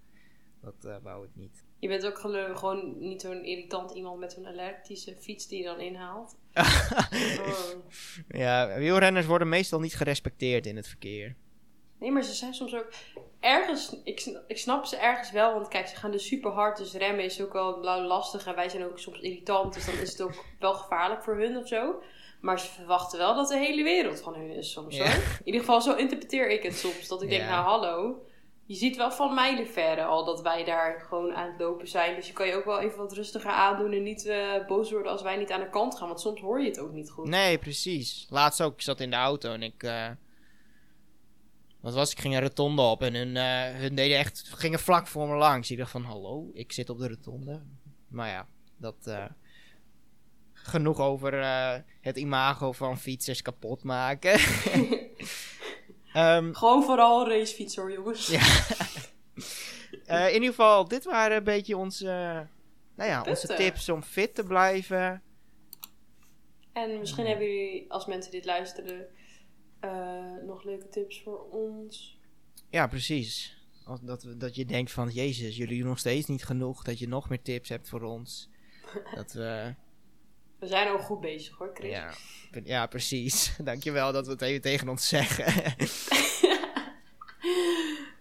Dat 0.61 0.86
eh, 0.86 0.95
wou 1.01 1.26
ik 1.26 1.32
niet. 1.36 1.63
Je 1.80 1.88
bent 1.88 2.05
ook 2.05 2.19
gelu- 2.19 2.55
gewoon 2.55 2.99
niet 2.99 3.21
zo'n 3.21 3.43
irritant 3.45 3.91
iemand 3.91 4.19
met 4.19 4.34
zo'n 4.34 4.45
elektrische 4.47 5.15
fiets 5.19 5.47
die 5.47 5.57
je 5.57 5.63
dan 5.65 5.80
inhaalt. 5.80 6.36
Oh. 6.53 7.69
ja, 8.43 8.78
wielrenners 8.78 9.26
worden 9.26 9.49
meestal 9.49 9.80
niet 9.80 9.95
gerespecteerd 9.95 10.65
in 10.65 10.76
het 10.76 10.88
verkeer. 10.88 11.36
Nee, 11.99 12.11
maar 12.11 12.24
ze 12.24 12.34
zijn 12.34 12.53
soms 12.53 12.76
ook 12.76 12.93
ergens. 13.39 14.01
Ik, 14.03 14.39
ik 14.47 14.57
snap 14.57 14.86
ze 14.86 14.97
ergens 14.97 15.32
wel, 15.32 15.53
want 15.53 15.67
kijk, 15.67 15.88
ze 15.88 15.95
gaan 15.95 16.11
dus 16.11 16.28
super 16.28 16.51
hard. 16.51 16.78
Dus 16.78 16.93
remmen 16.93 17.24
is 17.26 17.41
ook 17.41 17.53
wel 17.53 17.80
la- 17.82 18.05
lastig. 18.05 18.45
En 18.47 18.55
wij 18.55 18.69
zijn 18.69 18.84
ook 18.84 18.99
soms 18.99 19.19
irritant. 19.19 19.74
Dus 19.74 19.86
dan 19.86 19.95
is 19.95 20.11
het 20.11 20.21
ook 20.21 20.45
wel 20.59 20.74
gevaarlijk 20.74 21.24
voor 21.24 21.38
hun 21.38 21.57
of 21.57 21.67
zo. 21.67 22.01
Maar 22.44 22.60
ze 22.60 22.72
verwachten 22.72 23.20
wel 23.20 23.36
dat 23.36 23.48
de 23.48 23.58
hele 23.58 23.84
wereld 23.84 24.22
van 24.22 24.36
hun 24.36 24.50
is 24.50 24.72
soms. 24.72 24.98
Hoor. 24.98 25.08
In 25.08 25.46
ieder 25.46 25.60
geval, 25.60 25.82
zo 25.82 25.96
interpreteer 25.96 26.50
ik 26.50 26.64
het 26.64 26.76
soms. 26.76 27.08
Dat 27.08 27.22
ik 27.22 27.30
denk, 27.30 27.44
nou 27.44 27.64
hallo. 27.64 28.26
Je 28.66 28.76
ziet 28.76 28.96
wel 28.96 29.12
van 29.12 29.34
mijlenverre 29.34 30.04
al 30.04 30.26
dat 30.26 30.41
wij 30.41 30.64
daar 30.64 31.00
gewoon 31.08 31.34
aan 31.34 31.52
het 31.52 31.60
lopen 31.60 31.88
zijn. 31.88 32.16
Dus 32.16 32.28
je 32.28 32.34
kan 32.34 32.48
je 32.48 32.56
ook 32.56 32.66
wel 32.66 32.80
even 32.80 32.98
wat 32.98 33.14
rustiger 33.14 33.52
aandoen. 33.52 33.91
En 33.91 34.04
niet 34.04 34.26
eh, 34.26 34.66
boos 34.68 34.91
worden 34.91 35.12
als 35.12 35.22
wij 35.22 35.38
niet 35.38 35.52
aan 35.52 35.60
de 35.60 35.70
kant 35.70 35.98
gaan. 35.98 36.08
Want 36.08 36.20
soms 36.20 36.41
hoor 36.41 36.62
je 36.62 36.68
het 36.68 36.80
ook 36.80 36.91
niet 36.91 37.10
goed. 37.10 37.28
Nee, 37.28 37.58
precies. 37.58 38.28
Laatst 38.30 38.62
ook, 38.62 38.74
ik 38.74 38.82
zat 38.82 39.00
in 39.00 39.10
de 39.10 39.16
auto 39.16 39.52
en 39.54 39.64
ik... 39.64 39.84
eh, 39.84 40.10
wat 41.82 41.94
was 41.94 42.12
ik? 42.12 42.20
ging 42.20 42.34
een 42.36 42.41
rotonde 42.41 42.82
op 42.82 43.02
en 43.02 43.14
hun, 43.14 43.38
eh, 43.38 43.80
hun 43.80 43.96
deden 43.96 44.18
echt, 44.18 44.52
gingen 44.56 44.80
vlak 44.80 45.08
voor 45.08 45.28
me 45.28 45.36
langs. 45.36 45.72
Ik 45.72 45.78
dacht 45.78 45.91
van, 45.91 46.04
hallo, 46.04 46.50
ik 46.54 46.72
zit 46.72 46.89
op 46.89 46.98
de 47.00 47.08
rotonde. 47.08 47.62
Maar 48.08 48.30
ja, 48.30 48.48
dat... 48.78 49.08
genoeg 50.64 50.99
over 50.99 51.39
eh, 51.41 51.76
het 52.01 52.18
imago 52.18 52.72
van 52.72 52.97
fietsers 52.99 53.41
kapot 53.41 53.84
maken. 53.84 54.39
Ehm, 56.14 56.53
Gewoon 56.53 56.84
vooral 56.84 57.28
racefiets 57.30 57.76
hoor, 57.76 57.91
jongens. 57.91 58.28
Ja. 58.28 58.41
eh, 60.05 60.28
in 60.28 60.34
ieder 60.34 60.49
geval, 60.49 60.88
dit 60.88 61.03
waren 61.03 61.38
een 61.38 61.43
beetje 61.43 61.78
onze, 61.78 62.07
eh, 62.07 62.39
nou 62.95 63.09
ja, 63.09 63.24
onze 63.28 63.47
tips 63.55 63.89
om 63.89 64.03
fit 64.03 64.36
te 64.36 64.43
blijven. 64.43 65.22
En 66.74 66.99
misschien 66.99 67.26
hebben 67.26 67.45
jullie, 67.47 67.91
als 67.91 68.05
mensen 68.05 68.32
dit 68.32 68.45
luisteren, 68.45 69.05
nog 70.45 70.64
leuke 70.64 70.89
tips 70.89 71.22
voor 71.24 71.49
ons. 71.49 72.20
Ja, 72.70 72.88
precies. 72.88 73.57
Dat, 74.01 74.24
we- 74.24 74.38
dat 74.38 74.55
je 74.55 74.66
denkt 74.66 74.91
van, 74.91 75.09
jezus, 75.09 75.57
jullie 75.57 75.80
doen 75.80 75.88
nog 75.88 75.99
steeds 75.99 76.28
niet 76.28 76.45
genoeg. 76.45 76.84
Dat 76.84 76.99
je 76.99 77.07
nog 77.07 77.30
meer 77.30 77.41
tips 77.41 77.70
hebt 77.70 77.89
voor 77.89 78.01
ons. 78.01 78.49
Dat 79.16 79.34
we, 79.34 79.76
We 80.64 80.70
zijn 80.70 80.89
ook 80.89 81.01
goed 81.01 81.20
bezig 81.20 81.57
hoor, 81.57 81.72
Chris. 81.74 81.91
ja, 81.91 82.14
ja, 82.64 82.86
precies. 82.88 83.55
Dankjewel 83.64 84.11
dat 84.11 84.26
we 84.26 84.32
het 84.32 84.41
even 84.41 84.61
tegen 84.61 84.89
ons 84.89 85.07
zeggen. 85.07 85.45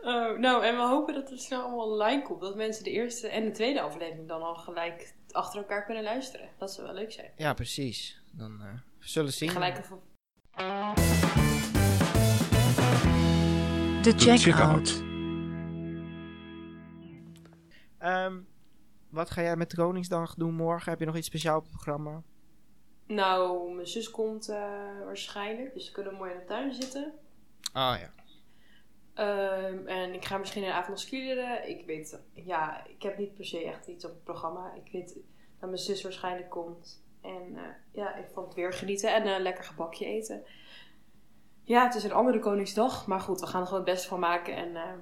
Oh, 0.05 0.38
nou, 0.38 0.64
en 0.64 0.76
we 0.76 0.82
hopen 0.82 1.14
dat 1.14 1.30
er 1.30 1.38
snel 1.38 1.62
allemaal 1.62 1.90
online 1.90 2.22
komt. 2.22 2.40
Dat 2.40 2.57
mensen 2.57 2.84
de 2.84 2.90
eerste 2.90 3.28
en 3.28 3.45
de 3.45 3.51
tweede 3.51 3.80
aflevering 3.80 4.28
dan 4.28 4.43
al 4.43 4.55
gelijk 4.55 5.14
achter 5.30 5.59
elkaar 5.59 5.84
kunnen 5.84 6.03
luisteren. 6.03 6.49
Dat 6.59 6.72
zou 6.72 6.86
wel 6.86 6.97
leuk 6.97 7.12
zijn. 7.12 7.30
ja, 7.36 7.55
precies. 7.55 8.22
Dan 8.32 8.61
eh, 8.61 8.72
we 8.99 9.09
zullen 9.09 9.32
zien. 9.32 9.49
Gelijk 9.51 9.78
even... 9.78 10.01
De 14.03 14.12
checkout. 14.16 15.03
Ehm, 17.99 18.40
wat 19.12 19.30
ga 19.30 19.43
jij 19.43 19.57
met 19.57 19.70
de 19.70 19.76
Koningsdag 19.76 20.34
doen 20.34 20.55
morgen? 20.55 20.90
Heb 20.90 21.01
je 21.01 21.07
nog 21.07 21.16
iets 21.16 21.26
speciaals 21.26 21.59
op 21.59 21.64
het 21.64 21.72
programma? 21.72 22.22
Nou, 23.14 23.74
mijn 23.74 23.86
zus 23.86 24.10
komt 24.10 24.48
eh, 24.48 24.58
waarschijnlijk. 25.04 25.74
Dus 25.74 25.86
we 25.86 25.92
kunnen 25.92 26.14
mooi 26.14 26.32
in 26.32 26.38
de 26.38 26.44
tuin 26.44 26.74
zitten. 26.74 27.12
Oh 27.74 27.94
ja. 28.00 28.12
Ehm, 29.14 29.86
en 29.86 30.14
ik 30.14 30.24
ga 30.24 30.38
misschien 30.38 30.62
in 30.62 30.68
de 30.68 30.74
avond 30.74 30.88
nog 30.88 30.98
skileren. 30.98 31.68
Ik 31.68 31.86
weet, 31.86 32.20
ja, 32.32 32.86
ik 32.86 33.02
heb 33.02 33.18
niet 33.18 33.34
per 33.34 33.44
se 33.44 33.64
echt 33.64 33.86
iets 33.86 34.04
op 34.04 34.10
het 34.10 34.24
programma. 34.24 34.72
Ik 34.84 34.92
weet 34.92 35.14
dat 35.58 35.70
mijn 35.70 35.78
zus 35.82 36.02
waarschijnlijk 36.02 36.50
komt. 36.50 37.02
En 37.20 37.56
eh, 37.56 37.62
ja, 37.92 38.16
ik 38.16 38.26
van 38.32 38.44
het 38.44 38.54
weer 38.54 38.72
genieten 38.72 39.14
en 39.14 39.26
een 39.26 39.42
lekker 39.42 39.64
gebakje 39.64 40.04
eten. 40.06 40.44
Ja, 41.64 41.84
het 41.84 41.94
is 41.94 42.04
een 42.04 42.12
andere 42.12 42.38
Koningsdag. 42.38 43.06
Maar 43.06 43.20
goed, 43.20 43.40
we 43.40 43.46
gaan 43.46 43.60
er 43.60 43.66
gewoon 43.66 43.82
het 43.82 43.92
beste 43.92 44.08
van 44.08 44.20
maken. 44.20 44.56
En 44.56 44.76
eh, 44.76 44.92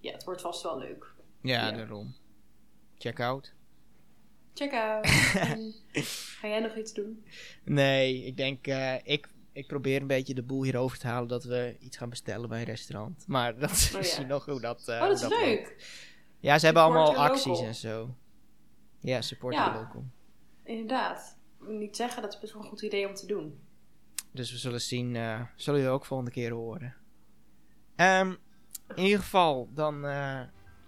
ja, 0.00 0.12
het 0.12 0.24
wordt 0.24 0.40
vast 0.40 0.62
wel 0.62 0.78
leuk. 0.78 1.14
Ja, 1.40 1.66
Ja. 1.66 1.72
daarom. 1.72 2.14
Check 2.98 3.20
out. 3.20 3.53
Check 4.54 4.72
out. 4.72 5.04
En 5.34 5.74
ga 6.40 6.48
jij 6.48 6.60
nog 6.60 6.76
iets 6.76 6.92
doen? 6.92 7.24
Nee, 7.64 8.24
ik 8.24 8.36
denk, 8.36 8.66
eh, 8.66 8.94
ik, 9.02 9.28
ik 9.52 9.66
probeer 9.66 10.00
een 10.00 10.06
beetje 10.06 10.34
de 10.34 10.42
boel 10.42 10.62
hierover 10.62 10.98
te 10.98 11.06
halen 11.06 11.28
dat 11.28 11.44
we 11.44 11.76
iets 11.80 11.96
gaan 11.96 12.08
bestellen 12.08 12.48
bij 12.48 12.58
een 12.58 12.64
restaurant. 12.64 13.24
Maar 13.26 13.58
dat 13.58 13.70
is 13.70 13.90
misschien 13.90 14.26
nog 14.26 14.44
hoe 14.44 14.60
dat. 14.60 14.88
eh, 14.88 14.94
oh, 15.00 15.06
dat 15.08 15.20
is 15.22 15.28
leuk. 15.28 15.76
Ja, 16.40 16.58
ze 16.58 16.64
hebben 16.64 16.82
allemaal 16.82 17.06
Support 17.06 17.28
acties 17.30 17.44
local. 17.46 17.64
en 17.66 17.74
zo. 17.74 18.14
Ja, 19.00 19.22
support 19.22 19.54
Ja. 19.54 19.74
local. 19.74 20.04
Inderdaad. 20.64 21.38
Ik 21.60 21.68
moet 21.68 21.78
niet 21.78 21.96
zeggen, 21.96 22.22
dat 22.22 22.32
is 22.32 22.38
best 22.40 22.52
wel 22.52 22.62
een 22.62 22.68
goed 22.68 22.82
idee 22.82 23.08
om 23.08 23.14
te 23.14 23.26
doen. 23.26 23.58
Dus 24.32 24.50
we 24.52 24.58
zullen 24.58 24.80
zien, 24.80 25.16
eh, 25.16 25.40
zullen 25.56 25.80
jullie 25.80 25.94
ook 25.94 26.04
volgende 26.06 26.32
keer 26.32 26.52
horen. 26.52 26.94
Ehm, 27.96 28.34
in 28.94 29.02
ieder 29.04 29.18
geval, 29.18 29.68
dan, 29.74 30.02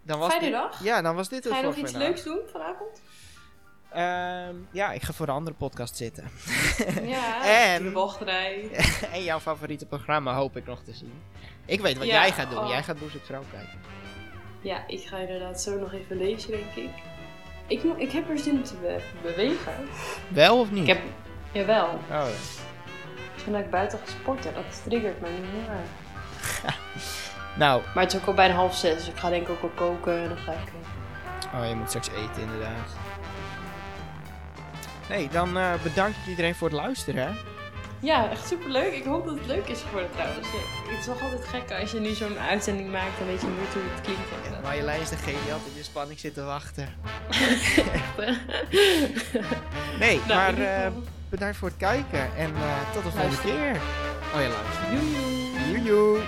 dan 0.02 0.18
was 0.18 0.28
Fijne 0.30 0.44
dit, 0.44 0.52
dag. 0.52 0.84
Ja, 0.84 1.02
dan 1.02 1.14
was 1.14 1.28
dit 1.28 1.44
het 1.44 1.52
Ga 1.52 1.58
je 1.58 1.64
nog 1.64 1.76
iets 1.76 1.90
vandaag. 1.90 2.08
leuks 2.08 2.22
doen 2.24 2.40
vanavond? 2.46 3.00
Ehm, 3.92 4.54
ja, 4.70 4.92
ik 4.92 5.02
ga 5.02 5.12
voor 5.12 5.28
een 5.28 5.34
andere 5.34 5.56
podcast 5.56 5.96
zitten. 5.96 6.24
Ja, 7.02 7.44
En- 7.74 7.82
de 7.82 7.90
wachtrij. 7.92 8.70
en 9.12 9.22
jouw 9.22 9.40
favoriete 9.40 9.86
programma 9.86 10.34
hoop 10.34 10.56
ik 10.56 10.66
nog 10.66 10.82
te 10.82 10.92
zien. 10.92 11.12
Ik 11.64 11.80
weet 11.80 11.98
wat 11.98 12.06
Ja, 12.06 12.12
jij 12.12 12.32
gaat 12.32 12.50
doen. 12.50 12.58
oh. 12.58 12.68
Jij 12.68 12.82
gaat 12.82 12.98
Boezek 12.98 13.24
Vrouw 13.24 13.42
kijken. 13.50 13.78
Ja, 14.60 14.84
ik 14.86 15.06
ga 15.06 15.16
inderdaad 15.16 15.60
zo 15.62 15.78
nog 15.78 15.92
even 15.92 16.16
lezen, 16.16 16.50
denk 16.50 16.74
ik. 16.74 16.90
Ik, 17.66 17.82
ik 17.96 18.10
heb 18.12 18.30
er 18.30 18.38
zin 18.38 18.52
om 18.56 18.62
te 18.64 18.74
be- 18.76 19.00
bewegen. 19.22 19.72
Wel 20.28 20.58
of 20.60 20.70
niet? 20.70 20.82
Ik 20.82 20.88
heb... 20.88 21.02
Jawel. 21.52 21.86
Oh, 21.86 21.98
ja. 22.08 22.24
Toen 23.44 23.54
heb 23.54 23.64
ik 23.64 23.70
buiten 23.70 23.98
gesporten. 23.98 24.54
Dat 24.54 24.64
triggert 24.88 25.20
me 25.20 25.28
niet 25.28 25.52
meer. 25.52 26.74
Nou, 27.56 27.82
Maar 27.94 28.04
het 28.04 28.12
is 28.14 28.20
ook 28.20 28.26
al 28.26 28.34
bijna 28.34 28.54
half 28.54 28.76
zes, 28.76 28.94
dus 28.94 29.08
ik 29.08 29.16
ga 29.16 29.28
denk 29.28 29.48
ik 29.48 29.50
ook 29.50 29.60
wel 29.78 29.88
koken. 29.88 30.22
En 30.22 30.28
dan 30.28 30.36
ga 30.38 30.52
ik... 30.52 30.58
eh, 31.52 31.60
oh, 31.60 31.68
je 31.68 31.74
moet 31.74 31.88
straks 31.88 32.08
eten 32.08 32.42
inderdaad. 32.42 32.88
Nee, 35.08 35.28
dan 35.28 35.56
eh 35.58 35.72
bedank 35.82 36.14
ik 36.14 36.26
iedereen 36.28 36.54
voor 36.54 36.68
het 36.68 36.76
luisteren. 36.76 37.36
Ja, 38.00 38.30
echt 38.30 38.46
superleuk. 38.46 38.92
Ik 38.92 39.04
hoop 39.04 39.26
dat 39.26 39.34
het 39.34 39.46
leuk 39.46 39.66
is 39.66 39.80
geworden 39.82 40.10
trouwens. 40.10 40.46
Ja, 40.46 40.90
het 40.90 40.98
is 40.98 41.04
toch 41.04 41.22
altijd 41.22 41.44
gek 41.44 41.80
als 41.80 41.90
je 41.92 42.00
nu 42.00 42.14
zo'n 42.14 42.38
uitzending 42.38 42.90
maakt, 42.92 43.18
dan 43.18 43.26
weet 43.26 43.40
je 43.40 43.46
niet 43.46 43.72
hoe 43.72 43.82
het 43.94 44.00
klinkt. 44.00 44.20
en 44.46 44.54
zo. 44.54 44.60
Marjolein 44.62 45.00
is 45.00 45.08
degene 45.08 45.38
die 45.44 45.52
altijd 45.52 45.76
in 45.76 45.84
spanning 45.84 46.20
zit 46.20 46.34
te 46.34 46.42
wachten. 46.42 46.88
Nee, 49.98 50.20
Nou, 50.26 50.28
maar 50.28 50.58
eh, 50.84 50.90
bedankt 51.28 51.56
voor 51.56 51.68
het 51.68 51.76
kijken 51.76 52.36
en 52.36 52.54
eh, 52.54 52.92
tot 52.92 53.02
de 53.02 53.10
volgende 53.10 53.40
keer. 53.40 53.80
Oh 54.34 54.40
ja, 54.40 54.48
luister. 54.48 54.92
Joejoe. 54.92 55.70
Joejoe. 55.72 56.18